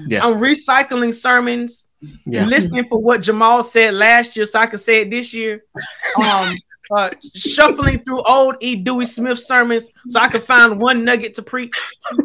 Yeah. 0.08 0.26
I'm 0.26 0.40
recycling 0.40 1.14
sermons, 1.14 1.90
Yeah. 2.26 2.46
listening 2.46 2.86
for 2.88 2.98
what 2.98 3.22
Jamal 3.22 3.62
said 3.64 3.94
last 3.94 4.38
year, 4.38 4.46
so 4.46 4.58
I 4.60 4.68
can 4.68 4.78
say 4.80 5.02
it 5.02 5.10
this 5.10 5.34
year. 5.34 5.66
Um, 6.18 6.56
uh, 6.92 7.10
shuffling 7.36 8.00
through 8.06 8.24
old 8.24 8.56
E. 8.62 8.76
Dewey 8.78 9.06
Smith 9.06 9.38
sermons, 9.40 9.92
so 10.08 10.20
I 10.22 10.30
could 10.30 10.42
find 10.44 10.80
one 10.82 11.04
nugget 11.04 11.34
to 11.36 11.42
preach. 11.42 11.76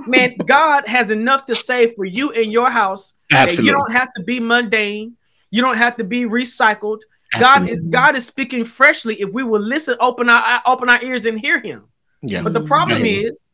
Man, 0.06 0.36
God 0.46 0.86
has 0.86 1.10
enough 1.10 1.44
to 1.46 1.54
say 1.56 1.92
for 1.94 2.04
you 2.04 2.30
and 2.30 2.52
your 2.52 2.70
house 2.70 3.14
that 3.30 3.48
Absolutely. 3.48 3.66
you 3.66 3.72
don't 3.72 3.92
have 3.92 4.10
to 4.14 4.22
be 4.22 4.38
mundane. 4.38 5.16
You 5.50 5.60
don't 5.60 5.76
have 5.76 5.96
to 5.96 6.04
be 6.04 6.24
recycled. 6.24 7.00
God 7.40 7.68
is 7.68 7.82
God 7.82 8.14
is 8.16 8.26
speaking 8.26 8.64
freshly 8.64 9.20
if 9.20 9.32
we 9.32 9.42
will 9.42 9.60
listen, 9.60 9.96
open 10.00 10.28
our 10.28 10.62
open 10.66 10.88
our 10.88 11.02
ears 11.02 11.26
and 11.26 11.38
hear 11.38 11.60
Him. 11.60 11.88
Yeah. 12.22 12.42
But 12.42 12.52
the 12.54 12.62
problem 12.64 13.04
Yeah. 13.04 13.28
is, 13.28 13.44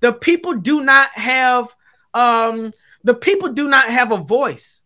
the 0.00 0.12
people 0.12 0.54
do 0.54 0.84
not 0.84 1.08
have 1.10 1.74
um 2.14 2.72
the 3.04 3.14
people 3.14 3.52
do 3.52 3.68
not 3.68 3.86
have 3.88 4.12
a 4.12 4.16
voice. 4.18 4.80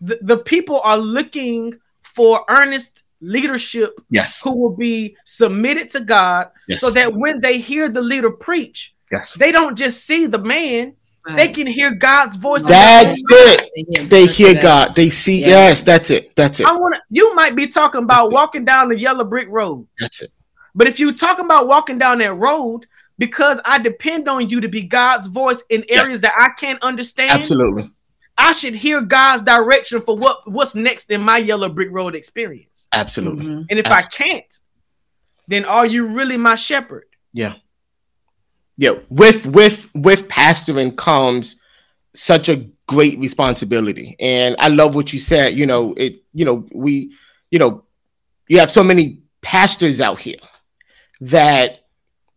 The, 0.00 0.18
the 0.22 0.38
people 0.38 0.80
are 0.80 0.96
looking 0.96 1.74
for 2.02 2.44
earnest 2.48 3.04
leadership 3.20 4.00
Yes. 4.08 4.40
who 4.40 4.56
will 4.56 4.74
be 4.74 5.16
submitted 5.24 5.90
to 5.90 6.00
God 6.00 6.48
Yes. 6.66 6.80
so 6.80 6.90
that 6.90 7.12
when 7.14 7.40
they 7.40 7.58
hear 7.58 7.88
the 7.88 8.00
leader 8.00 8.30
preach, 8.30 8.94
yes. 9.12 9.32
they 9.34 9.52
don't 9.52 9.76
just 9.76 10.06
see 10.06 10.26
the 10.26 10.38
man, 10.38 10.94
they 11.36 11.48
can 11.48 11.66
hear 11.66 11.90
God's 11.92 12.36
voice. 12.36 12.62
in 12.62 12.68
their 12.68 12.98
own 12.98 13.04
That's 13.04 13.22
it. 13.28 13.70
They 13.74 13.82
hear 14.00 14.08
They 14.08 14.26
hear 14.26 14.60
God. 14.60 14.94
They 14.94 15.10
see. 15.10 15.40
Yeah. 15.40 15.48
Yes, 15.48 15.82
that's 15.82 16.10
it. 16.10 16.34
That's 16.34 16.60
it. 16.60 16.66
I 16.66 16.72
want 16.72 16.94
to. 16.94 17.00
You 17.10 17.34
might 17.34 17.54
be 17.54 17.66
talking 17.66 18.02
about 18.02 18.32
walking 18.32 18.64
down 18.64 18.88
the 18.88 18.98
yellow 18.98 19.24
brick 19.24 19.48
road, 19.50 19.86
That's 19.98 20.22
it. 20.22 20.32
but 20.74 20.88
if 20.88 20.98
you're 20.98 21.12
talking 21.12 21.44
about 21.44 21.66
walking 21.68 21.98
down 21.98 22.18
that 22.18 22.34
road, 22.34 22.86
because 23.18 23.60
I 23.64 23.78
depend 23.78 24.28
on 24.28 24.48
you 24.48 24.60
to 24.62 24.68
be 24.68 24.82
God's 24.82 25.26
voice 25.26 25.62
in 25.68 25.84
Yes. 25.88 26.00
areas 26.04 26.20
that 26.22 26.32
I 26.38 26.48
can't 26.58 26.82
understand, 26.82 27.30
Absolutely. 27.32 27.84
I 28.38 28.52
should 28.52 28.74
hear 28.74 29.02
God's 29.02 29.42
direction 29.42 30.00
for 30.00 30.16
what 30.16 30.50
what's 30.50 30.74
next 30.74 31.10
in 31.10 31.20
my 31.20 31.36
yellow 31.36 31.68
brick 31.68 31.88
road 31.90 32.14
experience. 32.14 32.88
Absolutely. 32.92 33.44
Mhm. 33.44 33.66
And 33.68 33.78
if 33.78 33.86
Abs- 33.86 34.06
I 34.06 34.08
can't, 34.08 34.58
then 35.48 35.66
are 35.66 35.84
you 35.84 36.06
really 36.06 36.38
my 36.38 36.54
shepherd? 36.54 37.04
Yeah. 37.32 37.54
Yeah. 38.80 38.92
With 39.10 39.44
with 39.46 39.90
with 39.94 40.26
pastoring 40.28 40.96
comes 40.96 41.56
such 42.14 42.48
a 42.48 42.66
great 42.88 43.18
responsibility. 43.18 44.16
And 44.18 44.56
I 44.58 44.68
love 44.68 44.94
what 44.94 45.12
you 45.12 45.18
said. 45.18 45.58
You 45.58 45.66
know, 45.66 45.92
it, 45.98 46.22
you 46.32 46.46
know, 46.46 46.66
we, 46.72 47.14
you 47.50 47.58
know, 47.58 47.84
you 48.48 48.58
have 48.58 48.70
so 48.70 48.82
many 48.82 49.22
pastors 49.42 50.00
out 50.00 50.18
here 50.18 50.38
that 51.20 51.84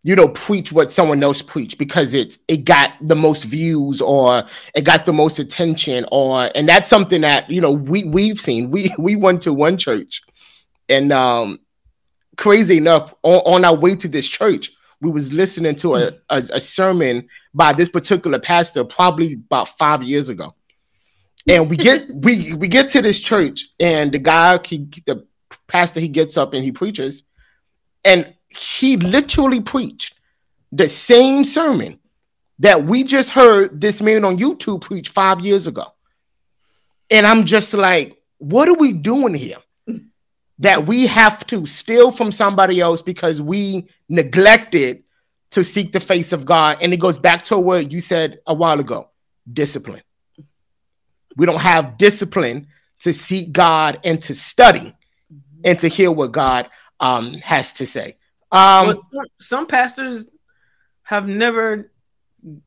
you 0.02 0.14
know 0.14 0.28
preach 0.28 0.70
what 0.70 0.90
someone 0.90 1.22
else 1.22 1.40
preach 1.40 1.78
because 1.78 2.12
it's 2.12 2.38
it 2.46 2.66
got 2.66 2.90
the 3.00 3.16
most 3.16 3.44
views 3.44 4.02
or 4.02 4.44
it 4.74 4.82
got 4.82 5.06
the 5.06 5.14
most 5.14 5.38
attention 5.38 6.04
or 6.12 6.50
and 6.54 6.68
that's 6.68 6.90
something 6.90 7.22
that 7.22 7.48
you 7.48 7.62
know 7.62 7.72
we 7.72 8.04
we've 8.04 8.38
seen 8.38 8.70
we 8.70 8.94
we 8.98 9.16
went 9.16 9.40
to 9.40 9.54
one 9.54 9.78
church 9.78 10.22
and 10.90 11.10
um 11.10 11.58
crazy 12.36 12.76
enough 12.76 13.14
on, 13.22 13.40
on 13.54 13.64
our 13.64 13.74
way 13.74 13.96
to 13.96 14.08
this 14.08 14.28
church 14.28 14.70
we 15.04 15.10
was 15.10 15.32
listening 15.32 15.74
to 15.76 15.94
a, 15.94 16.12
a, 16.30 16.38
a 16.54 16.60
sermon 16.60 17.28
by 17.52 17.72
this 17.72 17.88
particular 17.88 18.38
pastor 18.38 18.84
probably 18.84 19.34
about 19.34 19.68
five 19.68 20.02
years 20.02 20.28
ago 20.28 20.54
and 21.46 21.70
we 21.70 21.76
get 21.76 22.06
we 22.14 22.54
we 22.54 22.68
get 22.68 22.88
to 22.88 23.02
this 23.02 23.20
church 23.20 23.66
and 23.78 24.12
the 24.12 24.18
guy 24.18 24.58
he 24.64 24.88
the 25.06 25.24
pastor 25.68 26.00
he 26.00 26.08
gets 26.08 26.36
up 26.36 26.54
and 26.54 26.64
he 26.64 26.72
preaches 26.72 27.22
and 28.04 28.34
he 28.56 28.96
literally 28.96 29.60
preached 29.60 30.18
the 30.72 30.88
same 30.88 31.44
sermon 31.44 31.98
that 32.58 32.84
we 32.84 33.04
just 33.04 33.30
heard 33.30 33.80
this 33.80 34.02
man 34.02 34.24
on 34.24 34.38
YouTube 34.38 34.80
preach 34.80 35.08
five 35.08 35.40
years 35.40 35.66
ago. 35.66 35.86
And 37.10 37.26
I'm 37.26 37.44
just 37.44 37.74
like, 37.74 38.20
what 38.38 38.68
are 38.68 38.74
we 38.74 38.92
doing 38.92 39.34
here? 39.34 39.58
That 40.58 40.86
we 40.86 41.06
have 41.06 41.46
to 41.48 41.66
steal 41.66 42.12
from 42.12 42.30
somebody 42.30 42.80
else 42.80 43.02
because 43.02 43.42
we 43.42 43.88
neglected 44.08 45.02
to 45.50 45.64
seek 45.64 45.92
the 45.92 46.00
face 46.00 46.32
of 46.32 46.44
God. 46.44 46.78
And 46.80 46.92
it 46.92 46.98
goes 46.98 47.18
back 47.18 47.44
to 47.44 47.58
what 47.58 47.90
you 47.90 48.00
said 48.00 48.40
a 48.46 48.54
while 48.54 48.80
ago 48.80 49.10
discipline. 49.52 50.02
We 51.36 51.46
don't 51.46 51.60
have 51.60 51.98
discipline 51.98 52.68
to 53.00 53.12
seek 53.12 53.52
God 53.52 54.00
and 54.04 54.22
to 54.22 54.34
study 54.34 54.94
and 55.64 55.78
to 55.80 55.88
hear 55.88 56.10
what 56.10 56.32
God 56.32 56.68
um, 57.00 57.34
has 57.34 57.72
to 57.74 57.86
say. 57.86 58.16
Um, 58.52 58.86
but 58.86 59.00
some, 59.00 59.26
some 59.40 59.66
pastors 59.66 60.28
have 61.02 61.28
never 61.28 61.90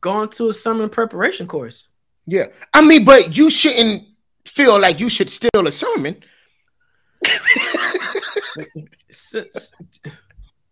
gone 0.01 0.29
to 0.29 0.49
a 0.49 0.53
sermon 0.53 0.89
preparation 0.89 1.47
course. 1.47 1.87
Yeah. 2.25 2.47
I 2.73 2.85
mean, 2.85 3.05
but 3.05 3.37
you 3.37 3.49
shouldn't 3.49 4.03
feel 4.45 4.79
like 4.79 4.99
you 4.99 5.09
should 5.09 5.29
steal 5.29 5.65
a 5.65 5.71
sermon. 5.71 6.23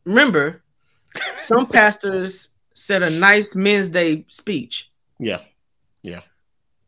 Remember, 0.06 0.62
some 1.36 1.66
pastors 1.68 2.50
said 2.74 3.04
a 3.04 3.10
nice 3.10 3.56
Men's 3.56 3.88
Day 3.90 4.26
speech. 4.30 4.92
Yeah. 5.20 5.42
Yeah. 6.04 6.22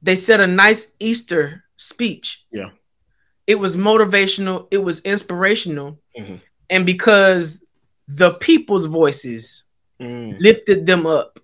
They 0.02 0.16
said 0.16 0.40
a 0.42 0.48
nice 0.48 0.94
Easter 1.00 1.64
speech. 1.78 2.46
Yeah. 2.52 2.70
It 3.48 3.56
was 3.56 3.76
motivational, 3.76 4.68
it 4.72 4.78
was 4.80 5.00
inspirational. 5.02 6.00
Mhm. 6.18 6.42
And 6.70 6.86
because 6.86 7.64
the 8.08 8.34
people's 8.36 8.86
voices 8.86 9.64
Mm, 10.00 10.40
lifted 10.40 10.86
them 10.86 11.08
up, 11.08 11.40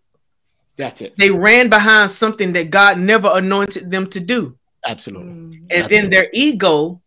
that's 0.77 1.01
it. 1.01 1.17
they 1.17 1.31
ran 1.31 1.69
behind 1.69 2.11
something 2.11 2.53
that 2.53 2.69
God 2.69 2.99
never 2.99 3.31
anointed 3.35 3.89
them 3.89 4.07
to 4.11 4.19
do. 4.19 4.55
Absolutely. 4.85 5.29
And 5.31 5.71
Absolutely. 5.71 5.97
then 5.97 6.09
their 6.11 6.29
ego 6.33 7.01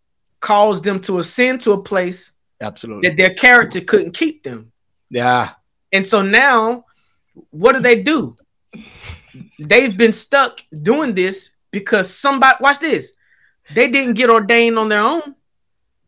caused 0.46 0.84
them 0.84 1.00
to 1.00 1.18
ascend 1.18 1.60
to 1.60 1.72
a 1.72 1.82
place 1.82 2.30
Absolutely. 2.60 3.08
that 3.08 3.16
their 3.16 3.34
character 3.34 3.80
couldn't 3.80 4.12
keep 4.12 4.44
them. 4.44 4.70
Yeah. 5.10 5.50
And 5.92 6.06
so 6.06 6.22
now, 6.22 6.84
what 7.50 7.72
do 7.72 7.80
they 7.80 8.00
do? 8.00 8.36
They've 9.58 9.96
been 9.96 10.12
stuck 10.12 10.62
doing 10.82 11.16
this 11.16 11.50
because 11.72 12.14
somebody, 12.14 12.58
watch 12.60 12.78
this, 12.78 13.12
they 13.74 13.90
didn't 13.90 14.14
get 14.14 14.30
ordained 14.30 14.78
on 14.78 14.88
their 14.88 15.00
own. 15.00 15.34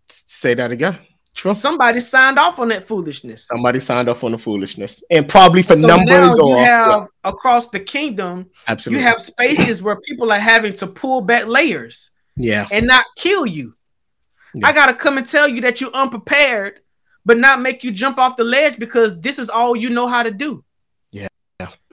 Say 0.09 0.55
that 0.55 0.71
again. 0.71 0.99
True. 1.35 1.53
Somebody 1.53 1.99
signed 1.99 2.39
off 2.39 2.61
on 2.61 2.69
that 2.69 2.87
foolishness. 2.87 3.47
Somebody 3.47 3.81
signed 3.81 4.09
off 4.09 4.23
on 4.23 4.33
the 4.33 4.39
foolishness, 4.39 5.03
and 5.11 5.29
probably 5.29 5.63
for 5.63 5.75
So 5.75 5.87
now 5.87 5.97
numbers 5.97 6.37
you 6.37 6.45
or 6.45 6.59
have 6.59 7.09
across 7.25 7.71
the 7.71 7.81
kingdom, 7.81 8.51
absolutely. 8.69 9.03
you 9.03 9.09
have 9.09 9.21
spaces 9.21 9.83
where 9.83 9.97
people 10.01 10.31
are 10.31 10.39
having 10.39 10.75
to 10.75 10.87
pull 10.87 11.23
back 11.23 11.47
layers 11.47 12.11
yeah. 12.37 12.69
and 12.71 12.87
not 12.87 13.05
kill 13.17 13.45
you. 13.45 13.75
Yeah. 14.55 14.67
I 14.69 14.73
gotta 14.73 14.95
come 14.95 15.19
and 15.19 15.27
tell 15.27 15.47
you 15.49 15.61
that 15.63 15.81
you're 15.81 15.93
unprepared, 15.95 16.81
but 17.25 17.39
not 17.39 17.61
make 17.61 17.85
you 17.85 17.91
jump 17.91 18.19
off 18.19 18.37
the 18.37 18.45
ledge 18.45 18.79
because 18.79 19.21
this 19.21 19.39
is 19.39 19.51
all 19.51 19.77
you 19.77 19.91
know 19.91 20.07
how 20.07 20.23
to 20.23 20.31
do. 20.31 20.65
Yeah. 21.11 21.29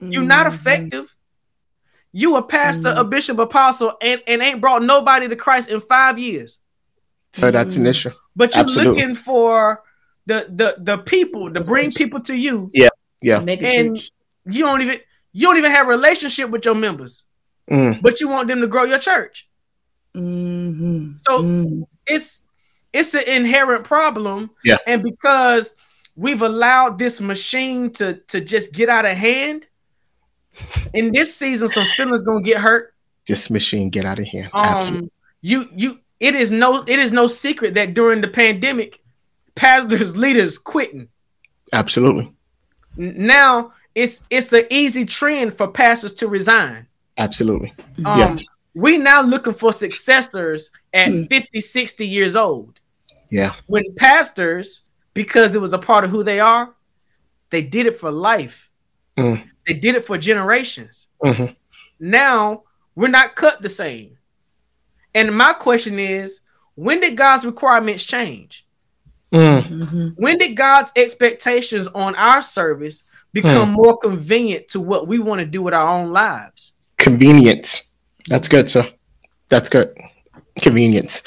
You're 0.00 0.22
not 0.22 0.46
Mhm. 0.46 0.54
effective. 0.54 1.14
You 2.12 2.36
a 2.36 2.42
pastor, 2.42 2.90
Mhm. 2.90 2.98
a 2.98 3.04
bishop, 3.04 3.38
apostle, 3.38 3.94
and, 4.00 4.22
and 4.26 4.40
ain't 4.42 4.60
brought 4.60 4.82
nobody 4.82 5.28
to 5.28 5.36
Christ 5.36 5.68
in 5.68 5.80
five 5.80 6.18
years. 6.18 6.60
So 7.34 7.50
that's 7.50 7.76
an 7.76 7.84
Mm. 7.84 7.88
issue. 7.90 8.10
But 8.34 8.54
you're 8.54 8.64
Absolutely. 8.64 9.00
looking 9.02 9.14
for 9.14 9.82
the 10.26 10.46
the 10.48 10.76
the 10.78 10.98
people 10.98 11.52
to 11.52 11.60
bring 11.60 11.92
people 11.92 12.20
to 12.20 12.34
you, 12.34 12.70
Yeah. 12.72 13.40
Mega 13.40 13.66
and 13.68 13.96
church. 13.96 14.10
you 14.46 14.64
don't 14.64 14.80
even 14.82 15.00
you 15.32 15.46
don't 15.46 15.56
even 15.58 15.70
have 15.70 15.86
a 15.86 15.90
relationship 15.90 16.48
with 16.50 16.64
your 16.64 16.74
members, 16.74 17.24
Mm. 17.70 18.00
but 18.00 18.20
you 18.20 18.28
want 18.28 18.48
them 18.48 18.60
to 18.62 18.66
grow 18.66 18.84
your 18.84 18.98
church. 18.98 19.48
Mhm. 20.16 21.20
So 21.20 21.42
Mhm. 21.42 21.82
it's 22.06 22.42
it's 22.96 23.14
an 23.14 23.22
inherent 23.26 23.84
problem. 23.84 24.50
Yeah. 24.64 24.78
And 24.86 25.02
because 25.02 25.74
we've 26.16 26.42
allowed 26.42 26.98
this 26.98 27.20
machine 27.20 27.90
to 27.94 28.14
to 28.28 28.40
just 28.40 28.72
get 28.72 28.88
out 28.88 29.04
of 29.04 29.16
hand, 29.16 29.66
in 30.94 31.12
this 31.12 31.34
season, 31.34 31.68
some 31.68 31.86
feelings 31.96 32.22
gonna 32.22 32.42
get 32.42 32.58
hurt. 32.58 32.94
This 33.26 33.50
machine 33.50 33.90
get 33.90 34.04
out 34.04 34.18
of 34.18 34.24
here. 34.26 34.48
Absolutely. 34.54 35.06
Um, 35.06 35.10
you 35.42 35.68
you 35.76 36.00
it 36.20 36.34
is 36.34 36.50
no 36.50 36.82
it 36.82 36.98
is 36.98 37.12
no 37.12 37.26
secret 37.26 37.74
that 37.74 37.94
during 37.94 38.20
the 38.20 38.28
pandemic, 38.28 39.00
pastors 39.54 40.16
leaders 40.16 40.58
quitting. 40.58 41.08
Absolutely. 41.72 42.32
Now 42.96 43.72
it's 43.94 44.24
it's 44.30 44.52
an 44.52 44.64
easy 44.70 45.04
trend 45.04 45.54
for 45.54 45.68
pastors 45.68 46.14
to 46.14 46.28
resign. 46.28 46.86
Absolutely. 47.18 47.72
Um, 48.04 48.18
Yeah. 48.20 48.36
we 48.74 48.98
now 48.98 49.22
looking 49.22 49.54
for 49.54 49.72
successors 49.72 50.70
at 50.92 51.08
Mm. 51.10 51.28
50, 51.28 51.60
60 51.60 52.06
years 52.06 52.36
old. 52.36 52.78
Yeah. 53.30 53.54
when 53.66 53.82
pastors, 53.96 54.82
because 55.14 55.54
it 55.54 55.60
was 55.60 55.72
a 55.72 55.78
part 55.78 56.04
of 56.04 56.10
who 56.10 56.22
they 56.22 56.40
are, 56.40 56.74
they 57.50 57.62
did 57.62 57.86
it 57.86 57.98
for 57.98 58.10
life. 58.10 58.70
Mm. 59.16 59.42
They 59.66 59.74
did 59.74 59.94
it 59.94 60.04
for 60.04 60.18
generations. 60.18 61.06
Mhm. 61.24 61.56
Now 61.98 62.62
we're 62.94 63.08
not 63.08 63.34
cut 63.34 63.62
the 63.62 63.68
same. 63.68 64.18
And 65.14 65.34
my 65.36 65.52
question 65.54 65.98
is, 65.98 66.40
when 66.74 67.00
did 67.00 67.16
God's 67.16 67.44
requirements 67.44 68.04
change? 68.04 68.66
Mm. 69.32 69.68
Mhm. 69.68 70.12
When 70.16 70.38
did 70.38 70.56
God's 70.56 70.92
expectations 70.94 71.88
on 71.88 72.14
our 72.14 72.42
service 72.42 73.04
become 73.32 73.70
more 73.70 73.96
convenient 73.98 74.68
to 74.68 74.80
what 74.80 75.08
we 75.08 75.18
want 75.18 75.40
to 75.40 75.46
do 75.46 75.62
with 75.62 75.74
our 75.74 75.88
own 75.88 76.12
lives? 76.12 76.72
Convenience. 76.98 77.92
That's 78.28 78.48
good, 78.48 78.70
sir. 78.70 78.88
That's 79.48 79.68
good. 79.68 79.96
Convenience. 80.60 81.22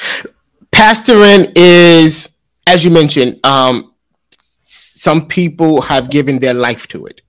Pastoring 0.79 1.51
is, 1.57 2.37
as 2.65 2.85
you 2.85 2.89
mentioned, 2.89 3.45
um, 3.45 3.93
some 4.63 5.27
people 5.27 5.81
have 5.81 6.09
given 6.09 6.39
their 6.39 6.53
life 6.53 6.87
to 6.87 7.05
it. 7.05 7.19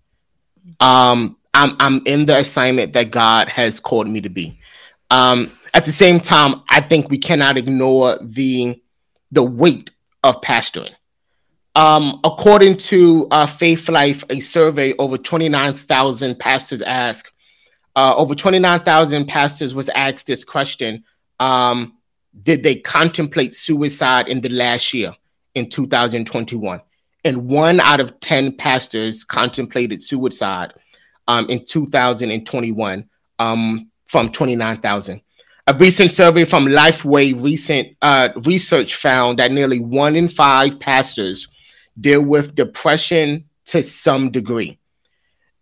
Um, 0.78 1.36
I'm 1.52 1.74
I'm 1.80 2.00
in 2.06 2.26
the 2.26 2.38
assignment 2.38 2.92
that 2.92 3.10
God 3.10 3.48
has 3.48 3.80
called 3.80 4.06
me 4.06 4.20
to 4.20 4.28
be. 4.28 4.56
Um, 5.10 5.50
at 5.74 5.84
the 5.84 5.90
same 5.90 6.20
time, 6.20 6.62
I 6.70 6.80
think 6.80 7.10
we 7.10 7.18
cannot 7.18 7.58
ignore 7.58 8.20
the 8.22 8.80
the 9.32 9.42
weight 9.42 9.90
of 10.22 10.40
pastoring. 10.42 10.94
Um, 11.74 12.20
according 12.22 12.76
to 12.76 13.26
uh, 13.32 13.48
Faith 13.48 13.88
Life, 13.88 14.22
a 14.30 14.38
survey 14.38 14.94
over 14.96 15.18
29,000 15.18 16.38
pastors 16.38 16.82
asked, 16.82 17.32
uh, 17.96 18.14
over 18.16 18.36
29,000 18.36 19.26
pastors 19.26 19.74
was 19.74 19.88
asked 19.88 20.28
this 20.28 20.44
question 20.44 21.02
um, 21.40 21.96
Did 22.42 22.62
they 22.62 22.76
contemplate 22.76 23.54
suicide 23.54 24.28
in 24.28 24.40
the 24.40 24.48
last 24.48 24.94
year 24.94 25.14
in 25.54 25.68
2021? 25.68 26.80
And 27.24 27.48
one 27.50 27.80
out 27.80 28.00
of 28.00 28.18
10 28.20 28.56
pastors 28.56 29.24
contemplated 29.24 30.02
suicide 30.02 30.72
um, 31.28 31.48
in 31.50 31.64
2021 31.64 33.08
um, 33.38 33.90
from 34.06 34.32
29,000. 34.32 35.20
A 35.66 35.74
recent 35.74 36.10
survey 36.10 36.44
from 36.44 36.66
Lifeway 36.66 37.40
recent 37.40 37.96
uh, 38.02 38.30
research 38.44 38.96
found 38.96 39.38
that 39.38 39.52
nearly 39.52 39.78
one 39.78 40.16
in 40.16 40.28
five 40.28 40.80
pastors 40.80 41.46
deal 42.00 42.22
with 42.22 42.54
depression 42.54 43.44
to 43.66 43.82
some 43.82 44.30
degree. 44.30 44.78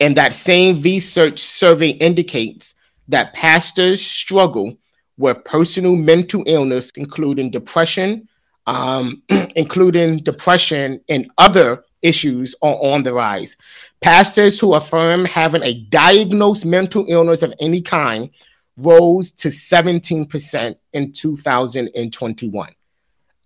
And 0.01 0.16
that 0.16 0.33
same 0.33 0.81
research 0.81 1.41
survey 1.41 1.91
indicates 1.91 2.75
that 3.09 3.35
pastors 3.35 4.01
struggle 4.01 4.79
with 5.19 5.45
personal 5.45 5.97
mental 5.97 6.43
illness, 6.47 6.91
including 6.97 7.51
depression, 7.51 8.29
um, 8.66 9.23
including 9.57 10.19
depression 10.19 11.01
and 11.09 11.31
other 11.37 11.85
issues 12.01 12.55
are 12.62 12.77
on 12.77 13.03
the 13.03 13.12
rise. 13.12 13.57
Pastors 14.01 14.61
who 14.61 14.75
affirm 14.75 15.25
having 15.25 15.62
a 15.64 15.81
diagnosed 15.91 16.64
mental 16.64 17.05
illness 17.09 17.43
of 17.43 17.53
any 17.61 17.83
kind 17.83 18.31
rose 18.77 19.33
to 19.33 19.49
17% 19.49 20.77
in 20.93 21.12
2021. 21.12 22.75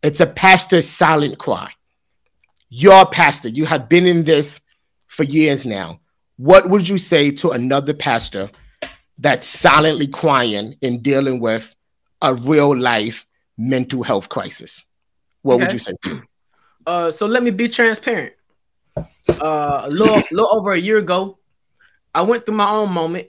It's 0.03 0.20
a 0.20 0.27
pastor's 0.27 0.89
silent 0.89 1.39
cry. 1.39 1.73
You're 2.68 3.03
a 3.03 3.07
pastor, 3.07 3.49
you 3.49 3.64
have 3.64 3.89
been 3.89 4.07
in 4.07 4.25
this 4.25 4.61
for 5.07 5.25
years 5.25 5.64
now. 5.64 6.01
What 6.37 6.68
would 6.68 6.89
you 6.89 6.99
say 6.99 7.31
to 7.33 7.51
another 7.51 7.95
pastor 7.95 8.51
that's 9.19 9.47
silently 9.47 10.07
crying 10.07 10.77
and 10.83 11.03
dealing 11.03 11.41
with 11.41 11.75
a 12.21 12.35
real 12.35 12.77
life 12.77 13.27
mental 13.57 14.03
health 14.03 14.29
crisis? 14.29 14.85
What 15.43 15.59
would 15.59 15.73
you 15.73 15.79
say 15.79 15.93
to 16.05 16.09
them? 16.09 16.29
Uh, 16.87 17.11
so 17.11 17.27
let 17.27 17.43
me 17.43 17.51
be 17.51 17.69
transparent. 17.69 18.35
Uh, 18.97 19.83
a 19.85 19.91
little, 19.91 20.23
little 20.31 20.55
over 20.55 20.73
a 20.73 20.79
year 20.79 20.99
ago, 20.99 21.39
I 22.15 22.23
went 22.23 22.45
through 22.45 22.57
my 22.57 22.71
own 22.71 22.93
moment 22.93 23.29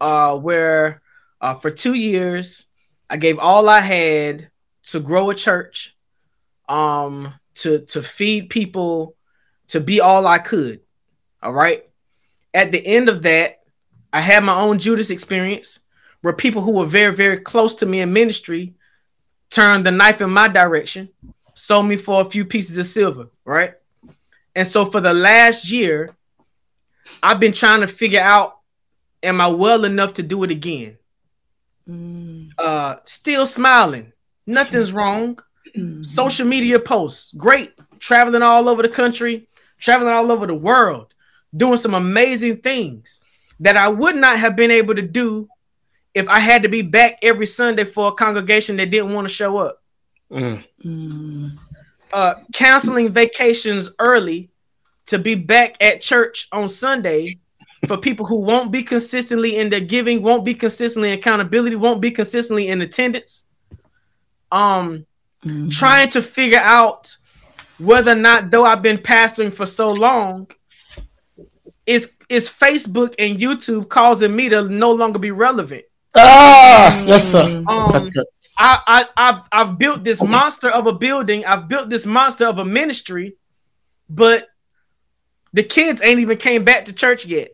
uh, 0.00 0.36
where 0.36 1.02
uh, 1.40 1.54
for 1.54 1.70
two 1.70 1.94
years 1.94 2.66
I 3.10 3.16
gave 3.16 3.38
all 3.38 3.68
I 3.68 3.80
had 3.80 4.50
to 4.84 5.00
grow 5.00 5.30
a 5.30 5.34
church, 5.34 5.96
um, 6.68 7.34
to 7.54 7.80
to 7.80 8.02
feed 8.02 8.50
people, 8.50 9.16
to 9.68 9.80
be 9.80 10.00
all 10.00 10.26
I 10.26 10.38
could. 10.38 10.80
All 11.42 11.52
right. 11.52 11.84
At 12.54 12.72
the 12.72 12.84
end 12.84 13.08
of 13.08 13.22
that, 13.22 13.61
I 14.12 14.20
had 14.20 14.44
my 14.44 14.54
own 14.54 14.78
Judas 14.78 15.10
experience 15.10 15.80
where 16.20 16.32
people 16.32 16.62
who 16.62 16.72
were 16.72 16.86
very, 16.86 17.14
very 17.14 17.38
close 17.38 17.74
to 17.76 17.86
me 17.86 18.00
in 18.00 18.12
ministry 18.12 18.74
turned 19.50 19.84
the 19.86 19.90
knife 19.90 20.20
in 20.20 20.30
my 20.30 20.48
direction 20.48 21.08
sold 21.54 21.86
me 21.86 21.96
for 21.96 22.20
a 22.20 22.24
few 22.24 22.44
pieces 22.44 22.78
of 22.78 22.86
silver, 22.86 23.28
right? 23.44 23.74
And 24.54 24.66
so 24.66 24.84
for 24.86 25.00
the 25.00 25.12
last 25.12 25.70
year, 25.70 26.14
I've 27.22 27.40
been 27.40 27.52
trying 27.52 27.80
to 27.80 27.86
figure 27.86 28.20
out 28.20 28.58
am 29.22 29.40
I 29.40 29.48
well 29.48 29.84
enough 29.84 30.14
to 30.14 30.22
do 30.22 30.42
it 30.44 30.50
again? 30.50 30.98
Mm. 31.88 32.50
Uh 32.58 32.96
still 33.04 33.46
smiling. 33.46 34.12
Nothing's 34.46 34.92
wrong. 34.92 35.38
Mhm. 35.76 36.04
Social 36.04 36.46
media 36.46 36.78
posts, 36.78 37.32
great. 37.32 37.72
Traveling 37.98 38.42
all 38.42 38.68
over 38.68 38.82
the 38.82 38.88
country, 38.88 39.48
traveling 39.78 40.12
all 40.12 40.30
over 40.30 40.46
the 40.46 40.54
world, 40.54 41.14
doing 41.56 41.76
some 41.76 41.94
amazing 41.94 42.58
things 42.58 43.20
that 43.60 43.76
I 43.76 43.88
would 43.88 44.16
not 44.16 44.38
have 44.38 44.56
been 44.56 44.70
able 44.70 44.94
to 44.94 45.02
do 45.02 45.48
if 46.14 46.28
I 46.28 46.38
had 46.40 46.62
to 46.62 46.68
be 46.68 46.82
back 46.82 47.18
every 47.22 47.46
Sunday 47.46 47.84
for 47.84 48.08
a 48.08 48.12
congregation 48.12 48.76
that 48.76 48.90
didn't 48.90 49.12
want 49.14 49.26
to 49.28 49.34
show 49.34 49.56
up. 49.58 49.82
Mm, 50.30 50.64
Mm. 50.84 51.58
uh 52.12 52.34
canceling 52.52 53.10
vacations 53.12 53.90
early 53.98 54.50
to 55.06 55.18
be 55.18 55.34
back 55.34 55.76
at 55.80 56.00
church 56.00 56.48
on 56.52 56.68
Sunday 56.68 57.36
for 57.86 57.96
people 57.96 58.24
who 58.26 58.40
won't 58.40 58.70
be 58.72 58.82
consistently 58.82 59.56
in 59.58 59.68
their 59.70 59.80
giving, 59.80 60.22
won't 60.22 60.44
be 60.44 60.54
consistently 60.54 61.10
in 61.12 61.18
accountability, 61.18 61.76
won't 61.76 62.00
be 62.00 62.10
consistently 62.10 62.68
in 62.68 62.80
attendance. 62.80 63.46
Um 64.50 65.06
Mhm. 65.44 65.70
trying 65.72 66.08
to 66.10 66.22
figure 66.22 66.60
out 66.60 67.16
whether 67.78 68.12
or 68.12 68.16
not 68.16 68.50
though 68.50 68.64
I've 68.64 68.82
been 68.82 68.98
pastoring 68.98 69.52
for 69.52 69.66
so 69.66 69.88
long 69.88 70.46
is 71.86 72.12
is 72.28 72.48
Facebook 72.48 73.14
and 73.18 73.38
YouTube 73.38 73.88
causing 73.88 74.34
me 74.34 74.48
to 74.48 74.62
no 74.62 74.92
longer 74.92 75.18
be 75.18 75.30
relevant. 75.30 75.84
Ah, 76.16 77.02
yes, 77.04 77.30
sir. 77.30 77.42
Mm. 77.42 77.68
Um, 77.68 77.90
That's 77.92 78.10
good. 78.10 78.26
I, 78.58 78.80
I 78.86 79.06
I've 79.16 79.42
I've 79.50 79.78
built 79.78 80.04
this 80.04 80.22
monster 80.22 80.68
of 80.68 80.86
a 80.86 80.92
building. 80.92 81.44
I've 81.46 81.68
built 81.68 81.88
this 81.88 82.06
monster 82.06 82.46
of 82.46 82.58
a 82.58 82.64
ministry, 82.64 83.36
but 84.08 84.46
the 85.52 85.62
kids 85.62 86.00
ain't 86.02 86.20
even 86.20 86.36
came 86.38 86.64
back 86.64 86.86
to 86.86 86.92
church 86.94 87.26
yet 87.26 87.50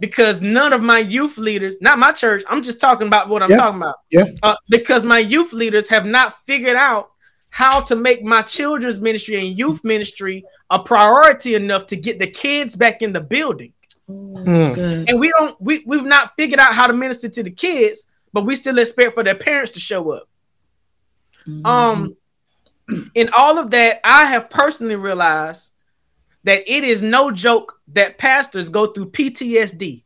because 0.00 0.40
none 0.40 0.72
of 0.72 0.82
my 0.82 0.98
youth 0.98 1.38
leaders, 1.38 1.76
not 1.80 1.96
my 1.98 2.10
church, 2.10 2.42
I'm 2.48 2.62
just 2.62 2.80
talking 2.80 3.06
about 3.06 3.28
what 3.28 3.42
I'm 3.42 3.50
Yeah. 3.50 3.56
talking 3.56 3.80
about. 3.80 3.94
Yeah. 4.10 4.24
Uh, 4.42 4.56
because 4.68 5.04
my 5.04 5.18
youth 5.18 5.52
leaders 5.52 5.88
have 5.90 6.04
not 6.04 6.34
figured 6.44 6.76
out 6.76 7.11
how 7.52 7.82
to 7.82 7.94
make 7.94 8.22
my 8.22 8.40
children's 8.40 8.98
ministry 8.98 9.36
and 9.36 9.58
youth 9.58 9.84
ministry 9.84 10.42
a 10.70 10.78
priority 10.78 11.54
enough 11.54 11.84
to 11.84 11.96
get 11.96 12.18
the 12.18 12.26
kids 12.26 12.74
back 12.74 13.02
in 13.02 13.12
the 13.12 13.20
building. 13.20 13.74
Mm. 14.08 15.04
And 15.06 15.20
we 15.20 15.28
don't 15.38 15.60
we 15.60 15.84
we've 15.86 16.02
not 16.02 16.34
figured 16.34 16.58
out 16.58 16.72
how 16.72 16.86
to 16.86 16.94
minister 16.94 17.28
to 17.28 17.42
the 17.42 17.50
kids, 17.50 18.08
but 18.32 18.46
we 18.46 18.56
still 18.56 18.78
expect 18.78 19.12
for 19.12 19.22
their 19.22 19.34
parents 19.34 19.70
to 19.72 19.80
show 19.80 20.12
up. 20.12 20.30
Mhm. 21.46 21.66
Um, 21.66 22.16
in 23.14 23.28
all 23.36 23.58
of 23.58 23.70
that, 23.72 24.00
I 24.02 24.24
have 24.24 24.48
personally 24.48 24.96
realized 24.96 25.72
that 26.44 26.62
it 26.66 26.84
is 26.84 27.02
no 27.02 27.30
joke 27.30 27.80
that 27.88 28.16
pastors 28.16 28.70
go 28.70 28.86
through 28.86 29.10
PTSD. 29.10 30.04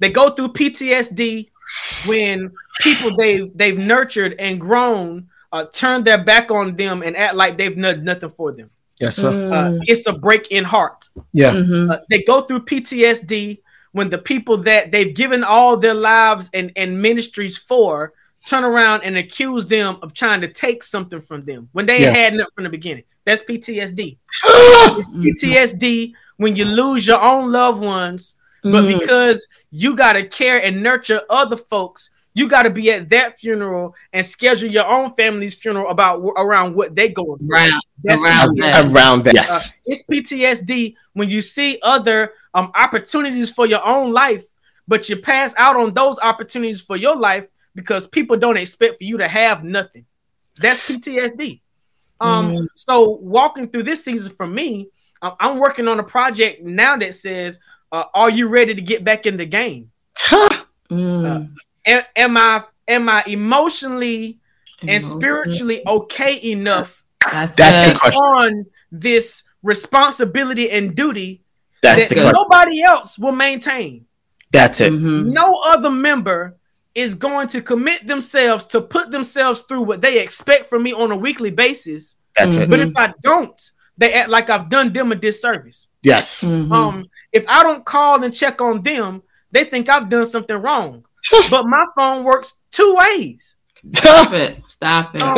they 0.00 0.10
go 0.10 0.28
through 0.28 0.48
PTSD 0.48 1.48
when 2.04 2.52
people 2.80 3.16
they've 3.16 3.50
they've 3.56 3.78
nurtured 3.78 4.34
and 4.38 4.60
grown 4.60 5.30
uh, 5.56 5.66
turn 5.72 6.04
their 6.04 6.22
back 6.22 6.50
on 6.50 6.76
them 6.76 7.02
and 7.02 7.16
act 7.16 7.34
like 7.34 7.56
they've 7.58 7.76
done 7.80 8.04
nothing 8.04 8.30
for 8.30 8.52
them. 8.52 8.70
Yes, 9.00 9.16
sir. 9.16 9.52
Uh, 9.52 9.78
it's 9.82 10.06
a 10.06 10.12
break 10.12 10.48
in 10.50 10.64
heart. 10.64 11.08
Yeah. 11.32 11.52
Mhm. 11.52 11.90
Uh, 11.92 11.98
they 12.10 12.22
go 12.22 12.40
through 12.42 12.60
PTSD 12.64 13.60
when 13.92 14.08
the 14.10 14.18
people 14.18 14.56
that 14.58 14.90
they've 14.92 15.14
given 15.14 15.44
all 15.44 15.76
their 15.76 15.94
lives 15.94 16.48
and, 16.54 16.72
and 16.76 17.00
ministries 17.00 17.56
for 17.58 18.12
turn 18.46 18.64
around 18.64 19.02
and 19.02 19.16
accuse 19.16 19.66
them 19.66 19.98
of 20.02 20.14
trying 20.14 20.40
to 20.40 20.48
take 20.48 20.82
something 20.82 21.20
from 21.20 21.44
them 21.44 21.68
when 21.72 21.84
they 21.86 22.00
Yeah. 22.02 22.10
had 22.12 22.32
nothing 22.34 22.52
from 22.54 22.64
the 22.64 22.70
beginning. 22.70 23.04
That's 23.24 23.42
PTSD. 23.42 24.18
Mm-hmm. 24.44 24.98
It's 25.28 25.44
PTSD 25.44 26.12
when 26.36 26.56
you 26.56 26.64
lose 26.64 27.06
your 27.06 27.20
own 27.20 27.50
loved 27.52 27.82
ones, 27.82 28.36
but 28.62 28.84
Mhm. 28.84 29.00
because 29.00 29.46
you 29.70 29.96
got 29.96 30.12
to 30.14 30.24
care 30.26 30.58
and 30.62 30.82
nurture 30.82 31.22
other 31.28 31.56
folks, 31.56 32.10
you 32.36 32.46
got 32.48 32.64
to 32.64 32.70
be 32.70 32.92
at 32.92 33.08
that 33.08 33.38
funeral 33.38 33.94
and 34.12 34.24
schedule 34.24 34.68
your 34.70 34.84
own 34.86 35.14
family's 35.14 35.54
funeral 35.54 35.88
about 35.90 36.18
around 36.36 36.74
what 36.76 36.94
they 36.94 37.08
go 37.08 37.36
through. 37.36 37.48
around 37.50 37.82
around 38.06 38.56
that. 38.58 38.92
Around 38.92 39.24
that. 39.24 39.34
Uh, 39.34 39.40
Yes. 39.40 39.72
it's 39.86 40.02
PTSD 40.04 40.94
when 41.14 41.30
you 41.30 41.40
see 41.40 41.78
other 41.82 42.32
um, 42.52 42.70
opportunities 42.74 43.50
for 43.50 43.66
your 43.66 43.82
own 43.84 44.12
life, 44.12 44.44
but 44.86 45.08
you 45.08 45.16
pass 45.16 45.54
out 45.56 45.76
on 45.76 45.94
those 45.94 46.18
opportunities 46.22 46.82
for 46.82 46.96
your 46.98 47.16
life 47.16 47.46
because 47.74 48.06
people 48.06 48.36
don't 48.36 48.58
expect 48.58 48.98
for 48.98 49.04
you 49.04 49.16
to 49.16 49.26
have 49.28 49.64
nothing. 49.64 50.04
That's 50.60 50.90
PTSD. 50.90 51.62
Um, 52.20 52.50
Mhm. 52.52 52.66
so 52.74 53.16
walking 53.22 53.68
through 53.68 53.84
this 53.84 54.04
season 54.04 54.32
for 54.36 54.46
me, 54.46 54.88
um, 55.22 55.34
I'm 55.40 55.58
working 55.58 55.88
on 55.88 55.98
a 56.00 56.04
project 56.04 56.62
now 56.62 56.96
that 56.98 57.14
says, 57.14 57.58
uh, 57.92 58.04
"Are 58.14 58.28
you 58.30 58.48
ready 58.48 58.74
to 58.74 58.82
get 58.82 59.04
back 59.04 59.24
in 59.26 59.38
the 59.38 59.46
game? 59.46 59.90
Mm. 60.90 61.48
Am, 61.86 62.02
am 62.16 62.36
I 62.36 62.64
am 62.88 63.08
I 63.08 63.22
emotionally 63.26 64.38
and 64.86 65.02
spiritually 65.02 65.82
okay 65.86 66.50
enough 66.50 67.02
That's, 67.32 67.54
That's 67.56 67.84
good. 67.86 67.94
the 67.94 67.98
question. 68.00 68.22
on 68.22 68.66
this 68.92 69.42
responsibility 69.62 70.70
and 70.70 70.94
duty 70.94 71.42
That's 71.82 72.08
that 72.08 72.14
the 72.14 72.20
question. 72.22 72.34
nobody 72.42 72.82
else 72.82 73.18
will 73.18 73.32
maintain. 73.32 74.06
That's 74.52 74.80
it. 74.80 74.92
Mhm. 74.92 75.32
No 75.32 75.60
other 75.66 75.90
member 75.90 76.56
is 76.94 77.14
going 77.14 77.48
to 77.48 77.60
commit 77.62 78.06
themselves 78.06 78.66
to 78.66 78.80
put 78.80 79.10
themselves 79.10 79.62
through 79.62 79.82
what 79.82 80.00
they 80.00 80.18
expect 80.20 80.68
from 80.70 80.82
me 80.82 80.92
on 80.92 81.10
a 81.12 81.16
weekly 81.16 81.50
basis. 81.50 82.16
That's 82.36 82.56
it. 82.56 82.68
But 82.70 82.80
if 82.80 82.92
I 82.96 83.12
don't, 83.22 83.58
they 83.98 84.12
act 84.12 84.30
like 84.30 84.50
I've 84.50 84.68
done 84.68 84.92
them 84.92 85.10
a 85.12 85.14
disservice. 85.14 85.88
Yes. 86.02 86.42
Mhm. 86.44 86.70
Um, 86.72 87.06
if 87.32 87.44
I 87.48 87.62
don't 87.62 87.84
call 87.84 88.22
and 88.22 88.32
check 88.32 88.60
on 88.60 88.82
them, 88.82 89.22
they 89.50 89.64
think 89.64 89.88
I've 89.88 90.08
done 90.08 90.26
something 90.26 90.56
wrong. 90.56 91.04
but 91.50 91.64
my 91.66 91.84
phone 91.94 92.24
works 92.24 92.60
two 92.70 92.94
ways. 92.98 93.56
Stop 93.92 94.32
it. 94.32 94.58
Stop 94.68 95.14
it. 95.14 95.22
Um, 95.22 95.36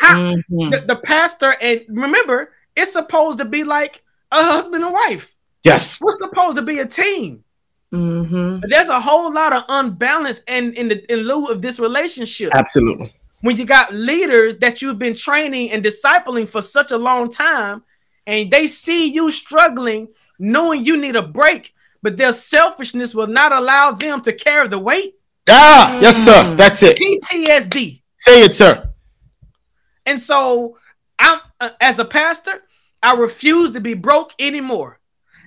how, 0.00 0.14
Mhm. 0.20 0.70
the, 0.70 0.84
the 0.86 0.96
pastor, 0.96 1.56
and 1.60 1.82
remember, 1.88 2.52
it's 2.76 2.92
supposed 2.92 3.38
to 3.38 3.44
be 3.44 3.64
like 3.64 4.02
a 4.30 4.42
husband 4.42 4.84
and 4.84 4.92
wife. 4.92 5.34
yes. 5.64 6.00
We're 6.00 6.12
supposed 6.12 6.56
to 6.56 6.62
be 6.62 6.78
a 6.78 6.86
team. 6.86 7.44
Mhm. 7.92 8.60
But 8.60 8.70
there's 8.70 8.88
a 8.90 9.00
whole 9.00 9.32
lot 9.32 9.52
of 9.52 9.64
unbalance 9.68 10.42
and 10.46 10.74
in 10.74 10.88
the 10.88 11.12
in 11.12 11.20
lieu 11.20 11.46
of 11.46 11.62
this 11.62 11.80
relationship. 11.80 12.50
Absolutely. 12.54 13.12
When 13.40 13.56
you 13.56 13.64
got 13.64 13.94
leaders 13.94 14.58
that 14.58 14.82
you've 14.82 14.98
been 14.98 15.14
training 15.14 15.70
and 15.72 15.82
discipling 15.82 16.48
for 16.48 16.60
such 16.60 16.90
a 16.92 16.98
long 16.98 17.30
time, 17.30 17.82
and 18.26 18.50
they 18.50 18.66
see 18.66 19.06
you 19.06 19.30
struggling, 19.30 20.08
knowing 20.38 20.84
you 20.84 20.96
need 20.98 21.16
a 21.16 21.22
break, 21.22 21.72
but 22.02 22.16
their 22.16 22.32
selfishness 22.32 23.14
will 23.14 23.26
not 23.28 23.52
allow 23.52 23.92
them 23.92 24.20
to 24.22 24.32
carry 24.32 24.68
the 24.68 24.78
weight. 24.78 25.14
Ah, 25.50 25.98
yes, 26.00 26.24
sir. 26.24 26.32
Mm. 26.32 26.56
That's 26.56 26.82
it. 26.82 26.98
PTSD. 26.98 28.02
Say 28.16 28.42
it, 28.42 28.54
sir. 28.54 28.90
And 30.06 30.20
so, 30.20 30.76
I'm 31.18 31.40
uh, 31.60 31.70
as 31.80 31.98
a 31.98 32.04
pastor, 32.04 32.62
I 33.02 33.14
refuse 33.14 33.72
to 33.72 33.80
be 33.80 33.94
broke 33.94 34.32
anymore. 34.38 35.00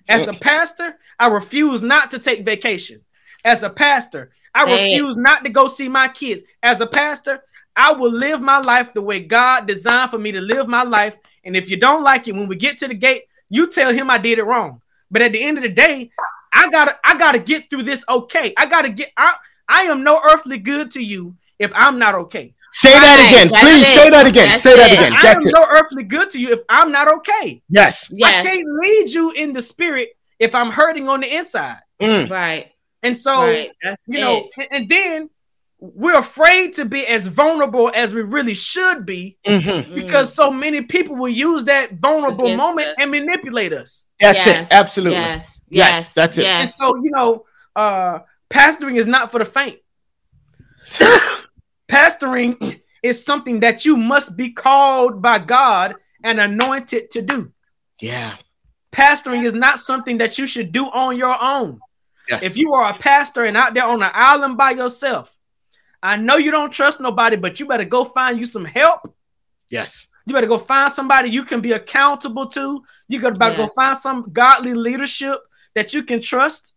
As 0.09 0.27
a 0.27 0.33
pastor, 0.33 0.95
I 1.19 1.27
refuse 1.27 1.81
not 1.81 2.11
to 2.11 2.19
take 2.19 2.43
vacation. 2.43 3.01
As 3.45 3.63
a 3.63 3.69
pastor, 3.69 4.31
I 4.53 4.65
Say 4.65 4.71
it. 4.71 4.93
refuse 4.93 5.17
not 5.17 5.43
to 5.43 5.49
go 5.49 5.67
see 5.67 5.87
my 5.87 6.07
kids. 6.07 6.43
As 6.61 6.81
a 6.81 6.87
pastor, 6.87 7.43
I 7.75 7.93
will 7.93 8.11
live 8.11 8.41
my 8.41 8.59
life 8.59 8.93
the 8.93 9.01
way 9.01 9.21
God 9.21 9.67
designed 9.67 10.11
for 10.11 10.17
me 10.17 10.31
to 10.33 10.41
live 10.41 10.67
my 10.67 10.83
life. 10.83 11.15
And 11.45 11.55
if 11.55 11.69
you 11.69 11.77
don't 11.77 12.03
like 12.03 12.27
it, 12.27 12.35
when 12.35 12.47
we 12.47 12.55
get 12.55 12.77
to 12.79 12.87
the 12.87 12.93
gate, 12.93 13.23
you 13.49 13.69
tell 13.69 13.93
him 13.93 14.09
I 14.09 14.17
did 14.17 14.39
it 14.39 14.43
wrong. 14.43 14.81
But 15.09 15.21
at 15.21 15.31
the 15.31 15.41
end 15.41 15.57
of 15.57 15.63
the 15.63 15.69
day, 15.69 16.11
I 16.53 16.69
gotta 16.69 16.97
I 17.03 17.17
gotta 17.17 17.39
get 17.39 17.69
through 17.69 17.83
this 17.83 18.03
okay. 18.07 18.53
I 18.57 18.65
gotta 18.65 18.89
get 18.89 19.11
I 19.17 19.35
I 19.71 19.83
am 19.83 20.03
no 20.03 20.19
earthly 20.23 20.57
good 20.57 20.91
to 20.91 21.01
you 21.01 21.35
if 21.59 21.71
I'm 21.75 21.97
not 21.99 22.15
okay. 22.15 22.53
Say 22.73 22.89
that 22.89 23.01
Right, 23.01 23.27
again. 23.31 23.47
that's 23.49 23.63
Please 23.63 23.81
it. 23.83 23.95
say 23.95 24.09
that 24.09 24.27
again. 24.27 24.47
That's 24.49 24.63
say 24.63 24.75
that 24.75 24.91
it. 24.91 24.97
again. 24.97 25.13
I 25.13 25.27
am 25.31 25.37
it. 25.41 25.53
no 25.53 25.65
earthly 25.69 26.03
good 26.03 26.29
to 26.31 26.39
you 26.39 26.53
if 26.53 26.59
I'm 26.69 26.91
not 26.91 27.13
okay. 27.15 27.61
Yes. 27.69 28.09
yes. 28.11 28.45
I 28.45 28.47
can't 28.47 28.65
lead 28.65 29.09
you 29.09 29.31
in 29.31 29.53
the 29.53 29.61
spirit 29.61 30.09
if 30.39 30.55
I'm 30.55 30.71
hurting 30.71 31.09
on 31.09 31.19
the 31.21 31.35
inside. 31.35 31.79
Mm. 32.01 32.29
Right. 32.29 32.71
And 33.03 33.17
so, 33.17 33.41
right. 33.47 33.71
You 34.07 34.19
know, 34.19 34.49
and, 34.57 34.67
and 34.71 34.89
then 34.89 35.29
we're 35.79 36.17
afraid 36.17 36.73
to 36.75 36.85
be 36.85 37.05
as 37.07 37.27
vulnerable 37.27 37.91
as 37.93 38.13
we 38.13 38.21
really 38.21 38.53
should 38.53 39.05
be 39.05 39.37
Mhm. 39.45 39.63
Mm. 39.63 39.95
because 39.95 40.33
so 40.33 40.49
many 40.51 40.81
people 40.81 41.15
will 41.15 41.27
use 41.49 41.63
that 41.65 41.93
vulnerable 41.93 42.45
Against 42.45 42.57
moment 42.57 42.87
us. 42.89 42.95
and 42.99 43.11
manipulate 43.11 43.73
us. 43.73 44.05
That's 44.19 44.45
Yes, 44.45 44.67
it. 44.71 44.73
Absolutely. 44.73 45.17
Yes. 45.19 45.59
Yes, 45.69 45.87
Yes. 45.95 46.13
that's 46.13 46.37
it. 46.37 46.45
And 46.45 46.69
so, 46.69 46.95
you 47.03 47.11
know, 47.11 47.45
uh 47.75 48.19
pastoring 48.51 48.97
is 48.97 49.05
not 49.05 49.31
for 49.31 49.39
the 49.39 49.45
faint. 49.45 49.79
pastoring 51.87 52.81
is 53.01 53.23
something 53.23 53.61
that 53.61 53.85
you 53.85 53.97
must 53.97 54.37
be 54.37 54.51
called 54.51 55.21
by 55.21 55.39
God 55.39 55.95
and 56.23 56.39
anointed 56.39 57.11
to 57.11 57.21
do. 57.21 57.51
Yeah. 57.99 58.35
Pastoring 58.91 59.45
is 59.45 59.53
not 59.53 59.79
something 59.79 60.17
that 60.17 60.37
you 60.37 60.45
should 60.45 60.71
do 60.71 60.85
on 60.85 61.17
your 61.17 61.41
own. 61.41 61.79
Yes. 62.29 62.43
If 62.43 62.57
you 62.57 62.73
are 62.73 62.91
a 62.91 62.97
pastor 62.97 63.45
and 63.45 63.57
out 63.57 63.73
there 63.73 63.85
on 63.85 64.03
an 64.03 64.11
island 64.13 64.57
by 64.57 64.71
yourself, 64.71 65.35
I 66.03 66.17
know 66.17 66.37
you 66.37 66.51
don't 66.51 66.71
trust 66.71 66.99
nobody, 66.99 67.35
but 67.35 67.59
you 67.59 67.65
better 67.65 67.85
go 67.85 68.03
find 68.05 68.39
you 68.39 68.45
some 68.45 68.65
help. 68.65 69.13
yes. 69.69 70.07
You 70.27 70.35
better 70.35 70.47
go 70.47 70.59
find 70.59 70.93
somebody 70.93 71.31
you 71.31 71.43
can 71.43 71.61
be 71.61 71.71
accountable 71.71 72.45
to. 72.49 72.83
You 73.07 73.19
gotta 73.19 73.35
better 73.35 73.55
go 73.55 73.67
find 73.67 73.97
some 73.97 74.29
godly 74.31 74.75
leadership 74.75 75.39
that 75.73 75.95
you 75.95 76.03
can 76.03 76.21
trust. 76.21 76.75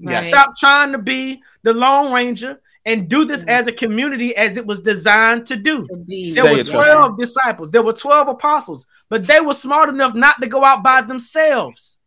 Yes. 0.00 0.22
Right. 0.24 0.30
Stop 0.30 0.56
trying 0.58 0.92
to 0.92 0.98
be 0.98 1.42
the 1.62 1.72
Lone 1.74 2.12
Ranger 2.12 2.60
and 2.86 3.08
do 3.08 3.24
this 3.26 3.44
Mhm. 3.44 3.48
as 3.48 3.66
a 3.66 3.72
community 3.72 4.34
as 4.34 4.56
it 4.56 4.66
was 4.66 4.80
designed 4.80 5.46
to 5.48 5.56
do. 5.56 5.82
To 5.82 6.04
There 6.06 6.22
Say 6.22 6.42
were 6.54 6.58
it, 6.60 6.68
sir. 6.68 6.84
12 6.84 7.18
disciples, 7.18 7.70
there 7.70 7.82
were 7.82 7.92
12 7.92 8.28
apostles, 8.28 8.86
but 9.10 9.26
they 9.26 9.40
were 9.40 9.52
smart 9.52 9.88
enough 9.90 10.14
not 10.14 10.40
to 10.40 10.46
go 10.48 10.64
out 10.64 10.82
by 10.82 11.02
themselves. 11.02 11.98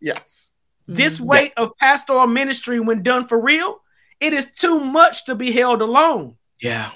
Yes. 0.00 0.52
This 0.88 1.18
Mhm. 1.20 1.24
weight 1.26 1.52
of 1.56 1.76
pastoral 1.78 2.26
ministry, 2.26 2.80
when 2.80 3.02
done 3.02 3.26
for 3.28 3.38
real, 3.38 3.82
it 4.20 4.32
is 4.32 4.50
too 4.52 4.80
much 4.80 5.26
to 5.26 5.34
be 5.34 5.52
held 5.52 5.82
alone. 5.82 6.36
Yeah. 6.62 6.90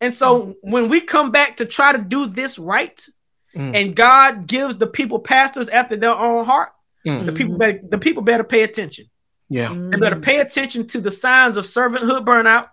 And 0.00 0.12
so 0.12 0.56
when 0.62 0.88
we 0.88 1.00
come 1.00 1.30
back 1.30 1.58
to 1.58 1.66
try 1.66 1.92
to 1.92 1.98
do 1.98 2.26
this 2.26 2.58
right, 2.58 3.06
Mm. 3.54 3.74
and 3.76 3.94
God 3.94 4.46
gives 4.46 4.78
the 4.78 4.86
people 4.86 5.18
pastors 5.18 5.68
after 5.68 5.94
their 5.94 6.14
own 6.16 6.46
heart, 6.46 6.70
Mm. 7.06 7.26
the 7.26 7.32
people 7.32 7.58
better, 7.58 7.80
the 7.86 7.98
people 7.98 8.22
better 8.22 8.44
pay 8.44 8.62
attention. 8.62 9.06
Yeah. 9.52 9.68
They 9.90 9.98
better 9.98 10.16
Mhm. 10.16 10.22
pay 10.22 10.38
attention 10.40 10.86
to 10.88 11.00
the 11.00 11.10
signs 11.10 11.56
of 11.58 11.64
servanthood 11.66 12.24
burnout. 12.24 12.68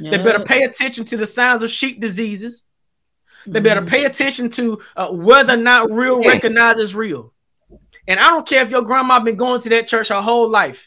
They 0.00 0.16
better 0.18 0.40
pay 0.52 0.62
attention 0.64 1.04
to 1.10 1.16
the 1.16 1.26
signs 1.26 1.62
of 1.62 1.70
sheep 1.70 2.00
diseases. 2.00 2.64
They 3.46 3.60
better 3.60 3.82
Mhm. 3.82 3.90
pay 3.90 4.04
attention 4.04 4.48
to 4.58 4.80
uh, 4.96 5.10
whether 5.10 5.52
or 5.54 5.62
not 5.70 5.90
real 5.92 6.18
Yeah. 6.22 6.30
recognizes 6.32 6.94
real. 6.94 7.32
And 8.08 8.18
I 8.18 8.28
don't 8.30 8.46
care 8.48 8.62
if 8.64 8.70
your 8.70 8.82
grandma 8.82 9.20
been 9.20 9.36
going 9.36 9.60
to 9.60 9.68
that 9.70 9.86
church 9.86 10.08
her 10.08 10.20
whole 10.22 10.48
life. 10.48 10.80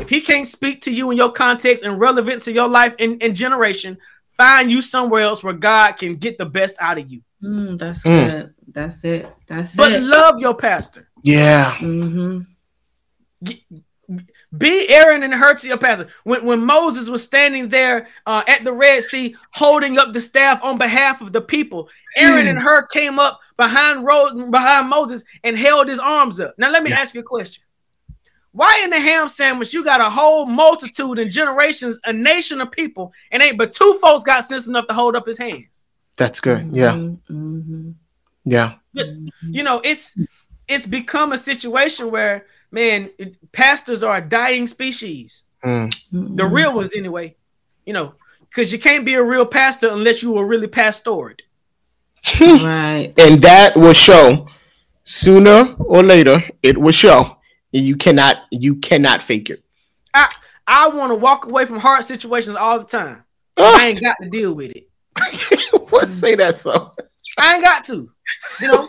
If 0.00 0.08
he 0.10 0.20
can't 0.20 0.46
speak 0.46 0.82
to 0.82 0.90
you 0.92 1.10
in 1.12 1.16
your 1.16 1.30
context 1.30 1.84
and 1.84 2.00
relevant 2.00 2.42
to 2.44 2.52
your 2.52 2.68
life 2.68 2.94
and, 2.98 3.22
and 3.22 3.36
generation, 3.36 3.98
find 4.36 4.70
you 4.70 4.82
somewhere 4.82 5.22
else 5.22 5.44
where 5.44 5.54
God 5.54 5.92
can 5.92 6.16
get 6.16 6.38
the 6.38 6.46
best 6.46 6.74
out 6.80 6.98
of 6.98 7.08
you. 7.10 7.20
Mm, 7.42 7.78
that's 7.78 8.02
Mm. 8.02 8.30
good. 8.30 8.54
That's 8.76 9.04
it. 9.04 9.26
That's 9.46 9.74
But 9.76 9.92
it. 9.92 10.02
love 10.02 10.40
your 10.40 10.54
pastor. 10.54 11.08
Yeah. 11.22 11.74
hmm 11.76 12.40
Be 14.56 14.88
Aaron 14.90 15.22
and 15.22 15.32
Hur 15.34 15.54
to 15.54 15.68
your 15.68 15.78
pastor. 15.78 16.08
When, 16.24 16.44
when 16.44 16.64
Moses 16.64 17.08
was 17.08 17.22
standing 17.22 17.68
there 17.68 18.08
uh, 18.26 18.42
at 18.46 18.64
the 18.64 18.72
Red 18.72 19.02
Sea 19.02 19.34
holding 19.52 19.98
up 19.98 20.12
the 20.12 20.20
staff 20.20 20.62
on 20.62 20.76
behalf 20.76 21.22
of 21.22 21.32
the 21.32 21.40
people, 21.40 21.88
Aaron 22.16 22.46
and 22.46 22.58
Hur 22.58 22.86
came 22.88 23.18
up 23.18 23.40
behind 23.56 24.04
Ro- 24.04 24.50
behind 24.50 24.88
Moses 24.90 25.24
and 25.42 25.56
held 25.56 25.88
his 25.88 25.98
arms 25.98 26.38
up. 26.38 26.54
Now 26.58 26.70
let 26.70 26.82
me 26.82 26.90
Yeah. 26.90 26.98
ask 27.00 27.14
you 27.14 27.20
a 27.22 27.24
question. 27.24 27.62
Why 28.54 28.82
in 28.84 28.90
the 28.90 29.00
ham 29.00 29.28
sandwich 29.28 29.72
you 29.72 29.82
got 29.82 30.02
a 30.02 30.10
whole 30.10 30.44
multitude 30.44 31.18
and 31.18 31.30
generations, 31.30 31.98
a 32.04 32.12
nation 32.12 32.60
of 32.60 32.70
people, 32.70 33.10
and 33.30 33.42
ain't 33.42 33.56
but 33.56 33.72
two 33.72 33.98
folks 34.02 34.22
got 34.24 34.44
sense 34.44 34.68
enough 34.68 34.86
to 34.88 34.94
hold 34.94 35.16
up 35.16 35.26
his 35.26 35.38
hands? 35.38 35.86
That's 36.18 36.40
good. 36.40 36.68
Yeah. 36.76 36.92
hmm 36.92 37.92
Yeah. 38.44 38.74
But, 38.92 39.06
you 39.40 39.62
know, 39.62 39.80
it's 39.82 40.18
it's 40.68 40.86
become 40.86 41.32
a 41.32 41.38
situation 41.38 42.10
where 42.10 42.44
man, 42.72 43.10
pastors 43.52 44.02
are 44.02 44.16
a 44.16 44.20
dying 44.20 44.66
species. 44.66 45.44
Mm. 45.64 45.94
The 46.10 46.46
real 46.46 46.74
ones, 46.74 46.94
anyway. 46.96 47.36
You 47.86 47.92
know, 47.92 48.14
because 48.48 48.72
you 48.72 48.78
can't 48.78 49.04
be 49.04 49.14
a 49.14 49.22
real 49.22 49.46
pastor 49.46 49.90
unless 49.90 50.22
you 50.22 50.32
were 50.32 50.46
really 50.46 50.66
pastored. 50.66 51.40
right. 52.40 53.12
And 53.18 53.42
that 53.42 53.76
will 53.76 53.92
show 53.92 54.48
sooner 55.04 55.74
or 55.78 56.02
later. 56.02 56.42
It 56.62 56.78
will 56.78 56.92
show. 56.92 57.38
You 57.72 57.96
cannot. 57.96 58.36
You 58.50 58.76
cannot 58.76 59.22
fake 59.22 59.50
it. 59.50 59.62
I 60.14 60.32
I 60.66 60.88
want 60.88 61.10
to 61.10 61.16
walk 61.16 61.46
away 61.46 61.66
from 61.66 61.78
hard 61.78 62.04
situations 62.04 62.56
all 62.56 62.78
the 62.78 62.84
time. 62.84 63.24
Oh. 63.56 63.78
I 63.78 63.86
ain't 63.88 64.00
got 64.00 64.16
to 64.22 64.28
deal 64.28 64.54
with 64.54 64.72
it. 64.72 64.88
what 65.90 66.08
say 66.08 66.34
that 66.36 66.56
so? 66.56 66.92
I 67.38 67.54
ain't 67.54 67.64
got 67.64 67.84
to. 67.84 68.10
You 68.60 68.68
know. 68.68 68.88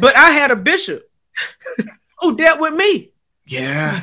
but 0.00 0.16
I 0.16 0.30
had 0.30 0.50
a 0.50 0.56
bishop 0.56 1.08
who 2.22 2.36
dealt 2.36 2.60
with 2.60 2.74
me. 2.74 3.10
Yeah. 3.44 4.02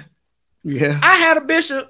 Yeah. 0.64 1.00
I 1.02 1.16
had 1.16 1.38
a 1.38 1.42
bishop 1.42 1.90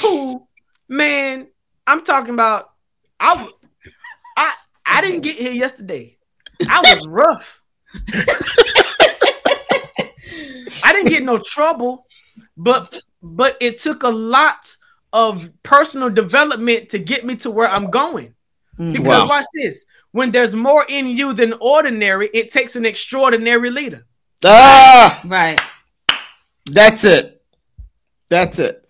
who, 0.00 0.46
man, 0.88 1.48
I'm 1.86 2.04
talking 2.04 2.34
about 2.34 2.70
I 3.18 3.42
was 3.42 3.64
I 4.36 4.52
I 4.86 5.00
didn't 5.00 5.22
get 5.22 5.36
here 5.36 5.52
yesterday. 5.52 6.16
I 6.68 6.94
was 6.94 7.06
rough. 7.06 7.62
I 10.82 10.92
didn't 10.92 11.08
get 11.08 11.22
no 11.22 11.38
trouble, 11.38 12.06
but 12.56 13.00
but 13.22 13.56
it 13.60 13.78
took 13.78 14.02
a 14.02 14.08
lot 14.08 14.74
of 15.12 15.50
personal 15.62 16.10
development 16.10 16.90
to 16.90 16.98
get 16.98 17.24
me 17.24 17.36
to 17.36 17.50
where 17.50 17.68
I'm 17.68 17.90
going. 17.90 18.34
Mm. 18.78 18.92
Because 18.92 19.22
wow. 19.22 19.28
watch 19.28 19.46
this. 19.54 19.84
When 20.12 20.32
there's 20.32 20.54
more 20.54 20.84
in 20.88 21.06
you 21.06 21.32
than 21.32 21.54
ordinary, 21.60 22.28
it 22.34 22.52
takes 22.52 22.76
an 22.76 22.84
extraordinary 22.84 23.70
leader. 23.70 24.06
Ah, 24.44 25.20
right. 25.24 25.60
That's 26.66 27.04
it. 27.04 27.42
That's 28.28 28.58
it. 28.58 28.86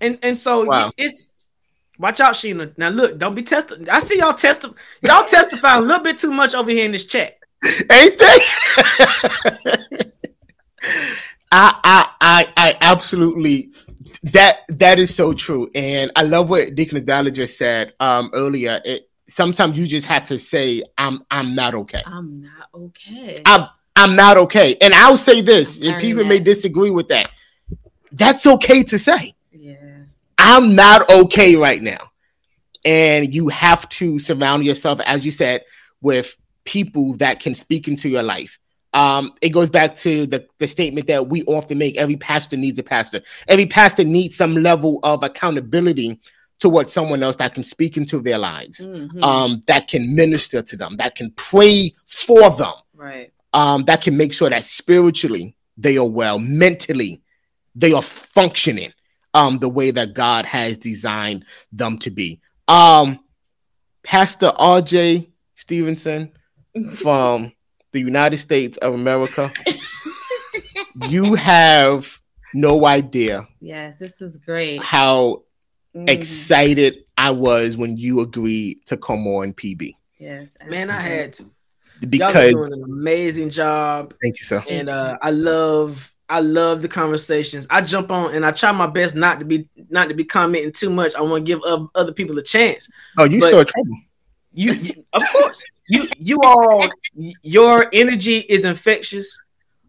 And 0.00 0.18
and 0.22 0.38
so 0.38 0.64
wow. 0.64 0.90
it's 0.96 1.32
watch 1.98 2.20
out, 2.20 2.34
Sheena. 2.34 2.76
Now 2.76 2.88
look, 2.88 3.18
don't 3.18 3.34
be 3.34 3.42
testing. 3.42 3.88
I 3.88 4.00
see 4.00 4.18
y'all 4.18 4.34
test 4.34 4.64
y'all 5.02 5.24
testify 5.26 5.76
a 5.76 5.80
little 5.80 6.02
bit 6.02 6.18
too 6.18 6.30
much 6.30 6.54
over 6.54 6.70
here 6.70 6.84
in 6.84 6.92
this 6.92 7.04
chat. 7.04 7.38
Ain't 7.90 8.18
they? 8.18 8.38
I, 11.50 11.74
I 11.82 12.08
I 12.20 12.46
I 12.56 12.76
absolutely 12.80 13.72
that 14.24 14.60
that 14.68 14.98
is 14.98 15.14
so 15.14 15.32
true, 15.32 15.68
and 15.74 16.10
I 16.16 16.22
love 16.22 16.50
what 16.50 16.74
Deaconess 16.74 17.04
Ballard 17.04 17.34
just 17.34 17.56
said 17.58 17.94
um, 18.00 18.30
earlier. 18.32 18.80
It, 18.84 19.08
sometimes 19.28 19.78
you 19.78 19.86
just 19.86 20.06
have 20.06 20.26
to 20.28 20.38
say, 20.38 20.82
"I'm 20.96 21.24
I'm 21.30 21.54
not 21.54 21.74
okay." 21.74 22.02
I'm 22.06 22.42
not 22.42 22.68
okay. 22.74 23.40
I'm 23.44 23.68
I'm 23.98 24.16
not 24.16 24.36
okay, 24.36 24.76
and 24.80 24.94
I'll 24.94 25.16
say 25.16 25.40
this, 25.40 25.82
and 25.82 26.00
people 26.00 26.24
may 26.24 26.40
disagree 26.40 26.90
with 26.90 27.08
that. 27.08 27.28
That's 28.12 28.46
okay 28.46 28.82
to 28.84 28.98
say. 28.98 29.34
Yeah, 29.52 29.76
I'm 30.38 30.74
not 30.74 31.10
okay 31.10 31.56
right 31.56 31.82
now, 31.82 32.10
and 32.84 33.34
you 33.34 33.48
have 33.48 33.88
to 33.90 34.18
surround 34.18 34.64
yourself, 34.64 35.00
as 35.04 35.26
you 35.26 35.32
said, 35.32 35.64
with 36.00 36.36
people 36.64 37.16
that 37.16 37.40
can 37.40 37.54
speak 37.54 37.88
into 37.88 38.08
your 38.08 38.22
life 38.22 38.58
um, 38.94 39.34
it 39.42 39.50
goes 39.50 39.70
back 39.70 39.94
to 39.96 40.26
the, 40.26 40.46
the 40.58 40.66
statement 40.66 41.06
that 41.08 41.28
we 41.28 41.44
often 41.44 41.78
make 41.78 41.96
every 41.96 42.16
pastor 42.16 42.56
needs 42.56 42.78
a 42.78 42.82
pastor. 42.82 43.20
Every 43.46 43.66
pastor 43.66 44.04
needs 44.04 44.36
some 44.36 44.54
level 44.54 45.00
of 45.02 45.22
accountability 45.22 46.20
towards 46.58 46.92
someone 46.92 47.22
else 47.22 47.36
that 47.36 47.54
can 47.54 47.62
speak 47.62 47.96
into 47.96 48.20
their 48.20 48.38
lives, 48.38 48.84
mm-hmm. 48.84 49.22
um, 49.22 49.62
that 49.66 49.88
can 49.88 50.14
minister 50.16 50.62
to 50.62 50.76
them, 50.76 50.96
that 50.96 51.14
can 51.14 51.30
pray 51.32 51.94
for 52.06 52.50
them, 52.50 52.72
right? 52.94 53.32
Um, 53.52 53.84
that 53.84 54.02
can 54.02 54.16
make 54.16 54.32
sure 54.32 54.50
that 54.50 54.64
spiritually 54.64 55.56
they 55.76 55.96
are 55.96 56.08
well, 56.08 56.38
mentally 56.38 57.22
they 57.74 57.92
are 57.92 58.02
functioning 58.02 58.92
um, 59.34 59.58
the 59.58 59.68
way 59.68 59.90
that 59.90 60.14
God 60.14 60.44
has 60.44 60.76
designed 60.76 61.44
them 61.72 61.98
to 61.98 62.10
be. 62.10 62.40
Um, 62.66 63.20
Pastor 64.02 64.52
RJ 64.58 65.30
Stevenson 65.54 66.32
from 66.94 67.52
the 67.92 68.00
United 68.00 68.38
States 68.38 68.78
of 68.78 68.94
America. 68.94 69.52
you 71.08 71.34
have 71.34 72.20
no 72.54 72.86
idea. 72.86 73.46
Yes, 73.60 73.96
this 73.96 74.20
was 74.20 74.36
great. 74.36 74.82
How 74.82 75.42
mm. 75.94 76.08
excited 76.08 77.04
I 77.16 77.30
was 77.30 77.76
when 77.76 77.96
you 77.96 78.20
agreed 78.20 78.84
to 78.86 78.96
come 78.96 79.26
on 79.26 79.52
PB. 79.52 79.94
Yes, 80.18 80.48
man, 80.66 80.90
I 80.90 81.00
had 81.00 81.32
to 81.34 81.50
because 82.08 82.34
you're 82.34 82.68
doing 82.68 82.82
an 82.82 82.90
amazing 82.90 83.50
job. 83.50 84.14
Thank 84.22 84.38
you, 84.38 84.44
sir. 84.44 84.64
And 84.68 84.88
uh, 84.88 85.18
I 85.22 85.30
love, 85.30 86.12
I 86.28 86.40
love 86.40 86.82
the 86.82 86.88
conversations. 86.88 87.66
I 87.70 87.80
jump 87.80 88.10
on 88.10 88.34
and 88.34 88.44
I 88.44 88.52
try 88.52 88.72
my 88.72 88.86
best 88.86 89.14
not 89.14 89.38
to 89.38 89.44
be, 89.44 89.68
not 89.90 90.08
to 90.08 90.14
be 90.14 90.24
commenting 90.24 90.72
too 90.72 90.90
much. 90.90 91.14
I 91.14 91.22
want 91.22 91.46
to 91.46 91.52
give 91.52 91.88
other 91.94 92.12
people 92.12 92.38
a 92.38 92.42
chance. 92.42 92.90
Oh, 93.16 93.24
you 93.24 93.40
but 93.40 93.50
start 93.50 93.68
trouble. 93.68 93.96
You, 94.52 94.72
you, 94.72 95.04
of 95.12 95.22
course 95.30 95.62
you 95.88 96.06
you 96.18 96.40
all 96.42 96.88
your 97.42 97.88
energy 97.92 98.38
is 98.38 98.64
infectious. 98.64 99.40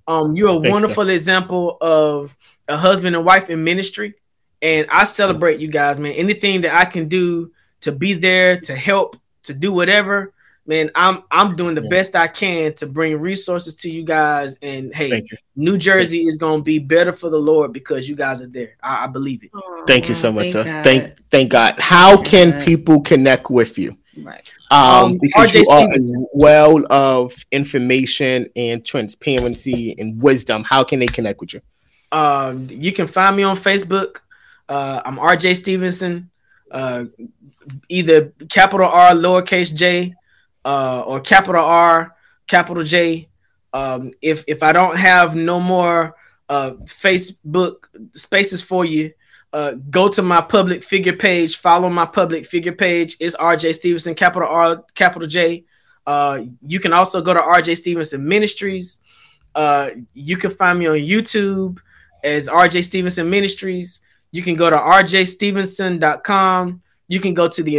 Um, 0.07 0.35
you're 0.35 0.49
a 0.49 0.53
Thanks, 0.53 0.69
wonderful 0.71 1.05
sir. 1.05 1.11
example 1.11 1.77
of 1.81 2.35
a 2.67 2.77
husband 2.77 3.15
and 3.15 3.25
wife 3.25 3.49
in 3.49 3.63
ministry, 3.63 4.15
and 4.61 4.87
I 4.89 5.03
celebrate 5.03 5.59
you 5.59 5.67
guys, 5.67 5.99
man. 5.99 6.13
Anything 6.13 6.61
that 6.61 6.73
I 6.73 6.85
can 6.85 7.07
do 7.07 7.51
to 7.81 7.91
be 7.91 8.13
there 8.13 8.59
to 8.61 8.75
help 8.75 9.17
to 9.43 9.53
do 9.53 9.71
whatever, 9.71 10.33
man. 10.69 10.91
I'm 10.93 11.23
I'm 11.31 11.55
doing 11.55 11.75
the 11.75 11.81
yeah. 11.81 11.89
best 11.89 12.15
I 12.15 12.27
can 12.27 12.73
to 12.75 12.85
bring 12.85 13.19
resources 13.19 13.75
to 13.77 13.89
you 13.89 14.03
guys. 14.03 14.57
And 14.61 14.93
hey, 14.93 15.25
New 15.55 15.77
Jersey 15.77 16.21
is 16.27 16.37
gonna 16.37 16.61
be 16.61 16.79
better 16.79 17.11
for 17.11 17.29
the 17.29 17.37
Lord 17.37 17.73
because 17.73 18.07
you 18.07 18.15
guys 18.15 18.41
are 18.41 18.47
there. 18.47 18.77
I, 18.81 19.05
I 19.05 19.07
believe 19.07 19.43
it. 19.43 19.51
thank 19.87 20.07
you 20.07 20.15
so 20.15 20.31
much, 20.31 20.51
thank 20.51 20.53
sir. 20.53 20.63
God. 20.63 20.83
Thank 20.83 21.29
thank 21.29 21.51
God. 21.51 21.75
How 21.79 22.21
can 22.21 22.63
people 22.63 23.01
connect 23.01 23.49
with 23.49 23.77
you? 23.77 23.97
Right. 24.17 24.47
Um, 24.71 24.81
um, 24.81 25.17
because 25.19 25.51
RJ 25.51 25.63
you 25.63 25.69
are 25.71 25.87
a 25.91 26.27
well 26.33 26.85
of 26.91 27.33
information 27.51 28.47
and 28.55 28.85
transparency 28.85 29.95
and 29.97 30.21
wisdom. 30.21 30.63
How 30.63 30.83
can 30.83 30.99
they 30.99 31.07
connect 31.07 31.41
with 31.41 31.55
you? 31.55 31.61
Um, 32.11 32.67
you 32.69 32.91
can 32.91 33.07
find 33.07 33.35
me 33.35 33.43
on 33.43 33.57
Facebook. 33.57 34.19
Uh, 34.67 35.01
I'm 35.03 35.17
RJ 35.17 35.57
Stevenson. 35.57 36.29
Uh, 36.69 37.05
either 37.87 38.31
capital 38.47 38.85
R, 38.85 39.11
lowercase 39.11 39.73
J, 39.73 40.13
uh, 40.69 41.01
or 41.01 41.19
capital 41.19 41.65
R, 41.65 42.15
capital 42.45 42.83
J. 42.83 43.27
Um, 43.73 44.11
if 44.21 44.43
if 44.47 44.61
I 44.61 44.71
don't 44.71 44.97
have 44.97 45.35
no 45.35 45.59
more 45.59 46.15
uh, 46.47 46.73
Facebook 46.85 47.87
spaces 48.13 48.61
for 48.61 48.85
you, 48.85 49.11
uh, 49.51 49.71
go 49.89 50.09
to 50.09 50.21
my 50.21 50.41
public 50.41 50.83
figure 50.83 51.15
page, 51.15 51.57
follow 51.57 51.89
my 51.89 52.05
public 52.05 52.45
figure 52.45 52.73
page. 52.73 53.17
It's 53.19 53.35
RJ 53.35 53.73
Stevenson, 53.73 54.13
capital 54.13 54.47
R, 54.47 54.85
capital 54.93 55.27
J. 55.27 55.65
Uh, 56.05 56.41
you 56.61 56.79
can 56.79 56.93
also 56.93 57.19
go 57.19 57.33
to 57.33 57.39
RJ 57.39 57.77
Stevenson 57.77 58.27
Ministries. 58.27 58.99
Uh, 59.55 59.89
you 60.13 60.37
can 60.37 60.51
find 60.51 60.77
me 60.77 60.85
on 60.85 60.97
YouTube 60.97 61.79
as 62.23 62.47
RJ 62.47 62.83
Stevenson 62.83 63.27
Ministries. 63.27 64.01
You 64.31 64.43
can 64.43 64.53
go 64.53 64.69
to 64.69 64.77
rjstevenson.com. 64.77 66.83
You 67.07 67.19
can 67.19 67.33
go 67.33 67.47
to 67.47 67.63
the 67.63 67.77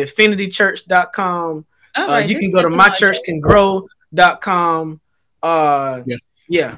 infinitychurch.com. 1.97 1.97
Oh, 1.97 2.14
uh, 2.14 2.18
you 2.18 2.38
can 2.38 2.51
go 2.51 2.61
to 2.62 2.68
mychurchcangrow.com. 2.68 5.01
Uh, 5.43 6.03
yeah. 6.07 6.16
yeah. 6.49 6.76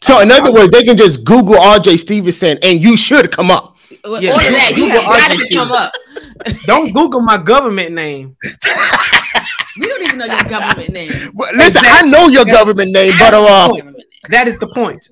So, 0.00 0.20
in 0.20 0.30
other 0.30 0.52
words, 0.52 0.70
they 0.70 0.84
can 0.84 0.96
just 0.96 1.24
Google 1.24 1.56
RJ 1.56 1.98
Stevenson 1.98 2.56
and 2.62 2.80
you 2.80 2.96
should 2.96 3.32
come 3.32 3.50
up 3.50 3.78
yeah. 4.04 4.32
All 4.32 4.38
of 4.38 4.44
that, 4.44 4.72
you 4.76 4.88
have 4.90 5.04
got 5.04 5.36
to 5.36 5.54
come 5.54 5.72
up. 5.72 5.92
Don't 6.66 6.92
Google 6.92 7.20
my 7.20 7.38
government 7.38 7.94
name. 7.94 8.36
we 9.78 9.86
don't 9.86 10.02
even 10.02 10.18
know 10.18 10.26
your 10.26 10.44
government 10.44 10.90
name. 10.90 11.10
Well, 11.34 11.50
listen, 11.54 11.84
exactly. 11.84 12.08
I 12.08 12.10
know 12.10 12.28
your 12.28 12.44
government 12.44 12.92
name, 12.92 13.14
but 13.18 13.34
uh, 13.34 13.72
that 14.30 14.48
is 14.48 14.58
the 14.58 14.68
point. 14.68 15.08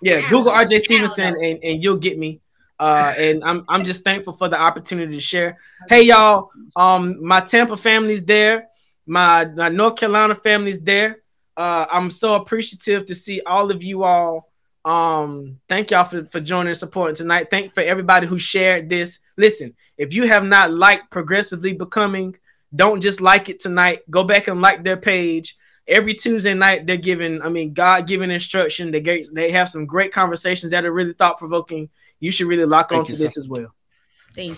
Yeah, 0.00 0.28
Google 0.28 0.52
RJ 0.52 0.80
Stevenson 0.80 1.34
and, 1.34 1.58
and 1.62 1.82
you'll 1.82 1.98
get 1.98 2.18
me. 2.18 2.40
Uh, 2.78 3.12
and 3.18 3.44
I'm 3.44 3.64
I'm 3.68 3.84
just 3.84 4.04
thankful 4.04 4.32
for 4.32 4.48
the 4.48 4.58
opportunity 4.58 5.14
to 5.14 5.20
share. 5.20 5.58
Hey 5.88 6.02
y'all, 6.02 6.50
um, 6.76 7.24
my 7.24 7.40
Tampa 7.40 7.76
family's 7.76 8.24
there, 8.24 8.68
my, 9.10 9.44
my 9.44 9.68
North 9.68 9.96
Carolina 9.96 10.34
family's 10.34 10.82
there. 10.82 11.22
Uh, 11.56 11.86
I'm 11.90 12.10
so 12.10 12.34
appreciative 12.34 13.06
to 13.06 13.14
see 13.14 13.42
all 13.42 13.70
of 13.70 13.82
you 13.82 14.04
all 14.04 14.50
um, 14.84 15.60
thank 15.68 15.90
y'all 15.90 16.04
for, 16.04 16.24
for 16.26 16.40
joining 16.40 16.68
and 16.68 16.76
supporting 16.76 17.14
tonight. 17.14 17.50
Thank 17.50 17.74
for 17.74 17.82
everybody 17.82 18.26
who 18.26 18.38
shared 18.38 18.88
this. 18.88 19.18
Listen, 19.36 19.74
if 19.98 20.14
you 20.14 20.26
have 20.26 20.44
not 20.44 20.70
liked 20.70 21.10
Progressively 21.10 21.72
Becoming, 21.72 22.36
don't 22.74 23.00
just 23.00 23.20
like 23.20 23.48
it 23.48 23.60
tonight. 23.60 24.08
Go 24.10 24.24
back 24.24 24.48
and 24.48 24.60
like 24.60 24.82
their 24.82 24.96
page. 24.96 25.56
Every 25.86 26.14
Tuesday 26.14 26.54
night, 26.54 26.86
they're 26.86 26.96
giving, 26.96 27.42
I 27.42 27.48
mean, 27.48 27.74
God 27.74 28.06
given 28.06 28.30
instruction. 28.30 28.90
They 28.90 29.00
get, 29.00 29.26
they 29.34 29.50
have 29.50 29.68
some 29.68 29.86
great 29.86 30.12
conversations 30.12 30.70
that 30.70 30.84
are 30.84 30.92
really 30.92 31.14
thought 31.14 31.38
provoking. 31.38 31.90
You 32.20 32.30
should 32.30 32.46
really 32.46 32.64
lock 32.64 32.92
on 32.92 33.04
to 33.06 33.16
this 33.16 33.36
as 33.36 33.48
well. 33.48 33.74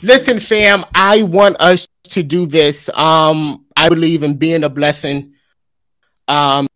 Listen, 0.03 0.39
fam, 0.39 0.85
I 0.95 1.23
want 1.23 1.57
us 1.59 1.89
to 2.11 2.23
do 2.23 2.47
this. 2.47 2.91
Um, 2.91 3.62
I 3.77 3.89
believe 3.89 4.23
in 4.23 4.37
being 4.37 4.65
a 4.65 4.69
blessing. 4.69 5.35
Um, 6.29 6.67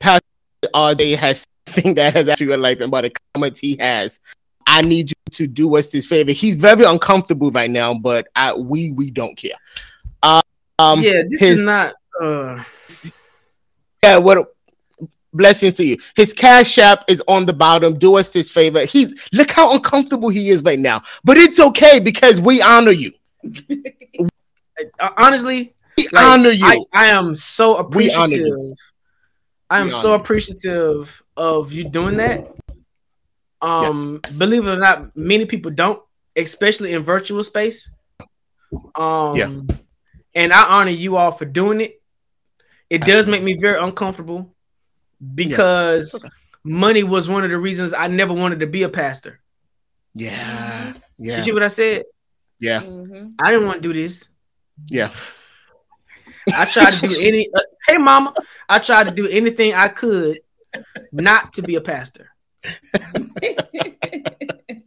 Pastor 0.00 0.24
RJ 0.74 1.16
has 1.16 1.46
something 1.66 1.94
that 1.94 2.14
has 2.14 2.28
actually 2.28 2.46
your 2.48 2.56
life 2.56 2.80
and 2.80 2.90
by 2.90 3.02
the 3.02 3.12
comments 3.34 3.60
he 3.60 3.76
has. 3.76 4.20
I 4.66 4.82
need 4.82 5.10
you 5.10 5.14
to 5.32 5.46
do 5.46 5.76
us 5.76 5.90
this 5.92 6.06
favor. 6.06 6.30
He's 6.32 6.56
very 6.56 6.84
uncomfortable 6.84 7.50
right 7.50 7.70
now, 7.70 7.94
but 7.94 8.28
I, 8.36 8.54
we 8.54 8.92
we 8.92 9.10
don't 9.10 9.36
care. 9.36 9.56
Um, 10.78 11.00
yeah, 11.00 11.22
this 11.28 11.40
his, 11.40 11.58
is 11.58 11.62
not. 11.62 11.94
Uh... 12.20 12.62
Yeah, 14.02 14.18
what 14.18 14.54
blessings 15.32 15.74
to 15.74 15.84
you. 15.84 15.98
His 16.16 16.32
cash 16.32 16.78
app 16.78 17.04
is 17.08 17.22
on 17.26 17.46
the 17.46 17.52
bottom. 17.52 17.98
Do 17.98 18.16
us 18.16 18.28
this 18.28 18.50
favor. 18.50 18.84
He's 18.84 19.28
look 19.32 19.50
how 19.50 19.74
uncomfortable 19.74 20.28
he 20.28 20.50
is 20.50 20.62
right 20.62 20.78
now, 20.78 21.02
but 21.24 21.36
it's 21.36 21.58
okay 21.58 21.98
because 21.98 22.40
we 22.40 22.62
honor 22.62 22.92
you. 22.92 23.12
Honestly, 25.16 25.74
we 25.96 26.08
like, 26.12 26.26
honor 26.26 26.50
you. 26.50 26.66
I, 26.66 26.78
I, 26.92 27.06
am 27.06 27.34
so 27.34 27.76
appreciative. 27.76 28.56
I 29.70 29.80
am 29.80 29.90
so 29.90 30.14
appreciative 30.14 31.22
of 31.36 31.72
you 31.72 31.88
doing 31.88 32.16
that. 32.18 32.54
Um, 33.60 34.20
yes. 34.24 34.38
believe 34.38 34.66
it 34.66 34.70
or 34.70 34.76
not, 34.76 35.16
many 35.16 35.44
people 35.44 35.70
don't, 35.70 36.00
especially 36.36 36.92
in 36.92 37.02
virtual 37.02 37.42
space. 37.42 37.90
Um, 38.94 39.36
yeah. 39.36 39.50
and 40.34 40.52
I 40.52 40.62
honor 40.62 40.90
you 40.90 41.16
all 41.16 41.32
for 41.32 41.44
doing 41.44 41.80
it. 41.80 42.00
It 42.90 43.02
does 43.02 43.26
make 43.26 43.42
me 43.42 43.54
very 43.54 43.82
uncomfortable 43.82 44.54
because 45.34 46.14
yeah. 46.14 46.28
okay. 46.28 46.34
money 46.64 47.02
was 47.02 47.28
one 47.28 47.44
of 47.44 47.50
the 47.50 47.58
reasons 47.58 47.92
I 47.92 48.06
never 48.06 48.32
wanted 48.32 48.60
to 48.60 48.66
be 48.66 48.84
a 48.84 48.88
pastor. 48.88 49.40
Yeah. 50.14 50.94
Yeah. 51.18 51.36
You 51.36 51.42
see 51.42 51.52
what 51.52 51.62
I 51.62 51.68
said? 51.68 52.04
Yeah. 52.60 52.82
Mm-hmm. 52.82 53.30
I 53.38 53.50
didn't 53.50 53.66
want 53.66 53.82
to 53.82 53.88
do 53.88 53.92
this. 53.92 54.28
Yeah. 54.86 55.12
I 56.54 56.64
tried 56.64 57.00
to 57.00 57.08
do 57.08 57.20
any. 57.20 57.48
Uh, 57.52 57.60
hey, 57.86 57.98
mama, 57.98 58.34
I 58.68 58.78
tried 58.78 59.04
to 59.04 59.10
do 59.10 59.28
anything 59.28 59.74
I 59.74 59.88
could 59.88 60.38
not 61.12 61.52
to 61.54 61.62
be 61.62 61.74
a 61.76 61.80
pastor. 61.80 62.30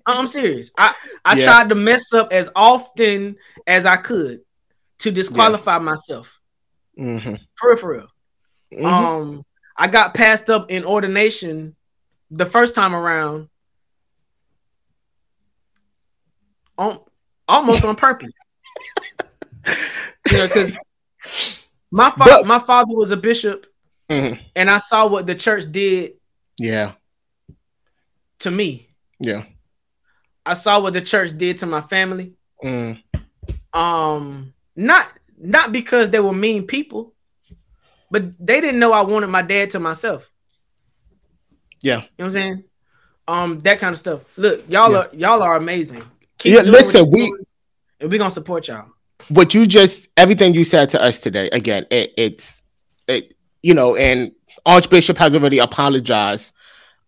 I'm 0.05 0.27
serious. 0.27 0.71
I 0.77 0.93
I 1.23 1.35
yeah. 1.35 1.45
tried 1.45 1.69
to 1.69 1.75
mess 1.75 2.13
up 2.13 2.31
as 2.31 2.49
often 2.55 3.35
as 3.67 3.85
I 3.85 3.97
could 3.97 4.41
to 4.99 5.11
disqualify 5.11 5.75
yeah. 5.75 5.79
myself. 5.79 6.39
Mm-hmm. 6.97 7.35
For 7.55 7.69
real, 7.69 7.77
for 7.77 7.91
real. 7.91 8.07
Mm-hmm. 8.73 8.85
Um, 8.85 9.45
I 9.77 9.87
got 9.87 10.13
passed 10.13 10.49
up 10.49 10.71
in 10.71 10.85
ordination 10.85 11.75
the 12.29 12.45
first 12.45 12.75
time 12.75 12.93
around, 12.95 13.49
on 16.77 16.99
almost 17.47 17.85
on 17.85 17.95
purpose. 17.95 18.33
you 20.31 20.37
know, 20.37 20.47
because 20.47 20.77
my 21.91 22.11
father, 22.11 22.45
my 22.45 22.59
father 22.59 22.93
was 22.93 23.11
a 23.11 23.17
bishop, 23.17 23.65
mm-hmm. 24.09 24.41
and 24.55 24.69
I 24.69 24.77
saw 24.77 25.07
what 25.07 25.27
the 25.27 25.35
church 25.35 25.65
did. 25.71 26.13
Yeah. 26.57 26.93
To 28.39 28.51
me. 28.51 28.89
Yeah. 29.19 29.45
I 30.45 30.53
saw 30.53 30.79
what 30.79 30.93
the 30.93 31.01
church 31.01 31.37
did 31.37 31.59
to 31.59 31.65
my 31.65 31.81
family. 31.81 32.33
Mm. 32.63 33.01
Um, 33.73 34.53
not 34.75 35.07
not 35.37 35.71
because 35.71 36.09
they 36.09 36.19
were 36.19 36.33
mean 36.33 36.65
people, 36.67 37.13
but 38.09 38.37
they 38.39 38.61
didn't 38.61 38.79
know 38.79 38.93
I 38.93 39.01
wanted 39.01 39.27
my 39.27 39.41
dad 39.41 39.71
to 39.71 39.79
myself. 39.79 40.29
Yeah. 41.81 41.97
You 41.97 42.01
know 42.01 42.07
what 42.17 42.25
I'm 42.25 42.31
saying? 42.31 42.63
Um, 43.27 43.59
that 43.59 43.79
kind 43.79 43.93
of 43.93 43.99
stuff. 43.99 44.21
Look, 44.37 44.69
y'all 44.69 44.91
yeah. 44.91 44.97
are 44.97 45.09
y'all 45.13 45.43
are 45.43 45.55
amazing. 45.55 46.03
Keep 46.39 46.53
yeah, 46.53 46.61
listen, 46.61 47.09
we 47.09 47.31
and 47.99 48.11
we're 48.11 48.17
gonna 48.17 48.31
support 48.31 48.67
y'all 48.67 48.89
what 49.29 49.53
you 49.53 49.65
just 49.65 50.07
everything 50.17 50.53
you 50.53 50.63
said 50.63 50.89
to 50.89 51.01
us 51.01 51.19
today 51.19 51.49
again 51.51 51.85
it, 51.91 52.13
it's 52.17 52.61
it, 53.07 53.35
you 53.61 53.73
know 53.73 53.95
and 53.95 54.31
archbishop 54.65 55.17
has 55.17 55.35
already 55.35 55.59
apologized 55.59 56.53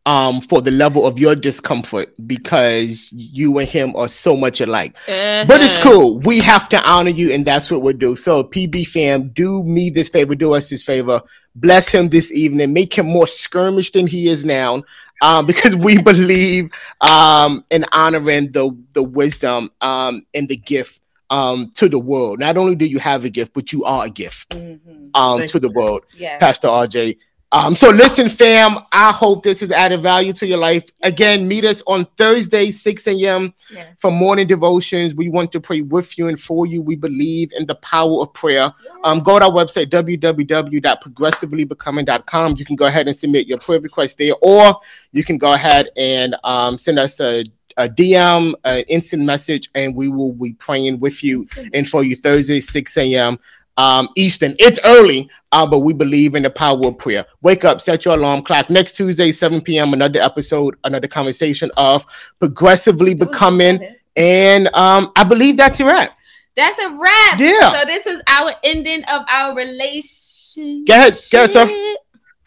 um 0.05 0.41
for 0.41 0.61
the 0.61 0.71
level 0.71 1.05
of 1.07 1.17
your 1.17 1.33
discomfort 1.33 2.13
because 2.27 3.09
you 3.13 3.57
and 3.57 3.69
him 3.69 3.95
are 3.95 4.09
so 4.09 4.35
much 4.35 4.59
alike. 4.59 4.97
Uh-huh. 5.07 5.45
but 5.47 5.61
it's 5.61 5.77
cool. 5.77 6.19
We 6.19 6.39
have 6.39 6.67
to 6.69 6.89
honor 6.89 7.09
you 7.11 7.31
and 7.31 7.45
that's 7.45 7.71
what 7.71 7.81
we'll 7.81 7.93
do. 7.93 8.15
So 8.15 8.43
pb 8.43 8.85
fam 8.85 9.29
do 9.29 9.63
me 9.63 9.89
this 9.89 10.09
favor 10.09 10.35
do 10.35 10.53
us 10.53 10.69
this 10.69 10.83
favor. 10.83 11.21
Bless 11.55 11.89
him 11.89 12.09
this 12.09 12.31
evening. 12.31 12.73
Make 12.73 12.97
him 12.97 13.05
more 13.05 13.27
skirmish 13.27 13.91
than 13.91 14.07
he 14.07 14.27
is 14.27 14.43
now 14.43 14.83
um, 15.21 15.45
because 15.45 15.75
we 15.75 15.97
believe 16.01 16.71
um, 16.99 17.63
in 17.69 17.85
honoring 17.93 18.51
the 18.51 18.77
the 18.93 19.03
wisdom 19.03 19.71
um, 19.79 20.25
and 20.33 20.49
the 20.49 20.57
gift 20.57 20.99
um, 21.29 21.71
to 21.75 21.89
the 21.89 21.99
world. 21.99 22.39
Not 22.39 22.57
only 22.57 22.75
do 22.75 22.85
you 22.85 22.99
have 22.99 23.25
a 23.25 23.29
gift, 23.29 23.53
but 23.53 23.73
you 23.73 23.83
are 23.83 24.05
a 24.05 24.09
gift 24.09 24.49
mm-hmm. 24.49 25.07
um, 25.13 25.45
to 25.47 25.59
the 25.59 25.69
world, 25.69 26.05
yes. 26.15 26.39
Pastor 26.39 26.67
RJ. 26.67 27.17
Um, 27.53 27.75
so 27.75 27.89
listen, 27.91 28.29
fam, 28.29 28.79
I 28.91 29.11
hope 29.11 29.43
this 29.43 29.59
has 29.59 29.71
added 29.71 30.01
value 30.01 30.33
to 30.33 30.47
your 30.47 30.57
life. 30.57 30.89
Again, 31.03 31.47
meet 31.47 31.65
us 31.65 31.83
on 31.85 32.07
Thursday, 32.17 32.71
6 32.71 33.07
a.m. 33.07 33.53
Yeah. 33.71 33.85
for 33.99 34.09
morning 34.09 34.47
devotions. 34.47 35.13
We 35.13 35.29
want 35.29 35.51
to 35.51 35.61
pray 35.61 35.83
with 35.83 36.17
you 36.17 36.29
and 36.29 36.41
for 36.41 36.65
you. 36.65 36.81
We 36.81 36.95
believe 36.95 37.53
in 37.55 37.67
the 37.67 37.75
power 37.75 38.23
of 38.23 38.33
prayer. 38.33 38.73
Yeah. 38.83 38.91
Um, 39.03 39.19
go 39.19 39.37
to 39.37 39.45
our 39.45 39.51
website, 39.51 39.91
www.progressivelybecoming.com. 39.91 42.55
You 42.57 42.65
can 42.65 42.75
go 42.75 42.87
ahead 42.87 43.07
and 43.07 43.15
submit 43.15 43.45
your 43.45 43.59
prayer 43.59 43.79
request 43.79 44.17
there, 44.17 44.33
or 44.41 44.79
you 45.11 45.23
can 45.23 45.37
go 45.37 45.53
ahead 45.53 45.89
and 45.95 46.35
um, 46.43 46.79
send 46.79 46.97
us 46.97 47.19
a 47.19 47.45
a 47.77 47.87
DM, 47.89 48.53
an 48.63 48.83
instant 48.87 49.23
message, 49.23 49.69
and 49.75 49.95
we 49.95 50.07
will 50.07 50.33
be 50.33 50.53
praying 50.53 50.99
with 50.99 51.23
you 51.23 51.47
and 51.73 51.87
for 51.87 52.03
you 52.03 52.15
Thursday, 52.15 52.59
6 52.59 52.97
a.m. 52.97 53.39
Um, 53.75 54.09
Eastern. 54.15 54.55
It's 54.59 54.79
early, 54.83 55.29
uh, 55.51 55.65
but 55.65 55.79
we 55.79 55.93
believe 55.93 56.35
in 56.35 56.43
the 56.43 56.49
power 56.49 56.87
of 56.87 56.97
prayer. 56.97 57.25
Wake 57.41 57.65
up, 57.65 57.81
set 57.81 58.05
your 58.05 58.15
alarm 58.15 58.43
clock. 58.43 58.69
Next 58.69 58.95
Tuesday, 58.95 59.31
7 59.31 59.61
p.m., 59.61 59.93
another 59.93 60.21
episode, 60.21 60.75
another 60.83 61.07
conversation 61.07 61.71
of 61.75 62.05
progressively 62.39 63.15
becoming. 63.15 63.95
And 64.15 64.67
um, 64.75 65.11
I 65.15 65.23
believe 65.23 65.57
that's 65.57 65.79
a 65.79 65.85
wrap. 65.85 66.11
That's 66.55 66.77
a 66.77 66.89
wrap. 66.89 67.39
Yeah. 67.39 67.79
So 67.79 67.85
this 67.85 68.05
is 68.05 68.21
our 68.27 68.51
ending 68.63 69.03
of 69.05 69.23
our 69.27 69.55
relationship. 69.55 70.87
Go 70.87 70.93
ahead, 70.93 71.13
go 71.31 71.37
ahead, 71.39 71.51
sir. 71.51 71.95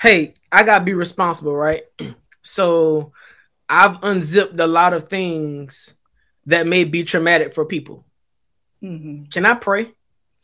Hey, 0.00 0.34
I 0.52 0.62
gotta 0.62 0.84
be 0.84 0.94
responsible, 0.94 1.54
right? 1.54 1.82
So 2.48 3.10
I've 3.68 4.02
unzipped 4.02 4.58
a 4.60 4.66
lot 4.66 4.92
of 4.92 5.08
things 5.08 5.94
that 6.46 6.66
may 6.66 6.84
be 6.84 7.04
traumatic 7.04 7.54
for 7.54 7.64
people. 7.64 8.04
Mm-hmm. 8.82 9.24
Can 9.24 9.46
I 9.46 9.54
pray? 9.54 9.92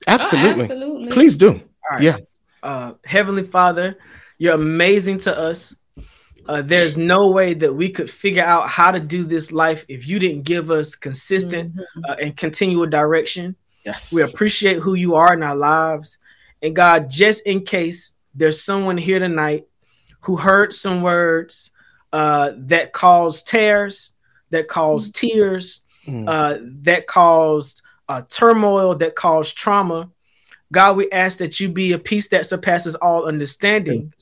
Absolutely. 0.06 0.62
Oh, 0.62 0.64
absolutely. 0.64 1.08
Please 1.10 1.36
do. 1.36 1.60
Yeah. 2.00 2.16
Uh, 2.62 2.94
Heavenly 3.04 3.44
Father, 3.44 3.98
you're 4.38 4.54
amazing 4.54 5.18
to 5.18 5.38
us. 5.38 5.76
Uh, 6.48 6.62
there's 6.62 6.98
no 6.98 7.30
way 7.30 7.54
that 7.54 7.72
we 7.72 7.88
could 7.88 8.10
figure 8.10 8.42
out 8.42 8.68
how 8.68 8.90
to 8.90 8.98
do 8.98 9.24
this 9.24 9.52
life 9.52 9.84
if 9.88 10.08
you 10.08 10.18
didn't 10.18 10.42
give 10.42 10.70
us 10.70 10.96
consistent 10.96 11.76
mm-hmm. 11.76 12.00
uh, 12.08 12.14
and 12.14 12.36
continual 12.36 12.86
direction. 12.86 13.54
Yes. 13.84 14.12
We 14.12 14.22
appreciate 14.22 14.78
who 14.78 14.94
you 14.94 15.14
are 15.14 15.32
in 15.34 15.42
our 15.42 15.54
lives. 15.54 16.18
And 16.60 16.74
God, 16.74 17.10
just 17.10 17.46
in 17.46 17.64
case 17.64 18.16
there's 18.34 18.60
someone 18.60 18.96
here 18.96 19.18
tonight 19.18 19.66
who 20.20 20.36
heard 20.36 20.72
some 20.72 21.02
words 21.02 21.70
uh, 22.12 22.52
that 22.56 22.92
caused 22.92 23.48
tears, 23.48 24.12
that 24.50 24.68
caused 24.68 25.14
mm. 25.14 25.20
tears, 25.20 25.84
mm. 26.06 26.28
uh, 26.28 26.58
that 26.82 27.06
caused 27.06 27.82
uh, 28.08 28.22
turmoil, 28.28 28.94
that 28.96 29.14
caused 29.14 29.56
trauma. 29.56 30.10
God, 30.70 30.96
we 30.96 31.10
ask 31.10 31.38
that 31.38 31.60
you 31.60 31.68
be 31.68 31.92
a 31.92 31.98
peace 31.98 32.28
that 32.28 32.46
surpasses 32.46 32.94
all 32.94 33.26
understanding, 33.26 34.12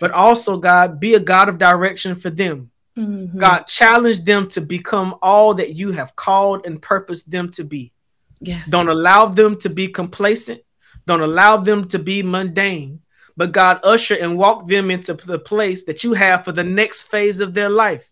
but 0.00 0.10
also, 0.10 0.56
God, 0.56 0.98
be 0.98 1.14
a 1.14 1.20
God 1.20 1.48
of 1.48 1.58
direction 1.58 2.14
for 2.14 2.30
them. 2.30 2.70
Mm-hmm. 2.98 3.38
God, 3.38 3.62
challenge 3.66 4.24
them 4.24 4.48
to 4.48 4.60
become 4.60 5.14
all 5.22 5.54
that 5.54 5.74
you 5.74 5.92
have 5.92 6.16
called 6.16 6.66
and 6.66 6.82
purposed 6.82 7.30
them 7.30 7.50
to 7.52 7.64
be. 7.64 7.92
Yes. 8.40 8.68
Don't 8.68 8.88
allow 8.88 9.26
them 9.26 9.56
to 9.60 9.70
be 9.70 9.88
complacent. 9.88 10.62
Don't 11.06 11.20
allow 11.20 11.56
them 11.56 11.88
to 11.88 11.98
be 11.98 12.22
mundane 12.22 13.00
but 13.36 13.52
God 13.52 13.80
usher 13.82 14.14
and 14.14 14.36
walk 14.36 14.66
them 14.66 14.90
into 14.90 15.14
the 15.14 15.38
place 15.38 15.84
that 15.84 16.04
you 16.04 16.12
have 16.14 16.44
for 16.44 16.52
the 16.52 16.64
next 16.64 17.02
phase 17.02 17.40
of 17.40 17.54
their 17.54 17.68
life. 17.68 18.10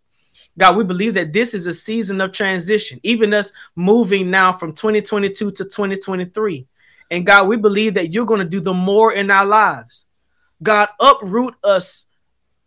God, 0.58 0.76
we 0.76 0.84
believe 0.84 1.14
that 1.14 1.32
this 1.32 1.54
is 1.54 1.66
a 1.66 1.74
season 1.74 2.20
of 2.20 2.32
transition, 2.32 3.00
even 3.02 3.32
us 3.32 3.52
moving 3.74 4.30
now 4.30 4.52
from 4.52 4.72
2022 4.72 5.52
to 5.52 5.64
2023. 5.64 6.66
And 7.10 7.24
God, 7.24 7.48
we 7.48 7.56
believe 7.56 7.94
that 7.94 8.12
you're 8.12 8.26
going 8.26 8.40
to 8.40 8.48
do 8.48 8.60
the 8.60 8.74
more 8.74 9.12
in 9.12 9.30
our 9.30 9.46
lives. 9.46 10.06
God, 10.62 10.90
uproot 11.00 11.54
us 11.64 12.06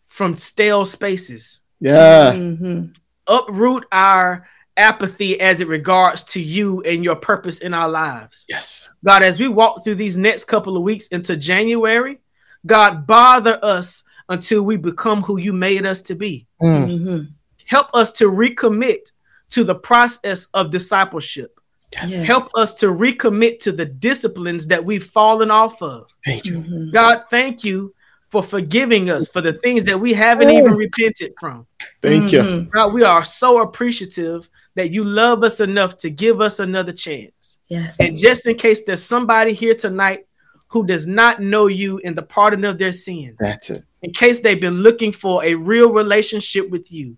from 0.05 0.37
stale 0.37 0.85
spaces. 0.85 1.59
Yeah. 1.79 2.33
Mm-hmm. 2.33 2.93
Uproot 3.27 3.85
our 3.91 4.47
apathy 4.77 5.39
as 5.39 5.61
it 5.61 5.67
regards 5.67 6.23
to 6.23 6.41
you 6.41 6.81
and 6.81 7.03
your 7.03 7.15
purpose 7.15 7.59
in 7.59 7.73
our 7.73 7.89
lives. 7.89 8.45
Yes. 8.49 8.89
God, 9.03 9.23
as 9.23 9.39
we 9.39 9.47
walk 9.47 9.83
through 9.83 9.95
these 9.95 10.17
next 10.17 10.45
couple 10.45 10.75
of 10.75 10.83
weeks 10.83 11.07
into 11.07 11.37
January, 11.37 12.19
God, 12.65 13.07
bother 13.07 13.59
us 13.63 14.03
until 14.29 14.63
we 14.63 14.77
become 14.77 15.21
who 15.21 15.38
you 15.38 15.53
made 15.53 15.85
us 15.85 16.01
to 16.03 16.15
be. 16.15 16.47
Mm. 16.61 16.88
Mm-hmm. 16.88 17.23
Help 17.65 17.88
us 17.93 18.11
to 18.13 18.25
recommit 18.25 19.11
to 19.49 19.63
the 19.63 19.75
process 19.75 20.47
of 20.53 20.71
discipleship. 20.71 21.59
Yes. 21.93 22.25
Help 22.25 22.49
us 22.55 22.73
to 22.75 22.88
recommit 22.88 23.59
to 23.59 23.71
the 23.71 23.85
disciplines 23.85 24.67
that 24.67 24.83
we've 24.83 25.03
fallen 25.03 25.51
off 25.51 25.81
of. 25.81 26.07
Thank 26.23 26.45
you. 26.45 26.59
Mm-hmm. 26.59 26.91
God, 26.91 27.23
thank 27.29 27.63
you 27.63 27.93
for 28.29 28.41
forgiving 28.41 29.09
us 29.09 29.27
for 29.27 29.41
the 29.41 29.53
things 29.53 29.83
that 29.83 29.99
we 29.99 30.13
haven't 30.13 30.49
even 30.49 30.73
repented 30.73 31.33
from. 31.38 31.67
Thank 32.01 32.31
you. 32.31 32.39
Mhm. 32.39 32.69
God, 32.71 32.93
we 32.93 33.03
are 33.03 33.25
so 33.25 33.61
appreciative 33.61 34.49
that 34.75 34.93
you 34.93 35.03
love 35.03 35.43
us 35.43 35.59
enough 35.59 35.97
to 35.97 36.09
give 36.09 36.39
us 36.39 36.61
another 36.61 36.93
chance. 36.93 37.59
Yes. 37.67 37.97
And 37.99 38.15
just 38.15 38.47
in 38.47 38.55
case 38.55 38.85
there's 38.85 39.03
somebody 39.03 39.51
here 39.51 39.75
tonight 39.75 40.27
who 40.72 40.85
does 40.85 41.06
not 41.07 41.41
know 41.41 41.68
you 41.68 41.98
in 41.99 42.15
the 42.15 42.22
pardon 42.22 42.64
of 42.65 42.77
their 42.77 42.91
sin, 42.91 43.35
That's 43.39 43.69
it. 43.69 43.84
in 44.02 44.14
case 44.14 44.39
they've 44.41 44.60
been 44.60 44.81
looking 44.81 45.11
for 45.11 45.43
a 45.43 45.56
real 45.56 45.91
relationship 45.91 46.69
with 46.69 46.91
you, 46.91 47.18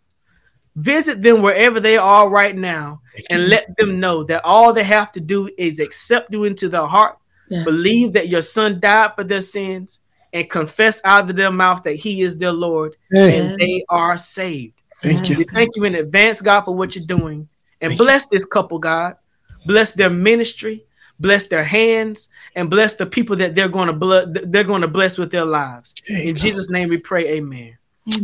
visit 0.76 1.22
them 1.22 1.42
wherever 1.42 1.80
they 1.80 1.98
are 1.98 2.30
right 2.30 2.56
now 2.56 3.02
and 3.30 3.50
let 3.50 3.66
them 3.78 4.00
know 4.00 4.24
that 4.24 4.44
all 4.44 4.74
they 4.74 4.84
have 4.84 5.12
to 5.14 5.20
do 5.20 5.50
is 5.58 5.80
accept 5.80 6.32
you 6.34 6.44
into 6.46 6.68
their 6.70 6.88
heart, 6.88 7.18
Yes. 7.50 7.66
believe 7.66 8.14
that 8.14 8.30
your 8.30 8.42
son 8.42 8.80
died 8.80 9.12
for 9.16 9.24
their 9.24 9.42
sins, 9.42 10.00
and 10.32 10.50
confess 10.50 11.00
out 11.06 11.30
of 11.30 11.36
their 11.36 11.52
mouth 11.52 11.84
that 11.84 11.96
he 11.98 12.24
is 12.24 12.38
their 12.40 12.52
Lord, 12.52 12.96
Hey, 13.12 13.38
and 13.38 13.60
they 13.60 13.86
are 13.90 14.18
saved. 14.18 14.74
thank 15.04 15.30
you. 15.30 15.38
We 15.38 15.44
thank 15.44 15.76
you 15.76 15.84
in 15.84 15.94
advance, 15.94 16.42
God, 16.42 16.62
for 16.62 16.74
what 16.74 16.96
you're 16.96 17.06
doing. 17.06 17.48
And 17.82 17.92
Thank 17.92 18.00
you. 18.00 18.06
bless 18.06 18.28
this 18.30 18.46
couple, 18.46 18.80
God. 18.80 19.16
Bless 19.68 19.92
their 19.92 20.10
ministry, 20.10 20.86
bless 21.19 21.48
their 21.48 21.64
hands, 21.64 22.30
and 22.56 22.69
bless 22.69 22.95
the 22.95 23.06
people 23.06 23.35
that 23.38 23.56
they're 23.56 23.69
going 23.69 23.88
to 23.88 23.94
blood 23.94 24.34
they're 24.52 24.64
going 24.64 24.81
to 24.81 24.88
bless 24.88 25.18
with 25.18 25.31
their 25.31 25.45
lives. 25.45 25.94
In 26.07 26.35
Jesus' 26.35 26.69
name 26.69 26.90
we 26.90 26.98
pray, 26.98 27.38
amen. 27.38 27.77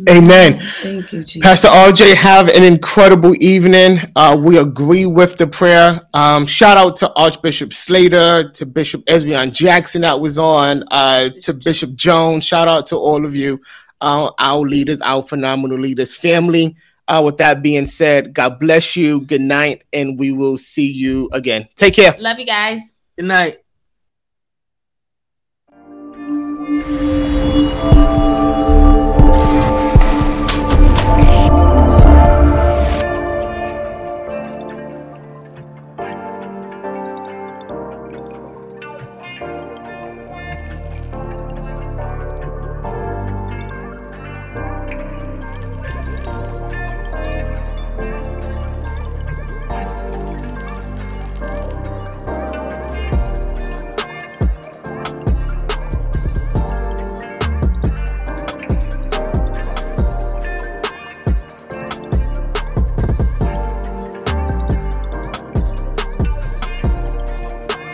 Amen. 0.09 0.59
Thank 0.81 1.13
you, 1.13 1.23
Jesus. 1.23 1.41
Pastor 1.41 1.69
RJ, 1.69 2.13
have 2.15 2.49
an 2.49 2.63
incredible 2.63 3.33
evening. 3.41 3.99
Uh, 4.13 4.37
we 4.37 4.57
agree 4.57 5.05
with 5.05 5.37
the 5.37 5.47
prayer. 5.47 6.01
Um, 6.13 6.45
shout 6.45 6.77
out 6.77 6.97
to 6.97 7.13
Archbishop 7.13 7.71
Slater, 7.71 8.49
to 8.49 8.65
Bishop 8.65 9.05
Ezrian 9.05 9.53
Jackson 9.53 10.01
that 10.01 10.19
was 10.19 10.37
on, 10.37 10.83
uh, 10.91 11.29
to 11.43 11.53
Bishop 11.53 11.95
Jones. 11.95 12.43
Shout 12.43 12.67
out 12.67 12.87
to 12.87 12.97
all 12.97 13.25
of 13.25 13.35
you, 13.35 13.61
uh, 14.01 14.31
our 14.37 14.59
leaders, 14.59 14.99
our 14.99 15.23
phenomenal 15.23 15.79
leaders, 15.79 16.13
family. 16.13 16.75
Uh, 17.09 17.23
with 17.23 17.37
that 17.37 17.63
being 17.63 17.87
said, 17.87 18.33
God 18.35 18.59
bless 18.59 18.95
you. 18.95 19.21
Good 19.21 19.41
night. 19.41 19.83
And 19.91 20.19
we 20.19 20.31
will 20.31 20.57
see 20.57 20.91
you 20.91 21.27
again. 21.31 21.67
Take 21.75 21.95
care. 21.95 22.15
Love 22.19 22.37
you 22.39 22.45
guys. 22.45 22.81
Good 23.17 23.25
night. 23.25 23.59